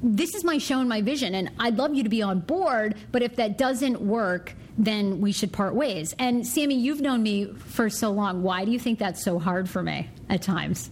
This 0.00 0.36
is 0.36 0.44
my 0.44 0.58
show 0.58 0.78
and 0.78 0.88
my 0.88 1.02
vision, 1.02 1.34
and 1.34 1.50
I'd 1.58 1.76
love 1.76 1.92
you 1.92 2.04
to 2.04 2.08
be 2.08 2.22
on 2.22 2.38
board. 2.38 2.94
But 3.10 3.22
if 3.22 3.34
that 3.34 3.58
doesn't 3.58 4.00
work, 4.00 4.54
then 4.78 5.20
we 5.20 5.32
should 5.32 5.52
part 5.52 5.74
ways. 5.74 6.14
And 6.18 6.46
Sammy, 6.46 6.76
you've 6.76 7.00
known 7.00 7.22
me 7.22 7.52
for 7.52 7.90
so 7.90 8.10
long. 8.10 8.42
Why 8.42 8.64
do 8.64 8.70
you 8.70 8.78
think 8.78 8.98
that's 9.00 9.22
so 9.22 9.38
hard 9.38 9.68
for 9.68 9.82
me 9.82 10.08
at 10.30 10.40
times? 10.40 10.90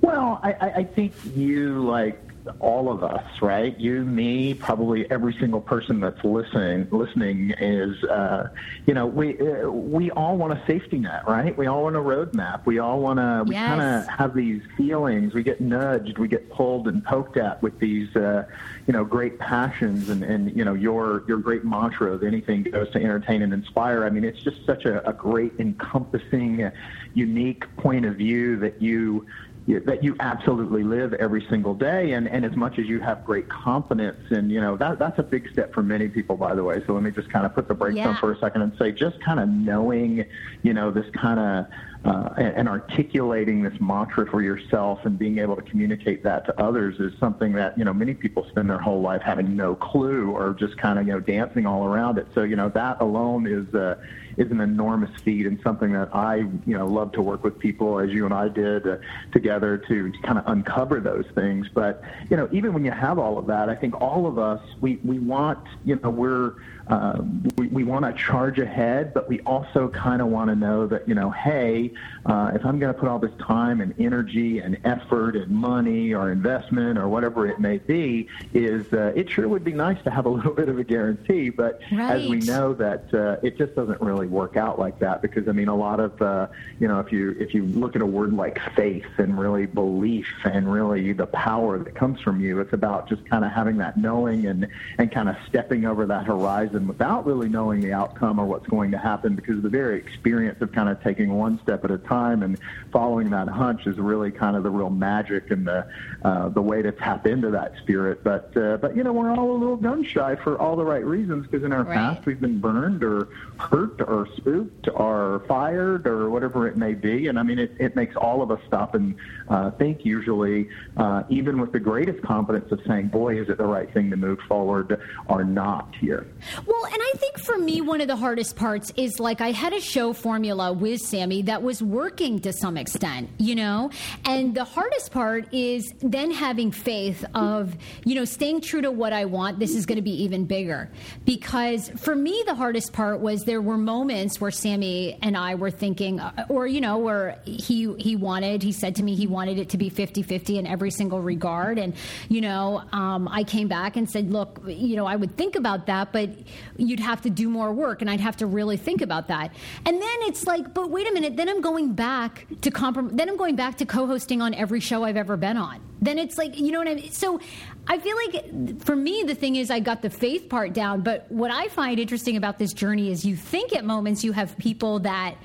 Well, 0.00 0.40
I, 0.42 0.52
I, 0.52 0.84
think 0.84 1.12
you 1.36 1.84
like 1.86 2.29
all 2.58 2.90
of 2.90 3.02
us, 3.02 3.24
right? 3.42 3.78
You, 3.78 4.04
me, 4.04 4.54
probably 4.54 5.10
every 5.10 5.34
single 5.38 5.60
person 5.60 6.00
that's 6.00 6.22
listening. 6.24 6.88
Listening 6.90 7.52
is, 7.58 8.02
uh, 8.04 8.48
you 8.86 8.94
know, 8.94 9.06
we 9.06 9.38
uh, 9.38 9.68
we 9.70 10.10
all 10.12 10.36
want 10.36 10.52
a 10.52 10.62
safety 10.66 10.98
net, 10.98 11.26
right? 11.28 11.56
We 11.56 11.66
all 11.66 11.82
want 11.84 11.96
a 11.96 12.00
roadmap. 12.00 12.66
We 12.66 12.78
all 12.78 13.00
want 13.00 13.18
to. 13.18 13.44
We 13.46 13.54
Yes. 13.54 13.66
kind 13.66 13.80
of 13.82 14.06
have 14.08 14.34
these 14.34 14.62
feelings. 14.76 15.34
We 15.34 15.42
get 15.42 15.60
nudged. 15.60 16.18
We 16.18 16.28
get 16.28 16.50
pulled 16.50 16.88
and 16.88 17.04
poked 17.04 17.36
at 17.36 17.62
with 17.62 17.78
these, 17.78 18.14
uh, 18.16 18.44
you 18.86 18.92
know, 18.92 19.04
great 19.04 19.38
passions 19.38 20.08
and 20.08 20.22
and 20.22 20.56
you 20.56 20.64
know 20.64 20.74
your 20.74 21.24
your 21.28 21.38
great 21.38 21.64
mantra 21.64 22.12
of 22.12 22.22
anything 22.22 22.62
goes 22.62 22.90
to 22.92 22.98
entertain 23.02 23.42
and 23.42 23.52
inspire. 23.52 24.04
I 24.04 24.10
mean, 24.10 24.24
it's 24.24 24.40
just 24.40 24.64
such 24.64 24.84
a, 24.84 25.06
a 25.08 25.12
great 25.12 25.52
encompassing, 25.58 26.70
unique 27.14 27.64
point 27.76 28.06
of 28.06 28.16
view 28.16 28.56
that 28.58 28.80
you 28.80 29.26
that 29.66 30.02
you 30.02 30.16
absolutely 30.20 30.82
live 30.82 31.12
every 31.14 31.46
single 31.48 31.74
day 31.74 32.12
and, 32.12 32.28
and 32.28 32.44
as 32.44 32.56
much 32.56 32.78
as 32.78 32.86
you 32.86 32.98
have 32.98 33.24
great 33.24 33.48
confidence 33.48 34.18
and 34.30 34.50
you 34.50 34.60
know 34.60 34.76
that 34.76 34.98
that's 34.98 35.18
a 35.18 35.22
big 35.22 35.48
step 35.52 35.72
for 35.72 35.82
many 35.82 36.08
people 36.08 36.36
by 36.36 36.54
the 36.54 36.64
way 36.64 36.82
so 36.86 36.92
let 36.94 37.02
me 37.02 37.10
just 37.10 37.28
kind 37.30 37.46
of 37.46 37.54
put 37.54 37.68
the 37.68 37.74
brakes 37.74 37.96
Yeah. 37.96 38.08
on 38.08 38.16
for 38.16 38.32
a 38.32 38.38
second 38.38 38.62
and 38.62 38.72
say 38.78 38.90
just 38.90 39.20
kind 39.20 39.38
of 39.38 39.48
knowing 39.48 40.24
you 40.62 40.74
know 40.74 40.90
this 40.90 41.06
kind 41.14 41.38
of 41.38 41.66
uh, 42.02 42.30
and, 42.38 42.54
and 42.56 42.68
articulating 42.68 43.62
this 43.62 43.78
mantra 43.78 44.26
for 44.30 44.40
yourself 44.40 45.00
and 45.04 45.18
being 45.18 45.38
able 45.38 45.54
to 45.54 45.62
communicate 45.62 46.22
that 46.24 46.46
to 46.46 46.60
others 46.60 46.98
is 46.98 47.12
something 47.20 47.52
that 47.52 47.76
you 47.76 47.84
know 47.84 47.92
many 47.92 48.14
people 48.14 48.46
spend 48.48 48.70
their 48.70 48.78
whole 48.78 49.02
life 49.02 49.20
having 49.22 49.54
no 49.54 49.74
clue 49.74 50.30
or 50.30 50.54
just 50.54 50.76
kind 50.78 50.98
of 50.98 51.06
you 51.06 51.12
know 51.12 51.20
dancing 51.20 51.66
all 51.66 51.84
around 51.84 52.16
it 52.18 52.26
so 52.34 52.42
you 52.42 52.56
know 52.56 52.70
that 52.70 53.00
alone 53.00 53.46
is 53.46 53.72
uh, 53.74 53.94
is 54.36 54.50
an 54.50 54.60
enormous 54.60 55.10
feat 55.20 55.46
and 55.46 55.60
something 55.62 55.92
that 55.92 56.14
I 56.14 56.36
you 56.36 56.78
know 56.78 56.86
love 56.86 57.12
to 57.12 57.22
work 57.22 57.44
with 57.44 57.58
people 57.58 57.98
as 57.98 58.10
you 58.10 58.24
and 58.24 58.34
I 58.34 58.48
did 58.48 58.86
uh, 58.86 58.96
together 59.32 59.78
to, 59.78 60.10
to 60.10 60.18
kind 60.22 60.38
of 60.38 60.44
uncover 60.46 61.00
those 61.00 61.26
things 61.34 61.68
but 61.72 62.02
you 62.30 62.36
know 62.36 62.48
even 62.52 62.72
when 62.72 62.84
you 62.84 62.90
have 62.90 63.18
all 63.18 63.38
of 63.38 63.46
that 63.46 63.68
I 63.68 63.74
think 63.74 64.00
all 64.00 64.26
of 64.26 64.38
us 64.38 64.62
we 64.80 64.96
we 65.04 65.18
want 65.18 65.66
you 65.84 65.98
know 66.02 66.10
we're 66.10 66.54
uh, 66.90 67.22
we, 67.56 67.68
we 67.68 67.84
want 67.84 68.04
to 68.04 68.12
charge 68.20 68.58
ahead, 68.58 69.14
but 69.14 69.28
we 69.28 69.38
also 69.40 69.88
kind 69.88 70.20
of 70.20 70.26
want 70.26 70.50
to 70.50 70.56
know 70.56 70.88
that, 70.88 71.08
you 71.08 71.14
know, 71.14 71.30
hey, 71.30 71.92
uh, 72.26 72.50
if 72.52 72.66
I'm 72.66 72.80
going 72.80 72.92
to 72.92 72.98
put 72.98 73.08
all 73.08 73.20
this 73.20 73.34
time 73.38 73.80
and 73.80 73.94
energy 74.00 74.58
and 74.58 74.76
effort 74.84 75.36
and 75.36 75.48
money 75.50 76.12
or 76.12 76.32
investment 76.32 76.98
or 76.98 77.08
whatever 77.08 77.46
it 77.46 77.60
may 77.60 77.78
be, 77.78 78.28
is 78.54 78.92
uh, 78.92 79.12
it 79.14 79.30
sure 79.30 79.46
would 79.46 79.62
be 79.62 79.72
nice 79.72 80.02
to 80.02 80.10
have 80.10 80.26
a 80.26 80.28
little 80.40 80.52
bit 80.52 80.68
of 80.68 80.78
a 80.80 80.84
guarantee. 80.84 81.50
But 81.50 81.80
as 81.92 82.28
we 82.28 82.38
know 82.38 82.74
that 82.74 83.14
uh, 83.14 83.46
it 83.46 83.56
just 83.56 83.76
doesn't 83.76 84.00
really 84.00 84.19
work 84.26 84.56
out 84.56 84.78
like 84.78 84.98
that 85.00 85.22
because, 85.22 85.48
I 85.48 85.52
mean, 85.52 85.68
a 85.68 85.76
lot 85.76 86.00
of, 86.00 86.20
uh, 86.22 86.46
you 86.78 86.88
know, 86.88 87.00
if 87.00 87.12
you 87.12 87.36
if 87.38 87.54
you 87.54 87.64
look 87.66 87.96
at 87.96 88.02
a 88.02 88.06
word 88.06 88.32
like 88.32 88.58
faith 88.74 89.06
and 89.18 89.38
really 89.38 89.66
belief 89.66 90.26
and 90.44 90.70
really 90.70 91.12
the 91.12 91.26
power 91.26 91.78
that 91.78 91.94
comes 91.94 92.20
from 92.20 92.40
you, 92.40 92.60
it's 92.60 92.72
about 92.72 93.08
just 93.08 93.24
kind 93.28 93.44
of 93.44 93.52
having 93.52 93.76
that 93.78 93.96
knowing 93.96 94.46
and, 94.46 94.66
and 94.98 95.12
kind 95.12 95.28
of 95.28 95.36
stepping 95.48 95.84
over 95.84 96.06
that 96.06 96.26
horizon 96.26 96.86
without 96.86 97.26
really 97.26 97.48
knowing 97.48 97.80
the 97.80 97.92
outcome 97.92 98.38
or 98.38 98.46
what's 98.46 98.66
going 98.68 98.90
to 98.90 98.98
happen 98.98 99.34
because 99.34 99.62
the 99.62 99.68
very 99.68 99.98
experience 99.98 100.60
of 100.60 100.72
kind 100.72 100.88
of 100.88 101.02
taking 101.02 101.32
one 101.34 101.60
step 101.62 101.84
at 101.84 101.90
a 101.90 101.98
time 101.98 102.42
and 102.42 102.58
following 102.92 103.30
that 103.30 103.48
hunch 103.48 103.86
is 103.86 103.98
really 103.98 104.30
kind 104.30 104.56
of 104.56 104.62
the 104.62 104.70
real 104.70 104.90
magic 104.90 105.50
and 105.50 105.66
the 105.66 105.86
uh, 106.22 106.48
the 106.50 106.60
way 106.62 106.82
to 106.82 106.92
tap 106.92 107.26
into 107.26 107.50
that 107.50 107.72
spirit. 107.82 108.22
But 108.24 108.56
uh, 108.56 108.76
but 108.78 108.96
you 108.96 109.02
know 109.04 109.12
we're 109.12 109.30
all 109.30 109.50
a 109.50 109.58
little 109.58 109.76
gun 109.76 110.04
shy 110.04 110.36
for 110.36 110.58
all 110.60 110.76
the 110.76 110.84
right 110.84 111.04
reasons 111.04 111.46
because 111.46 111.64
in 111.64 111.72
our 111.72 111.80
Right. 111.84 111.94
past 111.94 112.26
we've 112.26 112.40
been 112.40 112.60
burned 112.60 113.02
or 113.02 113.28
hurt 113.58 114.00
or 114.02 114.09
spooked 114.36 114.88
or 114.94 115.44
fired 115.46 116.06
or 116.06 116.30
whatever 116.30 116.68
it 116.68 116.76
may 116.76 116.94
be. 116.94 117.28
And 117.28 117.38
I 117.38 117.42
mean 117.42 117.58
it, 117.58 117.72
it 117.78 117.96
makes 117.96 118.16
all 118.16 118.42
of 118.42 118.50
us 118.50 118.60
stop 118.66 118.94
and 118.94 119.14
uh, 119.48 119.70
think 119.72 120.04
usually 120.04 120.68
uh, 120.96 121.22
even 121.28 121.60
with 121.60 121.72
the 121.72 121.80
greatest 121.80 122.22
confidence 122.22 122.70
of 122.72 122.80
saying 122.86 123.08
boy 123.08 123.40
is 123.40 123.48
it 123.48 123.58
the 123.58 123.66
right 123.66 123.92
thing 123.92 124.10
to 124.10 124.16
move 124.16 124.38
forward 124.48 125.00
or 125.28 125.44
not 125.44 125.94
here. 126.00 126.26
Well, 126.66 126.84
and 126.84 126.98
I 127.00 127.12
think 127.16 127.38
for 127.38 127.58
me, 127.58 127.80
one 127.80 128.00
of 128.00 128.08
the 128.08 128.16
hardest 128.16 128.56
parts 128.56 128.92
is 128.96 129.20
like 129.20 129.40
I 129.40 129.52
had 129.52 129.72
a 129.72 129.80
show 129.80 130.12
formula 130.12 130.72
with 130.72 131.00
Samy 131.02 131.44
that 131.46 131.62
was 131.62 131.82
working 131.82 132.40
to 132.40 132.52
some 132.52 132.76
extent, 132.76 133.30
you 133.38 133.54
know? 133.54 133.90
And 134.24 134.54
the 134.54 134.64
hardest 134.64 135.12
part 135.12 135.52
is 135.52 135.92
then 136.00 136.30
having 136.30 136.72
faith 136.72 137.24
of, 137.34 137.76
you 138.04 138.14
know, 138.14 138.24
staying 138.24 138.62
true 138.62 138.82
to 138.82 138.90
what 138.90 139.12
I 139.12 139.24
want. 139.24 139.58
This 139.58 139.74
is 139.74 139.86
going 139.86 139.96
to 139.96 140.02
be 140.02 140.22
even 140.22 140.44
bigger. 140.44 140.90
Because 141.24 141.88
for 141.90 142.14
me, 142.14 142.42
the 142.46 142.54
hardest 142.54 142.92
part 142.92 143.20
was 143.20 143.44
there 143.44 143.60
were 143.60 143.78
moments 143.78 143.99
where 144.04 144.50
Samy 144.50 145.18
and 145.22 145.36
I 145.36 145.54
were 145.54 145.70
thinking, 145.70 146.20
uh, 146.20 146.46
or, 146.48 146.66
you 146.66 146.80
know, 146.80 146.98
where 146.98 147.40
he, 147.44 147.92
he 147.98 148.16
wanted, 148.16 148.62
he 148.62 148.72
said 148.72 148.96
to 148.96 149.02
me 149.02 149.14
he 149.14 149.26
wanted 149.26 149.58
it 149.58 149.70
to 149.70 149.78
be 149.78 149.88
50 149.88 150.22
50 150.22 150.58
in 150.58 150.66
every 150.66 150.90
single 150.90 151.20
regard. 151.20 151.78
And, 151.78 151.94
you 152.28 152.40
know, 152.40 152.82
um, 152.92 153.28
I 153.28 153.44
came 153.44 153.68
back 153.68 153.96
and 153.96 154.08
said, 154.08 154.32
look, 154.32 154.60
you 154.66 154.96
know, 154.96 155.06
I 155.06 155.16
would 155.16 155.36
think 155.36 155.56
about 155.56 155.86
that, 155.86 156.12
but 156.12 156.30
you'd 156.76 157.00
have 157.00 157.22
to 157.22 157.30
do 157.30 157.48
more 157.48 157.72
work 157.72 158.00
and 158.00 158.10
I'd 158.10 158.20
have 158.20 158.36
to 158.38 158.46
really 158.46 158.76
think 158.76 159.02
about 159.02 159.28
that. 159.28 159.54
And 159.84 160.00
then 160.00 160.18
it's 160.22 160.46
like, 160.46 160.72
but 160.74 160.90
wait 160.90 161.08
a 161.08 161.12
minute, 161.12 161.36
then 161.36 161.48
I'm 161.48 161.60
going 161.60 161.92
back 161.92 162.46
to 162.62 162.70
comprom- 162.70 163.16
then 163.16 163.28
I'm 163.28 163.36
going 163.36 163.56
back 163.56 163.78
to 163.78 163.86
co-hosting 163.86 164.40
on 164.40 164.54
every 164.54 164.80
show 164.80 165.04
I've 165.04 165.16
ever 165.16 165.36
been 165.36 165.56
on. 165.56 165.80
Then 166.02 166.18
it's 166.18 166.38
like, 166.38 166.58
you 166.58 166.72
know 166.72 166.78
what 166.78 166.88
I 166.88 166.94
mean? 166.94 167.12
So 167.12 167.40
I 167.86 167.98
feel 167.98 168.16
like 168.16 168.84
for 168.84 168.94
me 168.94 169.24
the 169.26 169.34
thing 169.34 169.56
is 169.56 169.70
I 169.70 169.80
got 169.80 170.02
the 170.02 170.10
faith 170.10 170.48
part 170.48 170.72
down, 170.72 171.02
but 171.02 171.30
what 171.30 171.50
I 171.50 171.68
find 171.68 171.98
interesting 171.98 172.36
about 172.36 172.58
this 172.58 172.72
journey 172.72 173.10
is 173.10 173.24
you 173.24 173.36
think 173.36 173.74
at 173.74 173.84
moments 173.84 174.22
you 174.22 174.32
have 174.32 174.56
people 174.58 175.00
that 175.00 175.36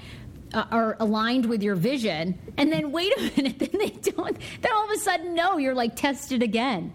uh, 0.53 0.65
are 0.71 0.95
aligned 0.99 1.45
with 1.45 1.63
your 1.63 1.75
vision 1.75 2.37
and 2.57 2.71
then 2.71 2.91
wait 2.91 3.11
a 3.17 3.21
minute 3.37 3.59
then 3.59 3.69
they 3.73 3.89
don't 3.89 4.37
then 4.61 4.71
all 4.71 4.85
of 4.85 4.91
a 4.91 4.99
sudden 4.99 5.33
no 5.33 5.57
you're 5.57 5.73
like 5.73 5.95
tested 5.95 6.43
again 6.43 6.93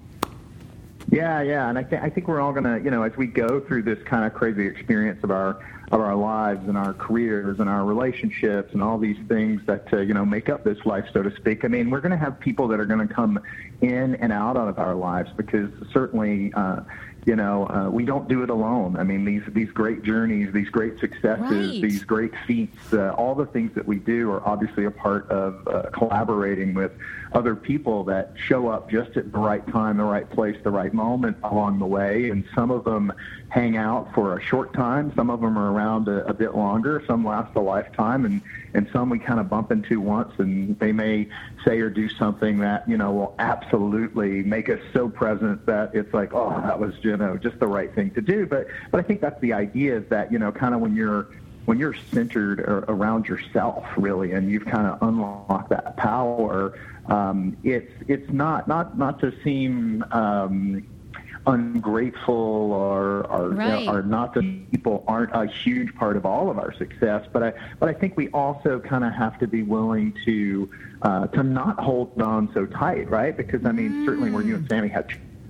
Yeah, 1.11 1.43
yeah, 1.43 1.69
and 1.69 1.77
I, 1.77 1.83
th- 1.83 2.01
I 2.01 2.09
think 2.09 2.29
we're 2.29 2.41
all 2.41 2.53
gonna, 2.53 2.79
you 2.79 2.91
know, 2.91 3.03
as 3.03 3.17
we 3.17 3.27
go 3.27 3.59
through 3.61 3.83
this 3.83 3.99
kind 4.05 4.25
of 4.25 4.33
crazy 4.33 4.67
experience 4.67 5.25
of 5.25 5.33
our 5.33 5.59
of 5.91 6.01
our 6.01 6.15
lives 6.15 6.69
and 6.69 6.79
our 6.79 6.95
careers 6.95 7.59
and 7.59 7.69
our 7.69 7.85
relationships 7.85 8.73
and 8.73 8.81
all 8.81 8.97
these 8.97 9.19
things 9.27 9.61
that 9.67 9.93
uh, 9.93 9.97
you 9.99 10.15
know 10.15 10.25
make 10.25 10.49
up 10.49 10.63
this 10.63 10.79
life, 10.87 11.05
so 11.13 11.21
to 11.21 11.35
speak. 11.35 11.65
I 11.65 11.69
mean, 11.69 11.91
we're 11.91 12.01
gonna 12.01 12.17
have 12.17 12.39
people 12.39 12.69
that 12.69 12.79
are 12.79 12.87
gonna 12.87 13.09
come 13.09 13.41
in 13.81 14.15
and 14.17 14.33
out 14.33 14.57
of 14.57 14.79
our 14.79 14.95
lives 14.95 15.31
because 15.37 15.71
certainly. 15.93 16.53
Uh, 16.55 16.81
you 17.27 17.37
know, 17.37 17.69
uh, 17.69 17.91
we 17.91 18.05
don't 18.05 18.29
do 18.29 18.43
it 18.43 18.51
alone. 18.51 18.97
I 18.97 19.03
mean, 19.05 19.25
these 19.25 19.43
these 19.49 19.71
great 19.71 20.03
journeys, 20.03 20.53
these 20.53 20.71
great 20.71 20.99
successes, 21.01 21.73
Right. 21.73 21.83
these 21.83 22.03
great 22.05 22.33
feats, 22.47 22.93
uh, 22.93 23.11
all 23.11 23.35
the 23.35 23.47
things 23.47 23.75
that 23.75 23.87
we 23.87 23.97
do 23.99 24.31
are 24.31 24.47
obviously 24.49 24.85
a 24.87 24.91
part 24.91 25.29
of 25.31 25.67
uh, 25.69 25.91
collaborating 25.93 26.73
with 26.75 26.93
other 27.33 27.55
people 27.55 28.05
that 28.05 28.33
show 28.37 28.69
up 28.69 28.91
just 28.91 29.17
at 29.17 29.33
the 29.33 29.39
right 29.39 29.67
time, 29.71 29.99
the 29.99 30.05
right 30.05 30.29
place, 30.31 30.57
the 30.65 30.71
right 30.71 30.93
moment 30.95 31.37
along 31.45 31.79
the 31.79 31.87
way. 31.87 32.31
And 32.31 32.45
some 32.55 32.71
of 32.71 32.85
them 32.85 33.13
hang 33.51 33.77
out 33.77 34.13
for 34.15 34.39
a 34.39 34.43
short 34.43 34.73
time. 34.73 35.13
Some 35.15 35.29
of 35.31 35.41
them 35.41 35.59
are 35.59 35.73
around 35.73 36.09
a, 36.09 36.27
a 36.27 36.33
bit 36.33 36.55
longer. 36.55 37.03
Some 37.07 37.25
last 37.25 37.55
a 37.55 37.61
lifetime, 37.61 38.25
and 38.25 38.41
and 38.75 38.89
some 38.93 39.11
we 39.11 39.19
kind 39.19 39.41
of 39.41 39.49
bump 39.49 39.73
into 39.73 40.01
once, 40.01 40.33
and 40.39 40.79
they 40.79 40.93
may 40.93 41.29
say 41.65 41.81
or 41.81 41.91
do 41.91 42.09
something 42.09 42.59
that 42.59 42.89
you 42.89 42.97
know 42.97 43.13
will 43.13 43.35
absolutely 43.39 44.43
make 44.43 44.69
us 44.69 44.81
so 44.93 45.09
present 45.09 45.65
that 45.67 45.95
it's 45.95 46.13
like, 46.15 46.33
oh, 46.35 46.61
that 46.63 46.79
was 46.79 46.95
you 47.03 47.17
know 47.17 47.37
just 47.37 47.59
the 47.59 47.69
right 47.69 47.95
thing 47.95 48.11
to 48.13 48.21
do. 48.21 48.47
But 48.47 48.69
but 48.91 49.01
I 49.01 49.03
think 49.03 49.21
that's 49.21 49.41
the 49.41 49.53
idea 49.53 49.99
is 49.99 50.09
that 50.09 50.33
you 50.33 50.39
know 50.39 50.53
kind 50.53 50.75
of 50.75 50.81
when 50.81 50.95
you're 50.95 51.29
when 51.67 51.79
you're 51.79 51.97
centered 52.13 52.61
around 52.89 53.29
yourself 53.29 53.87
really 53.97 54.33
and 54.33 54.51
you've 54.51 54.65
kind 54.65 54.87
of 54.87 54.99
unlocked 55.03 55.69
that 55.69 55.97
power 55.97 56.75
um, 57.07 57.57
it's 57.65 57.93
it's 58.09 58.31
not 58.31 58.69
not 58.69 58.97
not 58.97 59.21
to 59.21 59.33
seem 59.43 60.05
um, 60.13 60.87
ungrateful 61.47 62.35
or 62.73 63.27
or, 63.31 63.51
Right. 63.51 63.89
or 63.89 64.03
not 64.03 64.35
that 64.35 64.71
people 64.71 65.05
aren't 65.09 65.35
a 65.35 65.47
huge 65.47 65.95
part 65.95 66.17
of 66.17 66.27
all 66.27 66.51
of 66.51 66.59
our 66.59 66.73
success 66.75 67.27
but 67.33 67.43
I 67.43 67.53
but 67.79 67.89
I 67.89 67.95
think 67.95 68.17
we 68.17 68.29
also 68.29 68.79
kind 68.79 69.05
of 69.05 69.13
have 69.13 69.39
to 69.39 69.47
be 69.47 69.63
willing 69.63 70.15
to 70.25 70.71
uh, 71.03 71.27
to 71.29 71.43
not 71.43 71.79
hold 71.81 72.21
on 72.21 72.53
so 72.53 72.67
tight 72.67 73.09
right 73.11 73.37
because 73.37 73.65
I 73.65 73.73
mean 73.73 74.05
certainly 74.05 74.31
when 74.31 74.47
you 74.47 74.57
and 74.57 74.69
Samy 74.69 74.91
had 74.91 75.07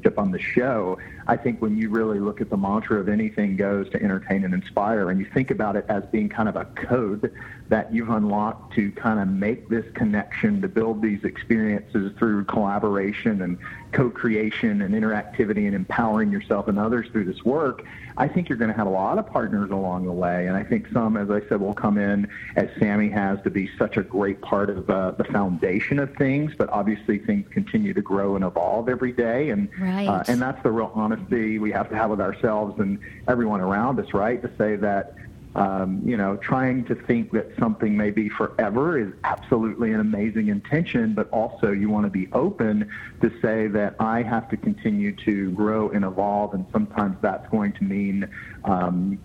up 0.07 0.19
on 0.19 0.31
the 0.31 0.39
show, 0.39 0.99
I 1.27 1.37
think 1.37 1.61
when 1.61 1.77
you 1.77 1.91
really 1.91 2.19
look 2.19 2.41
at 2.41 2.51
the 2.51 2.57
mantra 2.57 2.99
of 3.01 3.09
anything 3.09 3.57
goes 3.57 3.89
to 3.91 4.03
entertain 4.03 4.45
and 4.45 4.55
inspire, 4.55 5.11
and 5.11 5.21
you 5.21 5.27
think 5.27 5.51
about 5.51 5.77
it 5.77 5.85
as 5.89 6.05
being 6.11 6.29
kind 6.29 6.49
of 6.49 6.57
a 6.57 6.65
code 6.65 7.33
that 7.69 7.93
you've 7.95 8.11
unlocked 8.11 8.75
to 8.75 8.91
kind 8.93 9.21
of 9.21 9.29
make 9.29 9.69
this 9.69 9.85
connection, 9.95 10.61
to 10.63 10.69
build 10.69 11.03
these 11.03 11.23
experiences 11.25 12.13
through 12.19 12.45
collaboration 12.45 13.43
and 13.43 13.59
co-creation 13.93 14.83
and 14.83 14.95
interactivity 14.95 15.67
and 15.67 15.75
empowering 15.75 16.31
yourself 16.31 16.69
and 16.69 16.79
others 16.79 17.07
through 17.13 17.25
this 17.25 17.45
work, 17.45 17.85
I 18.17 18.29
think 18.29 18.49
you're 18.49 18.59
going 18.59 18.71
to 18.71 18.77
have 18.77 18.87
a 18.87 18.91
lot 18.91 19.19
of 19.19 19.27
partners 19.27 19.71
along 19.71 20.07
the 20.07 20.13
way. 20.13 20.47
And 20.47 20.57
I 20.57 20.63
think 20.63 20.89
some, 20.93 21.17
as 21.17 21.31
I 21.31 21.41
said, 21.49 21.61
will 21.61 21.75
come 21.75 21.97
in, 21.97 22.29
as 22.57 22.69
Samy 22.71 23.11
has, 23.13 23.41
to 23.43 23.51
be 23.51 23.71
such 23.79 23.97
a 23.97 24.03
great 24.03 24.41
part 24.41 24.69
of 24.71 24.91
uh, 24.91 25.13
the 25.13 25.25
foundation 25.25 25.99
of 25.99 26.15
things. 26.17 26.53
But 26.57 26.69
obviously, 26.71 27.19
things 27.19 27.47
continue 27.51 27.95
to 27.95 28.03
grow 28.03 28.37
and 28.37 28.45
evolve 28.45 28.89
every 28.89 29.13
day. 29.13 29.51
And 29.51 29.69
Right. 29.81 30.07
uh, 30.09 30.25
and 30.29 30.41
that's 30.43 30.63
the 30.63 30.71
real 30.71 30.93
honesty 31.11 31.59
we 31.59 31.73
have 31.73 31.89
to 31.91 31.97
have 31.97 32.11
with 32.11 32.21
ourselves 32.21 32.79
and 32.81 32.99
everyone 33.29 33.61
around 33.61 33.99
us, 33.99 34.13
right? 34.15 34.41
To 34.43 34.51
say 34.59 34.77
that 34.77 35.15
um, 35.57 36.01
you 36.05 36.17
know, 36.17 36.37
trying 36.37 36.85
to 36.85 36.95
think 36.95 37.33
that 37.33 37.51
something 37.59 37.97
may 37.97 38.11
be 38.11 38.29
forever 38.29 38.97
is 38.97 39.13
absolutely 39.25 39.93
an 39.93 39.99
amazing 39.99 40.47
intention, 40.47 41.13
but 41.13 41.29
also 41.31 41.73
you 41.73 41.91
want 41.91 42.07
to 42.07 42.11
be 42.11 42.29
open 42.33 42.89
to 43.21 43.33
say 43.43 43.67
that 43.67 43.97
I 43.99 44.23
have 44.23 44.49
to 44.51 44.57
continue 44.57 45.11
to 45.25 45.51
grow 45.51 45.91
and 45.91 46.05
evolve, 46.05 46.55
and 46.55 46.67
sometimes 46.71 47.17
that's 47.21 47.49
going 47.51 47.73
to 47.73 47.85
mean, 47.85 48.29
um, 48.65 49.19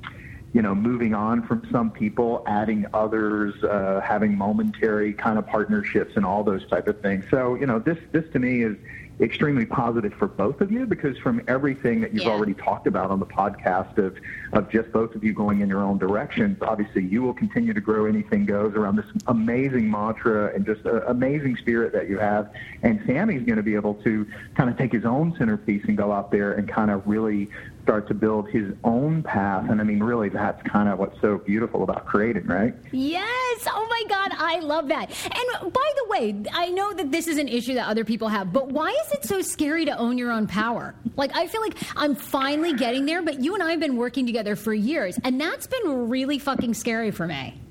you 0.52 0.64
know, 0.64 0.74
moving 0.74 1.14
on 1.14 1.46
from 1.46 1.68
some 1.72 1.92
people, 1.92 2.44
adding 2.48 2.88
others, 2.92 3.64
uh, 3.64 4.02
having 4.04 4.36
momentary 4.36 5.14
kind 5.14 5.38
of 5.38 5.46
partnerships, 5.46 6.16
and 6.16 6.26
all 6.26 6.44
those 6.44 6.66
type 6.70 6.88
of 6.88 7.00
things. 7.02 7.24
So, 7.30 7.54
you 7.54 7.68
know, 7.68 7.78
this 7.78 8.00
this 8.14 8.26
to 8.34 8.40
me 8.40 8.64
is 8.64 8.76
extremely 9.22 9.66
positive 9.66 10.14
for 10.14 10.28
both 10.28 10.60
of 10.62 10.72
you 10.72 10.86
because 10.86 11.18
from 11.18 11.42
everything 11.48 12.02
that 12.02 12.14
you've 12.14 12.24
Yeah. 12.24 12.32
already 12.32 12.54
talked 12.54 12.86
about 12.86 13.12
on 13.12 13.20
the 13.20 13.26
podcast 13.26 13.98
of, 13.98 14.16
of 14.54 14.70
just 14.70 14.92
both 14.92 15.16
of 15.16 15.24
you 15.24 15.34
going 15.34 15.62
in 15.62 15.70
your 15.70 15.82
own 15.82 15.98
directions, 15.98 16.58
obviously 16.62 17.04
you 17.06 17.22
will 17.24 17.34
continue 17.34 17.74
to 17.74 17.80
grow 17.82 18.06
anything 18.06 18.46
goes 18.46 18.74
around 18.76 18.98
this 18.98 19.06
amazing 19.28 19.90
mantra 19.90 20.54
and 20.54 20.66
just 20.66 20.86
a, 20.86 21.10
amazing 21.10 21.56
spirit 21.56 21.94
that 21.94 22.10
you 22.10 22.18
have. 22.18 22.50
And 22.84 23.02
Samy's 23.06 23.44
going 23.44 23.58
to 23.58 23.64
be 23.64 23.76
able 23.76 23.96
to 23.96 24.28
kind 24.56 24.70
of 24.70 24.78
take 24.78 24.92
his 24.92 25.06
own 25.06 25.34
centerpiece 25.38 25.84
and 25.88 25.96
go 25.98 26.12
out 26.12 26.32
there 26.32 26.54
and 26.54 26.68
kind 26.68 26.92
of 26.92 27.06
really 27.08 27.50
start 27.86 28.08
to 28.08 28.16
build 28.16 28.50
his 28.50 28.74
own 28.84 29.22
path. 29.22 29.70
And 29.70 29.80
I 29.80 29.84
mean, 29.84 30.02
really, 30.02 30.30
that's 30.30 30.60
kind 30.64 30.90
of 30.90 30.98
what's 30.98 31.22
so 31.22 31.38
beautiful 31.38 31.84
about 31.84 32.08
creating, 32.08 32.48
right? 32.48 32.74
Yes. 32.92 33.68
Oh 33.68 33.88
my 33.88 34.04
God, 34.10 34.32
I 34.36 34.60
love 34.60 34.88
that. 34.88 35.12
And 35.24 35.72
by 35.72 35.92
the 35.96 36.06
way, 36.10 36.44
I 36.52 36.72
know 36.72 36.94
that 36.94 37.12
this 37.12 37.28
is 37.28 37.38
an 37.38 37.48
issue 37.48 37.76
that 37.76 37.88
other 37.88 38.04
people 38.04 38.28
have, 38.28 38.52
but 38.52 38.70
why 38.70 38.90
is 38.90 39.12
it 39.14 39.26
so 39.26 39.42
scary 39.42 39.86
to 39.86 39.96
own 39.96 40.18
your 40.18 40.32
own 40.32 40.48
power? 40.48 40.96
Like, 41.16 41.36
I 41.36 41.46
feel 41.46 41.62
like 41.62 41.78
I'm 41.96 42.16
finally 42.16 42.74
getting 42.74 43.06
there, 43.06 43.22
but 43.22 43.40
you 43.40 43.54
and 43.54 43.62
I 43.62 43.70
have 43.70 43.80
been 43.80 43.98
working 43.98 44.26
together 44.26 44.56
for 44.56 44.74
years, 44.74 45.20
and 45.24 45.40
that's 45.40 45.68
been 45.68 46.10
really 46.10 46.40
fucking 46.40 46.74
scary 46.74 47.12
for 47.12 47.28
me. 47.28 47.62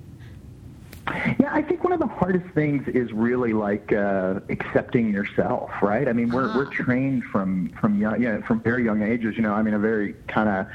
Yeah, 1.38 1.50
I 1.52 1.60
think 1.60 1.84
one 1.84 1.92
of 1.92 2.00
the 2.00 2.06
hardest 2.06 2.46
things 2.54 2.88
is 2.88 3.12
really 3.12 3.52
like 3.52 3.92
uh, 3.92 4.40
accepting 4.48 5.12
yourself, 5.12 5.70
right? 5.82 6.08
I 6.08 6.12
mean, 6.12 6.30
we're 6.30 6.54
we're 6.56 6.70
trained 6.70 7.24
from 7.24 7.70
from 7.80 8.00
young, 8.00 8.22
yeah, 8.22 8.40
from 8.46 8.60
very 8.60 8.84
young 8.84 9.02
ages. 9.02 9.36
You 9.36 9.42
know, 9.42 9.52
I 9.52 9.62
mean, 9.62 9.74
a 9.74 9.78
very 9.78 10.14
kind 10.28 10.48
of 10.48 10.66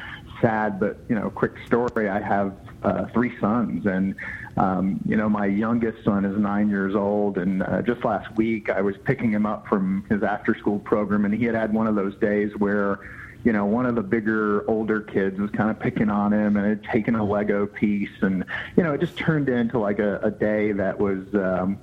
sad 0.41 0.79
but 0.79 0.97
you 1.09 1.15
know 1.15 1.29
quick 1.29 1.53
story. 1.65 2.09
I 2.09 2.21
have 2.21 2.55
uh, 2.83 3.05
three 3.07 3.37
sons, 3.39 3.85
and 3.85 4.15
um, 4.57 4.99
you 5.05 5.15
know, 5.15 5.29
my 5.29 5.45
youngest 5.45 6.03
son 6.03 6.25
is 6.25 6.37
nine 6.37 6.69
years 6.69 6.95
old, 6.95 7.37
and 7.37 7.63
uh, 7.63 7.81
just 7.81 8.05
last 8.05 8.35
week 8.35 8.69
I 8.69 8.81
was 8.81 8.95
picking 9.05 9.31
him 9.31 9.45
up 9.45 9.67
from 9.67 10.05
his 10.09 10.21
after-school 10.21 10.79
program, 10.79 11.25
and 11.25 11.33
he 11.33 11.45
had 11.45 11.55
had 11.55 11.73
one 11.73 11.87
of 11.87 11.95
those 11.95 12.15
days 12.17 12.51
where 12.57 12.99
you 13.43 13.53
know, 13.53 13.65
one 13.65 13.85
of 13.85 13.95
the 13.95 14.01
bigger, 14.01 14.69
older 14.69 15.01
kids 15.01 15.39
was 15.39 15.49
kind 15.51 15.69
of 15.69 15.79
picking 15.79 16.09
on 16.09 16.33
him 16.33 16.57
and 16.57 16.67
had 16.67 16.83
taken 16.83 17.15
a 17.15 17.23
Lego 17.23 17.65
piece, 17.65 18.09
and 18.21 18.43
you 18.75 18.83
know, 18.83 18.93
it 18.93 18.99
just 18.99 19.17
turned 19.17 19.49
into 19.49 19.79
like 19.79 19.99
a, 19.99 20.19
a 20.19 20.31
day 20.31 20.73
that 20.73 20.99
was 20.99 21.23
um, 21.33 21.79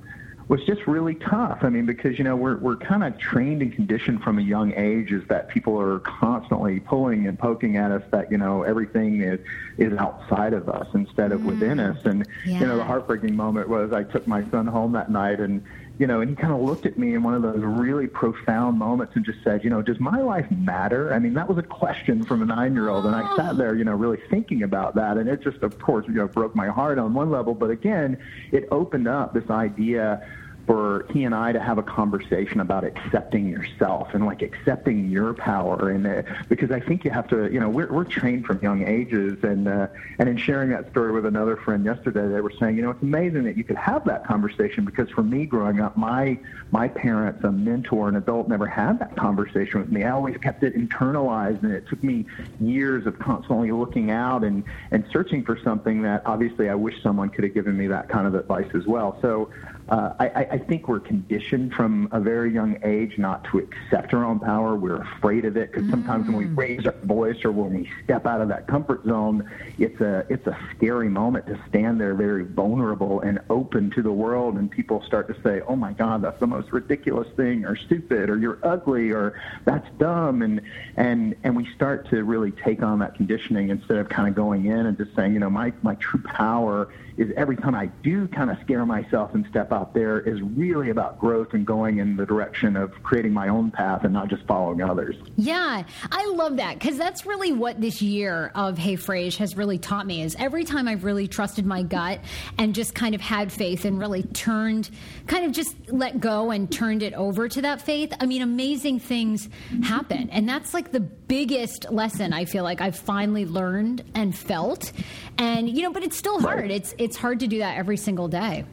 was 0.49 0.63
just 0.65 0.87
really 0.87 1.15
tough. 1.15 1.59
I 1.63 1.71
mean, 1.71 1.87
because 1.87 2.19
you 2.19 2.25
know, 2.25 2.37
we're 2.37 2.59
we're 2.59 2.77
kind 2.77 3.03
of 3.03 3.19
trained 3.19 3.63
and 3.63 3.73
conditioned 3.73 4.23
from 4.23 4.39
a 4.39 4.43
young 4.43 4.75
age 4.75 5.13
is 5.13 5.27
that 5.29 5.49
people 5.49 5.81
are 5.81 5.99
constantly 6.01 6.79
pulling 6.81 7.27
and 7.27 7.39
poking 7.39 7.79
at 7.79 7.91
us 7.91 8.03
that 8.11 8.31
you 8.31 8.39
know 8.39 8.63
everything 8.63 9.23
is 9.23 9.41
is 9.79 9.97
outside 9.99 10.53
of 10.53 10.69
us 10.69 10.87
instead 10.95 11.33
of 11.33 11.45
within 11.45 11.81
us, 11.81 12.05
and 12.05 12.29
you 12.45 12.61
know, 12.61 12.77
the 12.77 12.85
heartbreaking 12.85 13.35
moment 13.35 13.69
was 13.69 13.93
I 13.93 14.05
took 14.05 14.27
my 14.27 14.49
son 14.51 14.67
home 14.67 14.93
that 14.93 15.11
night 15.11 15.41
and 15.41 15.65
you 15.99 16.07
know, 16.07 16.20
and 16.20 16.28
he 16.28 16.36
kind 16.36 16.53
of 16.53 16.61
looked 16.61 16.84
at 16.84 16.99
me 16.99 17.14
in 17.14 17.22
one 17.22 17.34
of 17.34 17.42
those 17.42 17.62
really 17.62 18.07
profound 18.07 18.78
moments 18.78 19.14
and 19.16 19.24
just 19.24 19.38
said, 19.42 19.64
you 19.64 19.70
know, 19.70 19.80
does 19.80 19.99
my 19.99 20.20
life 20.20 20.47
matter? 20.51 21.14
I 21.14 21.18
mean, 21.18 21.32
that 21.34 21.49
was 21.49 21.57
a 21.57 21.62
question 21.62 22.26
from 22.26 22.42
a 22.42 22.44
nine-year-old, 22.44 23.07
and 23.07 23.16
I 23.16 23.34
sat 23.36 23.57
there, 23.57 23.74
you 23.74 23.84
know, 23.84 23.94
really 23.94 24.18
thinking 24.28 24.62
about 24.62 24.94
that, 24.97 25.16
and 25.16 25.28
it 25.28 25.42
just, 25.42 25.62
of 25.62 25.78
course, 25.78 26.05
you 26.07 26.14
know, 26.14 26.28
broke 26.28 26.55
my 26.55 26.68
heart 26.68 26.99
on 26.99 27.14
one 27.14 27.30
level, 27.30 27.55
but 27.55 27.70
again, 27.70 28.18
it 28.53 28.68
opened 28.70 29.09
up 29.09 29.32
this 29.32 29.49
idea 29.49 30.22
for 30.67 31.07
he 31.11 31.25
and 31.25 31.35
I 31.35 31.53
to 31.53 31.61
have 31.61 31.79
a 31.79 31.83
conversation 31.83 32.61
about 32.61 32.85
accepting 32.85 33.47
yourself 33.49 34.14
and 34.14 34.27
like 34.27 34.43
accepting 34.43 35.09
your 35.09 35.33
power 35.35 35.91
and 35.91 36.07
uh, 36.07 36.23
because 36.49 36.71
I 36.71 36.81
think 36.81 37.05
you 37.05 37.11
have 37.12 37.29
to 37.29 37.51
you 37.53 37.61
know 37.61 37.69
we're 37.69 37.93
we're 37.93 38.05
trained 38.05 38.47
from 38.47 38.61
young 38.62 38.87
ages. 38.87 39.43
And 39.45 39.69
uh, 39.69 39.87
and 40.19 40.29
in 40.29 40.37
sharing 40.37 40.71
that 40.71 40.91
story 40.91 41.12
with 41.12 41.27
another 41.27 41.57
friend 41.57 41.85
yesterday 41.85 42.27
they 42.29 42.41
were 42.41 42.53
saying 42.59 42.77
you 42.77 42.83
know 42.83 42.91
it's 42.91 43.03
amazing 43.03 43.45
that 43.45 43.57
you 43.57 43.64
could 43.64 43.77
have 43.77 44.05
that 44.07 44.27
conversation 44.27 44.85
because 44.85 45.09
for 45.11 45.23
me 45.23 45.47
growing 45.47 45.81
up 45.81 45.97
my 45.97 46.39
my 46.73 46.89
parents 46.89 47.45
a 47.45 47.53
mentor 47.53 48.09
an 48.09 48.17
adult 48.17 48.49
never 48.49 48.67
had 48.67 48.99
that 48.99 49.17
conversation 49.17 49.81
with 49.81 49.91
me. 49.91 50.05
I 50.05 50.11
always 50.11 50.37
kept 50.39 50.62
it 50.62 50.75
internalized. 50.75 51.62
And 51.62 51.73
it 51.73 51.87
took 51.89 52.03
me 52.03 52.27
years 52.61 53.07
of 53.07 53.19
constantly 53.19 53.71
looking 53.71 54.11
out 54.11 54.45
and 54.45 54.64
and 54.91 55.05
searching 55.12 55.45
for 55.45 55.59
something 55.62 56.03
that 56.03 56.23
obviously 56.27 56.69
I 56.69 56.75
wish 56.75 57.01
someone 57.03 57.31
could 57.31 57.45
have 57.45 57.55
given 57.55 57.77
me 57.77 57.87
that 57.89 58.09
kind 58.09 58.27
of 58.27 58.35
advice 58.35 58.71
as 58.75 58.87
well. 58.87 59.19
So 59.23 59.51
uh, 59.89 60.14
I, 60.18 60.26
I 60.28 60.41
I 60.53 60.59
think 60.59 60.89
we're 60.89 61.01
conditioned 61.01 61.72
from 61.72 62.09
a 62.11 62.18
very 62.18 62.53
young 62.53 62.78
age 62.82 63.18
not 63.18 63.45
to 63.45 63.59
accept 63.59 64.12
our 64.14 64.24
own 64.24 64.41
power. 64.41 64.74
We're 64.74 65.03
afraid 65.03 65.45
of 65.45 65.57
it 65.57 65.72
because 65.72 65.89
sometimes 65.91 66.26
when 66.26 66.37
we 66.37 66.47
raise 66.47 66.87
our 66.87 66.95
voice 67.05 67.45
or 67.45 67.53
when 67.53 67.72
we 67.72 67.91
step 68.03 68.26
out 68.26 68.41
of 68.41 68.49
that 68.49 68.66
comfort 68.66 69.05
zone, 69.05 69.49
it's 69.78 70.01
a 70.01 70.26
it's 70.28 70.47
a 70.49 70.59
scary 70.74 71.09
moment 71.09 71.47
to 71.47 71.61
stand 71.68 72.01
there 72.01 72.14
very 72.14 72.45
vulnerable 72.45 73.20
and 73.20 73.39
open 73.49 73.91
to 73.93 74.03
the 74.03 74.11
world, 74.11 74.57
and 74.57 74.70
people 74.70 75.03
start 75.03 75.28
to 75.28 75.41
say, 75.43 75.61
"Oh 75.68 75.76
my 75.76 75.93
God, 75.93 76.22
that's 76.22 76.41
the 76.41 76.49
most 76.49 76.72
ridiculous 76.72 77.28
thing," 77.37 77.64
or 77.64 77.76
"stupid," 77.76 78.28
or 78.28 78.39
"you're 78.39 78.59
ugly," 78.64 79.11
or 79.11 79.41
"that's 79.64 79.87
dumb," 79.99 80.43
and 80.43 80.61
and 80.97 81.37
and 81.45 81.55
we 81.55 81.64
start 81.74 82.09
to 82.11 82.24
really 82.24 82.51
take 82.51 82.82
on 82.82 82.99
that 82.99 83.14
conditioning 83.14 83.70
instead 83.70 83.99
of 83.99 84.09
kind 84.09 84.28
of 84.28 84.34
going 84.34 84.66
in 84.66 84.87
and 84.87 84.97
just 84.97 85.14
saying, 85.14 85.32
you 85.32 85.39
know, 85.39 85.51
my 85.51 85.72
my 85.82 85.95
true 85.97 86.22
power 86.24 86.89
is 87.17 87.31
every 87.37 87.57
time 87.57 87.75
I 87.75 87.87
do 88.03 88.29
kind 88.29 88.51
of 88.51 88.59
scare 88.62 88.85
myself 88.85 89.35
and 89.35 89.47
step 89.51 89.73
out 89.73 89.95
there 89.95 90.21
is 90.21 90.41
really 90.43 90.91
about 90.91 91.19
growth 91.19 91.55
and 91.55 91.67
going 91.67 91.99
in 91.99 92.17
the 92.17 92.27
direction 92.27 92.77
of 92.77 92.93
creating 93.03 93.33
my 93.33 93.49
own 93.49 93.71
path 93.71 94.05
and 94.05 94.12
not 94.12 94.29
just 94.29 94.47
following 94.47 94.83
others. 94.83 95.17
Yeah, 95.37 95.85
I 96.11 96.27
love 96.27 96.57
that 96.57 96.79
because 96.79 96.99
that's 96.99 97.27
really 97.27 97.53
what 97.53 97.81
this 97.81 98.03
year 98.03 98.51
of 98.55 98.79
Hey 98.79 98.95
Frase 98.97 99.37
has 99.37 99.57
really 99.57 99.79
taught 99.79 100.07
me. 100.07 100.23
Is 100.23 100.37
every 100.39 100.64
time 100.64 100.89
I've 100.89 101.05
really 101.05 101.29
trusted 101.29 101.67
my 101.67 101.83
gut 101.83 102.21
and 102.59 102.75
just 102.75 102.95
kind 102.95 103.14
of 103.14 103.21
had 103.21 103.53
faith 103.53 103.85
and 103.85 103.99
really 103.99 104.23
turned, 104.23 104.91
kind 105.27 105.45
of 105.45 105.53
just 105.53 105.75
let 105.89 106.21
go 106.21 106.51
and 106.51 106.71
turned 106.71 107.03
it 107.03 107.14
over 107.14 107.49
to 107.49 107.62
that 107.62 107.83
faith. 107.83 108.12
I 108.21 108.27
mean, 108.27 108.43
amazing 108.43 109.01
things 109.01 109.49
happen, 109.83 110.31
and 110.31 110.49
that's 110.49 110.75
like 110.75 110.93
the 110.93 111.01
biggest 111.29 111.91
lesson 111.91 112.33
I 112.33 112.45
feel 112.45 112.64
like 112.64 112.81
I've 112.81 112.97
finally 112.97 113.47
learned 113.47 114.05
and 114.14 114.37
felt. 114.37 114.93
And 115.39 115.68
you 115.68 115.83
know, 115.83 115.93
but 115.93 116.03
it's 116.03 116.16
still 116.16 116.41
hard. 116.41 116.70
It's 116.70 116.95
it's 116.99 117.16
hard 117.16 117.41
to 117.41 117.47
do 117.47 117.59
that 117.59 117.77
every 117.77 117.97
single 117.97 118.29
day. 118.29 118.64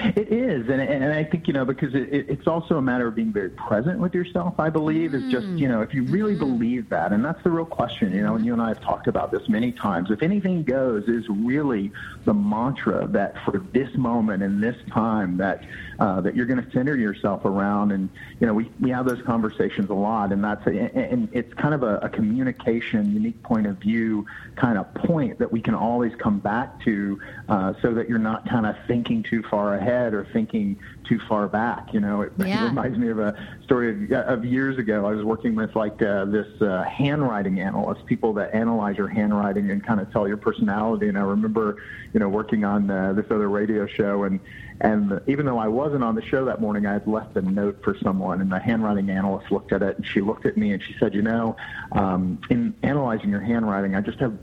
It 0.00 0.32
is, 0.32 0.68
and, 0.68 0.80
and 0.80 1.12
I 1.12 1.24
think 1.24 1.46
you 1.48 1.54
know 1.54 1.64
because 1.64 1.94
it, 1.94 2.12
it, 2.12 2.26
it's 2.28 2.46
also 2.46 2.76
a 2.76 2.82
matter 2.82 3.06
of 3.08 3.14
being 3.14 3.32
very 3.32 3.50
present 3.50 3.98
with 3.98 4.14
yourself. 4.14 4.58
I 4.58 4.68
believe 4.70 5.14
is 5.14 5.30
just 5.30 5.46
mm. 5.46 5.58
you 5.58 5.68
know 5.68 5.80
if 5.80 5.94
you 5.94 6.04
really 6.04 6.34
mm-hmm. 6.34 6.58
believe 6.58 6.88
that, 6.90 7.12
and 7.12 7.24
that's 7.24 7.42
the 7.42 7.50
real 7.50 7.64
question. 7.64 8.12
You 8.12 8.22
know, 8.22 8.34
and 8.34 8.44
you 8.44 8.52
and 8.52 8.60
I 8.60 8.68
have 8.68 8.80
talked 8.80 9.06
about 9.06 9.30
this 9.30 9.48
many 9.48 9.72
times. 9.72 10.10
If 10.10 10.22
anything 10.22 10.62
goes 10.62 11.04
is 11.08 11.24
really 11.28 11.90
the 12.24 12.34
mantra 12.34 13.06
that 13.08 13.34
for 13.44 13.64
this 13.72 13.88
moment 13.96 14.42
and 14.42 14.62
this 14.62 14.76
time 14.92 15.36
that 15.38 15.64
uh, 15.98 16.20
that 16.20 16.36
you're 16.36 16.46
going 16.46 16.62
to 16.62 16.70
center 16.70 16.96
yourself 16.96 17.44
around, 17.44 17.92
and 17.92 18.08
you 18.40 18.46
know 18.46 18.54
we 18.54 18.70
we 18.80 18.90
have 18.90 19.06
those 19.06 19.20
conversations 19.22 19.90
a 19.90 19.94
lot, 19.94 20.32
and 20.32 20.42
that's 20.42 20.66
a, 20.66 20.70
and 20.70 21.28
it's 21.32 21.52
kind 21.54 21.74
of 21.74 21.82
a, 21.82 21.98
a 21.98 22.08
communication, 22.08 23.12
unique 23.12 23.42
point 23.42 23.66
of 23.66 23.76
view 23.78 24.24
kind 24.56 24.78
of 24.78 24.92
point 24.94 25.38
that 25.38 25.50
we 25.50 25.60
can 25.60 25.74
always 25.74 26.12
come 26.16 26.38
back 26.38 26.80
to, 26.84 27.20
uh, 27.48 27.72
so 27.82 27.94
that 27.94 28.08
you're 28.08 28.18
not 28.18 28.48
kind 28.48 28.66
of 28.66 28.76
thinking 28.86 29.22
too 29.22 29.42
far 29.50 29.74
ahead 29.74 30.14
or 30.14 30.26
thinking 30.32 30.78
too 31.08 31.18
far 31.28 31.48
back. 31.48 31.92
You 31.92 32.00
know, 32.00 32.22
it, 32.22 32.32
Yeah. 32.38 32.64
it 32.64 32.68
reminds 32.68 32.98
me 32.98 33.08
of 33.08 33.18
a 33.18 33.34
story 33.64 34.12
of, 34.12 34.12
of 34.12 34.44
years 34.44 34.78
ago. 34.78 35.06
I 35.06 35.14
was 35.14 35.24
working 35.24 35.54
with 35.54 35.74
like 35.74 36.00
uh, 36.02 36.26
this 36.26 36.60
uh, 36.60 36.84
handwriting 36.84 37.60
analyst, 37.60 38.04
people 38.06 38.32
that 38.34 38.54
analyze 38.54 38.96
your 38.96 39.08
handwriting 39.08 39.70
and 39.70 39.84
kind 39.84 40.00
of 40.00 40.12
tell 40.12 40.28
your 40.28 40.36
personality. 40.36 41.08
And 41.08 41.18
I 41.18 41.22
remember, 41.22 41.76
you 42.12 42.20
know, 42.20 42.28
working 42.28 42.64
on 42.64 42.90
uh, 42.90 43.12
this 43.14 43.26
other 43.30 43.48
radio 43.48 43.86
show, 43.86 44.24
and 44.24 44.38
and 44.80 45.20
even 45.26 45.44
though 45.44 45.58
I 45.58 45.68
wasn't 45.68 46.04
on 46.04 46.14
the 46.14 46.22
show 46.22 46.44
that 46.44 46.60
morning, 46.60 46.86
I 46.86 46.92
had 46.92 47.06
left 47.06 47.36
a 47.36 47.42
note 47.42 47.82
for 47.82 47.96
someone, 47.98 48.40
and 48.40 48.50
the 48.50 48.60
handwriting 48.60 49.10
analyst 49.10 49.50
looked 49.50 49.72
at 49.72 49.82
it, 49.82 49.96
and 49.96 50.06
she 50.06 50.20
looked 50.20 50.46
at 50.46 50.56
me 50.56 50.72
and 50.72 50.82
she 50.82 50.94
said, 51.00 51.14
you 51.14 51.22
know, 51.22 51.56
um, 51.92 52.40
in 52.48 52.74
analyzing 52.82 53.30
your 53.30 53.40
handwriting, 53.40 53.96
I 53.96 54.00
just 54.00 54.20
have 54.20 54.36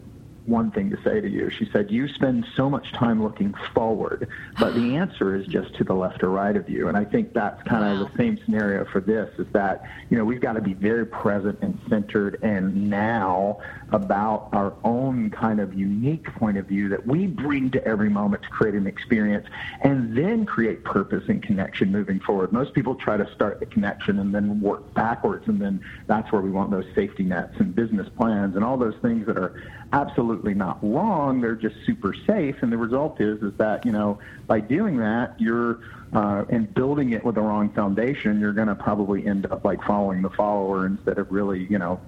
one 0.46 0.72
thing 0.72 0.90
to 0.92 0.98
say 1.04 1.22
to 1.22 1.30
you. 1.30 1.50
She 1.50 1.70
said, 1.72 1.92
You 1.92 2.08
spend 2.08 2.46
so 2.56 2.70
much 2.70 2.92
time 2.94 3.24
looking 3.24 3.54
forward, 3.74 4.28
but 4.58 4.76
the 4.76 4.96
answer 4.96 5.36
is 5.36 5.46
just 5.48 5.74
to 5.76 5.84
the 5.84 5.94
left 5.94 6.24
or 6.24 6.30
right 6.30 6.56
of 6.56 6.70
you. 6.70 6.88
And 6.88 6.98
I 6.98 7.06
think 7.06 7.34
that's 7.34 7.62
kind 7.64 7.84
Wow. 7.84 8.04
of 8.04 8.12
the 8.12 8.18
same 8.18 8.38
scenario 8.46 8.86
for 8.86 9.02
this 9.02 9.30
is 9.38 9.48
that, 9.54 9.84
you 10.10 10.18
know, 10.18 10.26
we've 10.26 10.42
got 10.42 10.54
to 10.54 10.62
be 10.62 10.74
very 10.74 11.06
present 11.06 11.60
and 11.62 11.80
centered 11.90 12.40
and 12.42 12.90
now 12.90 13.60
about 13.92 14.50
our 14.54 14.74
own 14.84 15.30
kind 15.30 15.60
of 15.60 15.74
unique 15.74 16.26
point 16.36 16.58
of 16.58 16.66
view 16.66 16.90
that 16.90 17.06
we 17.06 17.28
bring 17.28 17.70
to 17.72 17.86
every 17.86 18.10
moment 18.10 18.44
to 18.44 18.50
create 18.50 18.76
an 18.76 18.88
experience 18.88 19.48
and 19.82 20.18
then 20.18 20.46
create 20.46 20.84
purpose 20.84 21.24
and 21.28 21.44
connection 21.44 21.92
moving 21.92 22.20
forward. 22.20 22.52
Most 22.52 22.74
people 22.74 22.96
try 22.96 23.18
to 23.18 23.32
start 23.34 23.60
the 23.60 23.66
connection 23.66 24.20
and 24.20 24.34
then 24.34 24.60
work 24.62 24.94
backwards, 24.94 25.48
and 25.48 25.62
then 25.62 25.82
that's 26.08 26.32
where 26.32 26.42
we 26.42 26.52
want 26.52 26.72
those 26.72 26.86
safety 26.96 27.24
nets 27.24 27.56
and 27.60 27.76
business 27.76 28.08
plans 28.18 28.56
and 28.56 28.64
all 28.64 28.78
those 28.78 28.96
things 29.02 29.26
that 29.28 29.38
are 29.38 29.62
absolutely 29.94 30.54
not 30.54 30.80
wrong. 30.82 31.42
They're 31.42 31.56
just 31.56 31.76
super 31.86 32.14
safe. 32.28 32.56
And 32.62 32.72
the 32.72 32.78
result 32.78 33.22
is, 33.22 33.42
is 33.42 33.54
that, 33.58 33.86
you 33.86 33.92
know, 33.92 34.20
by 34.48 34.60
doing 34.60 34.98
that, 34.98 35.36
you're, 35.40 35.80
uh, 36.14 36.46
and 36.50 36.74
building 36.74 37.12
it 37.12 37.24
with 37.26 37.36
the 37.36 37.42
wrong 37.42 37.70
foundation, 37.70 38.40
you're 38.40 38.54
going 38.54 38.68
to 38.68 38.76
probably 38.76 39.26
end 39.26 39.46
up 39.52 39.66
like 39.66 39.84
following 39.84 40.22
the 40.22 40.30
follower 40.30 40.86
instead 40.86 41.18
of 41.18 41.32
really, 41.32 41.68
you 41.70 41.78
know, 41.78 42.02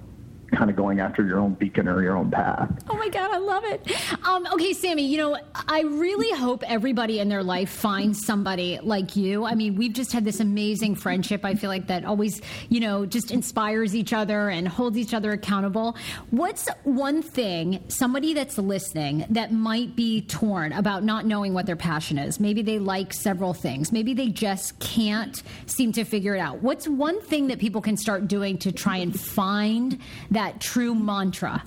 kind 0.51 0.69
of 0.69 0.75
going 0.75 0.99
after 0.99 1.25
your 1.25 1.39
own 1.39 1.53
beacon 1.55 1.87
or 1.87 2.01
your 2.01 2.15
own 2.15 2.31
path. 2.31 2.71
Oh 2.89 2.95
my 2.95 3.09
God, 3.09 3.31
I 3.31 3.37
love 3.37 3.63
it. 3.65 4.25
Um, 4.25 4.47
okay, 4.53 4.73
Sammy, 4.73 5.05
you 5.05 5.17
know, 5.17 5.37
I 5.67 5.81
really 5.81 6.31
hope 6.37 6.63
everybody 6.67 7.19
in 7.19 7.29
their 7.29 7.43
life 7.43 7.69
finds 7.69 8.25
somebody 8.25 8.79
like 8.81 9.15
you. 9.15 9.45
I 9.45 9.55
mean, 9.55 9.75
we've 9.75 9.93
just 9.93 10.11
had 10.11 10.23
this 10.25 10.39
amazing 10.39 10.95
friendship. 10.95 11.43
I 11.43 11.55
feel 11.55 11.69
like 11.69 11.87
that 11.87 12.05
always, 12.05 12.41
you 12.69 12.79
know, 12.79 13.05
just 13.05 13.31
inspires 13.31 13.95
each 13.95 14.13
other 14.13 14.49
and 14.49 14.67
holds 14.67 14.97
each 14.97 15.13
other 15.13 15.31
accountable. 15.31 15.97
What's 16.31 16.69
one 16.83 17.21
thing 17.21 17.83
somebody 17.87 18.33
that's 18.33 18.57
listening 18.57 19.25
that 19.29 19.51
might 19.51 19.95
be 19.95 20.21
torn 20.21 20.71
about 20.73 21.03
not 21.03 21.25
knowing 21.25 21.53
what 21.53 21.65
their 21.65 21.75
passion 21.75 22.17
is? 22.17 22.39
Maybe 22.39 22.61
they 22.61 22.79
like 22.79 23.13
several 23.13 23.53
things, 23.53 23.91
maybe 23.91 24.13
they 24.13 24.29
just 24.29 24.79
can't 24.79 25.41
seem 25.65 25.91
to 25.93 26.03
figure 26.03 26.35
it 26.35 26.39
out. 26.39 26.61
What's 26.61 26.87
one 26.87 27.21
thing 27.21 27.47
that 27.47 27.59
people 27.59 27.81
can 27.81 27.97
start 27.97 28.27
doing 28.27 28.57
to 28.59 28.71
try 28.71 28.97
and 28.97 29.17
find 29.19 29.99
that 30.37 30.61
true 30.61 30.93
mantra? 30.93 31.63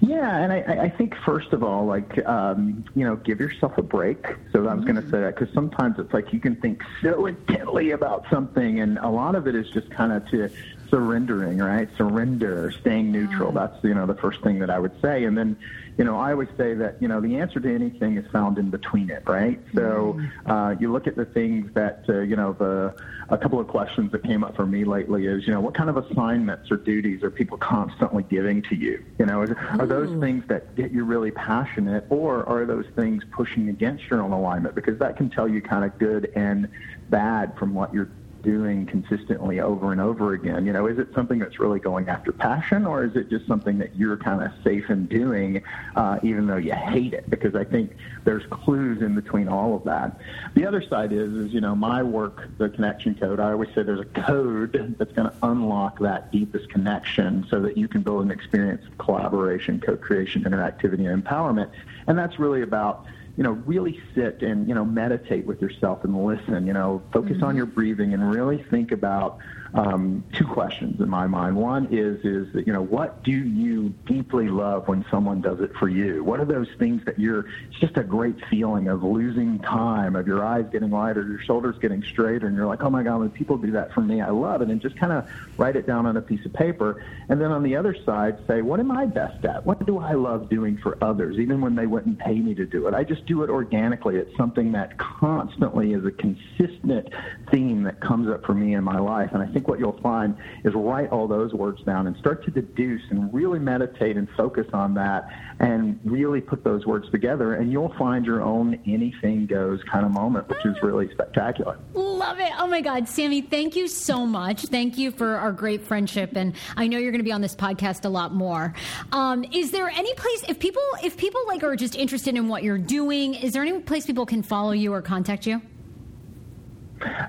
Yeah, 0.00 0.36
and 0.36 0.52
I, 0.52 0.84
I 0.84 0.88
think 0.90 1.14
first 1.24 1.54
of 1.54 1.62
all, 1.62 1.86
like 1.86 2.24
um, 2.26 2.84
you 2.94 3.06
know, 3.06 3.16
give 3.16 3.40
yourself 3.40 3.78
a 3.78 3.82
break. 3.82 4.26
So 4.52 4.66
I 4.68 4.74
was 4.74 4.84
going 4.84 4.96
to 4.96 5.10
say 5.10 5.20
that 5.20 5.34
because 5.34 5.52
sometimes 5.54 5.98
it's 5.98 6.12
like 6.12 6.30
you 6.32 6.40
can 6.40 6.56
think 6.56 6.82
so 7.02 7.24
intently 7.24 7.92
about 7.92 8.26
something, 8.30 8.80
and 8.80 8.98
a 8.98 9.08
lot 9.08 9.34
of 9.34 9.48
it 9.48 9.54
is 9.54 9.66
just 9.70 9.90
kind 9.90 10.12
of 10.12 10.28
to 10.28 10.50
surrendering, 10.90 11.58
right? 11.58 11.88
Surrender, 11.96 12.70
staying 12.80 13.12
neutral. 13.12 13.52
That's 13.52 13.76
you 13.82 13.94
know 13.94 14.06
the 14.06 14.14
first 14.14 14.42
thing 14.42 14.58
that 14.60 14.70
I 14.70 14.78
would 14.78 15.00
say, 15.00 15.24
and 15.24 15.36
then 15.36 15.56
you 15.96 16.04
know 16.04 16.18
I 16.18 16.32
always 16.32 16.48
say 16.56 16.74
that 16.74 16.96
you 17.00 17.08
know 17.08 17.20
the 17.20 17.36
answer 17.36 17.60
to 17.60 17.74
anything 17.74 18.16
is 18.16 18.30
found 18.30 18.58
in 18.58 18.70
between 18.70 19.10
it, 19.10 19.22
right? 19.26 19.60
So 19.74 20.20
uh, 20.46 20.74
you 20.78 20.92
look 20.92 21.06
at 21.06 21.16
the 21.16 21.24
things 21.24 21.72
that 21.74 22.04
uh, 22.08 22.20
you 22.20 22.36
know 22.36 22.52
the 22.52 22.94
a 23.28 23.38
couple 23.38 23.58
of 23.58 23.66
questions 23.68 24.12
that 24.12 24.22
came 24.22 24.44
up 24.44 24.54
for 24.54 24.66
me 24.66 24.84
lately 24.84 25.26
is 25.26 25.46
you 25.46 25.52
know 25.52 25.60
what 25.60 25.74
kind 25.74 25.90
of 25.90 25.96
assignments 25.96 26.70
or 26.70 26.76
duties 26.76 27.22
are 27.22 27.30
people 27.30 27.58
constantly 27.58 28.22
giving 28.24 28.62
to 28.62 28.74
you? 28.74 29.04
You 29.18 29.26
know, 29.26 29.42
is, 29.42 29.50
are 29.78 29.86
those 29.86 30.18
things 30.20 30.44
that 30.48 30.74
get 30.76 30.92
you 30.92 31.04
really 31.04 31.30
passionate, 31.30 32.06
or 32.10 32.48
are 32.48 32.66
those 32.66 32.86
things 32.96 33.22
pushing 33.30 33.68
against 33.68 34.04
your 34.10 34.22
own 34.22 34.32
alignment? 34.32 34.74
Because 34.74 34.98
that 34.98 35.16
can 35.16 35.30
tell 35.30 35.48
you 35.48 35.60
kind 35.60 35.84
of 35.84 35.98
good 35.98 36.30
and 36.34 36.68
bad 37.10 37.56
from 37.58 37.74
what 37.74 37.92
you're 37.92 38.10
doing 38.44 38.86
consistently 38.86 39.58
over 39.58 39.90
and 39.90 40.00
over 40.00 40.34
again? 40.34 40.66
You 40.66 40.72
know, 40.72 40.86
is 40.86 40.98
it 40.98 41.08
something 41.14 41.38
that's 41.38 41.58
really 41.58 41.80
going 41.80 42.08
after 42.08 42.30
passion, 42.30 42.86
or 42.86 43.04
is 43.04 43.16
it 43.16 43.30
just 43.30 43.46
something 43.46 43.78
that 43.78 43.96
you're 43.96 44.16
kind 44.16 44.42
of 44.42 44.52
safe 44.62 44.88
in 44.90 45.06
doing, 45.06 45.62
uh, 45.96 46.18
even 46.22 46.46
though 46.46 46.58
you 46.58 46.74
hate 46.74 47.14
it? 47.14 47.28
Because 47.28 47.54
I 47.54 47.64
think 47.64 47.96
there's 48.24 48.44
clues 48.50 49.02
in 49.02 49.14
between 49.14 49.48
all 49.48 49.74
of 49.74 49.84
that. 49.84 50.20
The 50.54 50.66
other 50.66 50.82
side 50.82 51.12
is, 51.12 51.32
is 51.32 51.52
you 51.52 51.60
know, 51.60 51.74
my 51.74 52.02
work, 52.02 52.48
the 52.58 52.68
connection 52.68 53.14
code. 53.14 53.40
I 53.40 53.52
always 53.52 53.70
say 53.74 53.82
there's 53.82 54.00
a 54.00 54.04
code 54.04 54.96
that's 54.98 55.12
going 55.12 55.30
to 55.30 55.36
unlock 55.42 55.98
that 56.00 56.30
deepest 56.30 56.68
connection, 56.68 57.46
so 57.50 57.60
that 57.62 57.76
you 57.76 57.88
can 57.88 58.02
build 58.02 58.24
an 58.24 58.30
experience 58.30 58.86
of 58.86 58.96
collaboration, 58.98 59.80
co-creation, 59.80 60.44
interactivity, 60.44 61.10
and 61.10 61.24
empowerment. 61.24 61.70
And 62.06 62.18
that's 62.18 62.38
really 62.38 62.62
about 62.62 63.06
you 63.36 63.42
know, 63.42 63.52
really 63.52 63.98
sit 64.14 64.42
and, 64.42 64.68
you 64.68 64.74
know, 64.74 64.84
meditate 64.84 65.44
with 65.46 65.60
yourself 65.60 66.04
and 66.04 66.24
listen, 66.24 66.66
you 66.66 66.72
know, 66.72 67.02
focus 67.12 67.36
on 67.42 67.50
mm-hmm. 67.50 67.56
your 67.56 67.66
breathing 67.66 68.14
and 68.14 68.34
really 68.34 68.64
think 68.70 68.92
about 68.92 69.38
um, 69.74 70.24
two 70.32 70.46
questions 70.46 71.00
in 71.00 71.08
my 71.08 71.26
mind. 71.26 71.56
One 71.56 71.86
is, 71.90 72.24
is 72.24 72.52
that, 72.52 72.66
you 72.66 72.72
know, 72.72 72.82
what 72.82 73.24
do 73.24 73.32
you 73.32 73.88
deeply 74.06 74.48
love 74.48 74.86
when 74.86 75.04
someone 75.10 75.40
does 75.40 75.60
it 75.60 75.74
for 75.74 75.88
you? 75.88 76.22
What 76.22 76.38
are 76.38 76.44
those 76.44 76.68
things 76.78 77.04
that 77.06 77.18
you're, 77.18 77.46
it's 77.68 77.80
just 77.80 77.96
a 77.96 78.04
great 78.04 78.36
feeling 78.48 78.88
of 78.88 79.02
losing 79.02 79.58
time, 79.58 80.14
of 80.14 80.28
your 80.28 80.44
eyes 80.44 80.64
getting 80.70 80.90
wider, 80.90 81.26
your 81.26 81.40
shoulders 81.40 81.76
getting 81.80 82.04
straighter, 82.04 82.46
and 82.46 82.56
you're 82.56 82.66
like, 82.66 82.84
oh 82.84 82.90
my 82.90 83.02
God, 83.02 83.18
when 83.18 83.30
people 83.30 83.56
do 83.56 83.72
that 83.72 83.92
for 83.92 84.00
me, 84.00 84.20
I 84.20 84.30
love 84.30 84.62
it. 84.62 84.68
And 84.68 84.80
just 84.80 84.96
kind 84.96 85.12
of 85.12 85.28
write 85.58 85.74
it 85.74 85.86
down 85.86 86.06
on 86.06 86.16
a 86.16 86.22
piece 86.22 86.44
of 86.46 86.52
paper. 86.52 87.02
And 87.28 87.40
then 87.40 87.50
on 87.50 87.64
the 87.64 87.74
other 87.74 87.96
side, 88.04 88.38
say, 88.46 88.62
what 88.62 88.78
am 88.78 88.92
I 88.92 89.06
best 89.06 89.44
at? 89.44 89.66
What 89.66 89.84
do 89.86 89.98
I 89.98 90.12
love 90.12 90.48
doing 90.48 90.78
for 90.78 90.96
others, 91.02 91.38
even 91.38 91.60
when 91.60 91.74
they 91.74 91.86
wouldn't 91.86 92.20
pay 92.20 92.34
me 92.34 92.54
to 92.54 92.64
do 92.64 92.86
it? 92.86 92.94
I 92.94 93.02
just 93.02 93.26
do 93.26 93.42
it 93.42 93.50
organically. 93.50 94.16
It's 94.16 94.36
something 94.36 94.70
that 94.72 94.98
constantly 94.98 95.92
is 95.94 96.04
a 96.04 96.12
consistent 96.12 97.08
theme 97.50 97.82
that 97.82 98.00
comes 98.00 98.28
up 98.28 98.44
for 98.44 98.54
me 98.54 98.74
in 98.74 98.84
my 98.84 98.98
life. 98.98 99.30
And 99.32 99.42
I 99.42 99.46
think 99.46 99.63
what 99.68 99.78
you'll 99.78 100.00
find 100.00 100.36
is 100.64 100.74
write 100.74 101.10
all 101.10 101.26
those 101.26 101.52
words 101.52 101.82
down 101.82 102.06
and 102.06 102.16
start 102.16 102.44
to 102.44 102.50
deduce 102.50 103.02
and 103.10 103.32
really 103.32 103.58
meditate 103.58 104.16
and 104.16 104.28
focus 104.36 104.66
on 104.72 104.94
that 104.94 105.28
and 105.60 105.98
really 106.04 106.40
put 106.40 106.64
those 106.64 106.86
words 106.86 107.10
together. 107.10 107.54
And 107.54 107.70
you'll 107.70 107.94
find 107.98 108.24
your 108.24 108.42
own 108.42 108.78
anything 108.86 109.46
goes 109.46 109.80
kind 109.90 110.04
of 110.04 110.12
moment, 110.12 110.48
which 110.48 110.64
is 110.64 110.76
really 110.82 111.10
spectacular. 111.12 111.78
Love 111.92 112.40
it. 112.40 112.52
Oh 112.58 112.66
my 112.66 112.80
God. 112.80 113.08
Sammy, 113.08 113.40
thank 113.40 113.76
you 113.76 113.88
so 113.88 114.26
much. 114.26 114.62
Thank 114.66 114.98
you 114.98 115.10
for 115.10 115.36
our 115.36 115.52
great 115.52 115.82
friendship. 115.82 116.36
And 116.36 116.54
I 116.76 116.86
know 116.86 116.98
you're 116.98 117.12
going 117.12 117.20
to 117.20 117.24
be 117.24 117.32
on 117.32 117.40
this 117.40 117.54
podcast 117.54 118.04
a 118.04 118.08
lot 118.08 118.34
more. 118.34 118.74
Um, 119.12 119.44
is 119.52 119.70
there 119.70 119.88
any 119.88 120.12
place, 120.14 120.44
if 120.48 120.58
people, 120.58 120.82
if 121.02 121.16
people 121.16 121.40
like 121.46 121.62
are 121.62 121.76
just 121.76 121.96
interested 121.96 122.36
in 122.36 122.48
what 122.48 122.62
you're 122.62 122.78
doing, 122.78 123.34
is 123.34 123.52
there 123.52 123.62
any 123.62 123.78
place 123.80 124.06
people 124.06 124.26
can 124.26 124.42
follow 124.42 124.72
you 124.72 124.92
or 124.92 125.02
contact 125.02 125.46
you? 125.46 125.60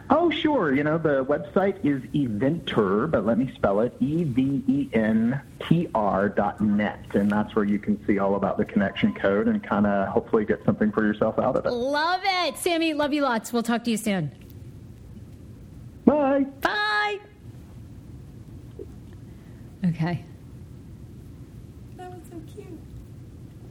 Oh, 0.10 0.30
sure. 0.30 0.74
You 0.74 0.84
know, 0.84 0.98
the 0.98 1.26
website 1.26 1.84
is 1.84 2.02
Eventer, 2.14 3.10
but 3.10 3.26
let 3.26 3.38
me 3.38 3.52
spell 3.56 3.82
it 3.82 3.96
E 4.00 4.24
V 4.24 4.64
E 4.68 4.90
N 4.94 5.42
T 5.68 5.88
R 5.94 6.30
dot 6.30 6.62
net. 6.62 7.04
And 7.14 7.30
that's 7.30 7.56
where 7.56 7.66
you 7.66 7.80
can 7.80 8.04
see 8.06 8.20
all 8.20 8.36
about 8.36 8.58
the 8.58 8.66
connection 8.66 9.14
code 9.14 9.48
and 9.48 9.64
kind 9.64 9.86
of 9.86 10.08
hopefully 10.10 10.46
get 10.46 10.64
something 10.66 10.92
for 10.92 11.04
yourself 11.06 11.40
out 11.40 11.56
of 11.56 11.66
it. 11.66 11.72
Love 11.72 12.22
it. 12.24 12.58
Sammy, 12.58 12.94
love 12.94 13.14
you 13.14 13.24
lots. 13.24 13.52
We'll 13.52 13.64
talk 13.64 13.84
to 13.86 13.92
you 13.92 13.98
soon. 13.98 14.32
Bye. 16.06 16.46
Bye. 16.62 17.20
Okay. 19.86 20.24
That 21.98 22.12
was 22.12 22.22
so 22.30 22.40
cute. 22.54 22.68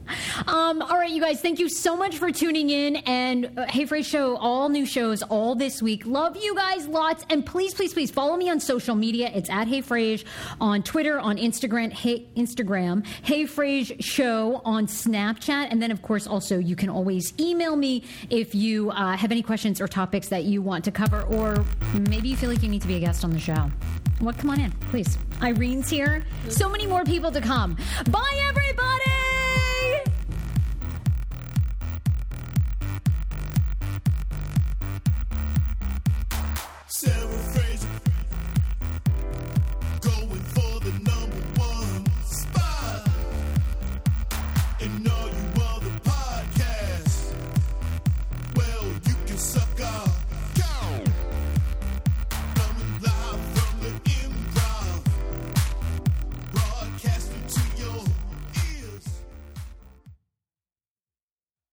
Um, 0.47 0.81
all 0.81 0.97
right, 0.97 1.09
you 1.09 1.21
guys, 1.21 1.41
thank 1.41 1.59
you 1.59 1.69
so 1.69 1.95
much 1.95 2.17
for 2.17 2.31
tuning 2.31 2.69
in. 2.69 2.97
And 2.97 3.57
uh, 3.57 3.65
Hey 3.67 3.85
Frase 3.85 4.05
Show, 4.05 4.35
all 4.35 4.69
new 4.69 4.85
shows 4.85 5.23
all 5.23 5.55
this 5.55 5.81
week. 5.81 6.05
Love 6.05 6.35
you 6.37 6.53
guys 6.55 6.87
lots. 6.87 7.25
And 7.29 7.45
please, 7.45 7.73
please, 7.73 7.93
please 7.93 8.11
follow 8.11 8.35
me 8.35 8.49
on 8.49 8.59
social 8.59 8.95
media. 8.95 9.31
It's 9.33 9.49
at 9.49 9.67
Hey 9.67 9.81
Frase 9.81 10.23
on 10.61 10.83
Twitter, 10.83 11.19
on 11.19 11.37
Instagram, 11.37 11.91
Hey 11.91 12.27
Instagram, 12.35 13.05
Hey 13.23 13.45
Frase 13.45 13.95
Show 14.03 14.61
on 14.65 14.87
Snapchat. 14.87 15.67
And 15.71 15.81
then, 15.81 15.89
of 15.89 16.01
course, 16.01 16.27
also 16.27 16.59
you 16.59 16.75
can 16.75 16.89
always 16.89 17.33
email 17.39 17.75
me 17.75 18.03
if 18.29 18.53
you 18.53 18.91
uh, 18.91 19.15
have 19.17 19.31
any 19.31 19.41
questions 19.41 19.79
or 19.81 19.87
topics 19.87 20.27
that 20.29 20.43
you 20.43 20.61
want 20.61 20.83
to 20.85 20.91
cover, 20.91 21.21
or 21.23 21.65
maybe 21.93 22.29
you 22.29 22.35
feel 22.35 22.49
like 22.49 22.61
you 22.61 22.69
need 22.69 22.81
to 22.81 22.87
be 22.87 22.95
a 22.95 22.99
guest 22.99 23.23
on 23.23 23.31
the 23.31 23.39
show. 23.39 23.71
What? 24.19 24.37
Come 24.37 24.51
on 24.51 24.59
in, 24.61 24.71
please. 24.91 25.17
Irene's 25.41 25.89
here. 25.89 26.25
So 26.49 26.69
many 26.69 26.87
more 26.87 27.03
people 27.03 27.31
to 27.31 27.41
come. 27.41 27.77
Bye, 28.09 28.45
everybody. 28.49 29.34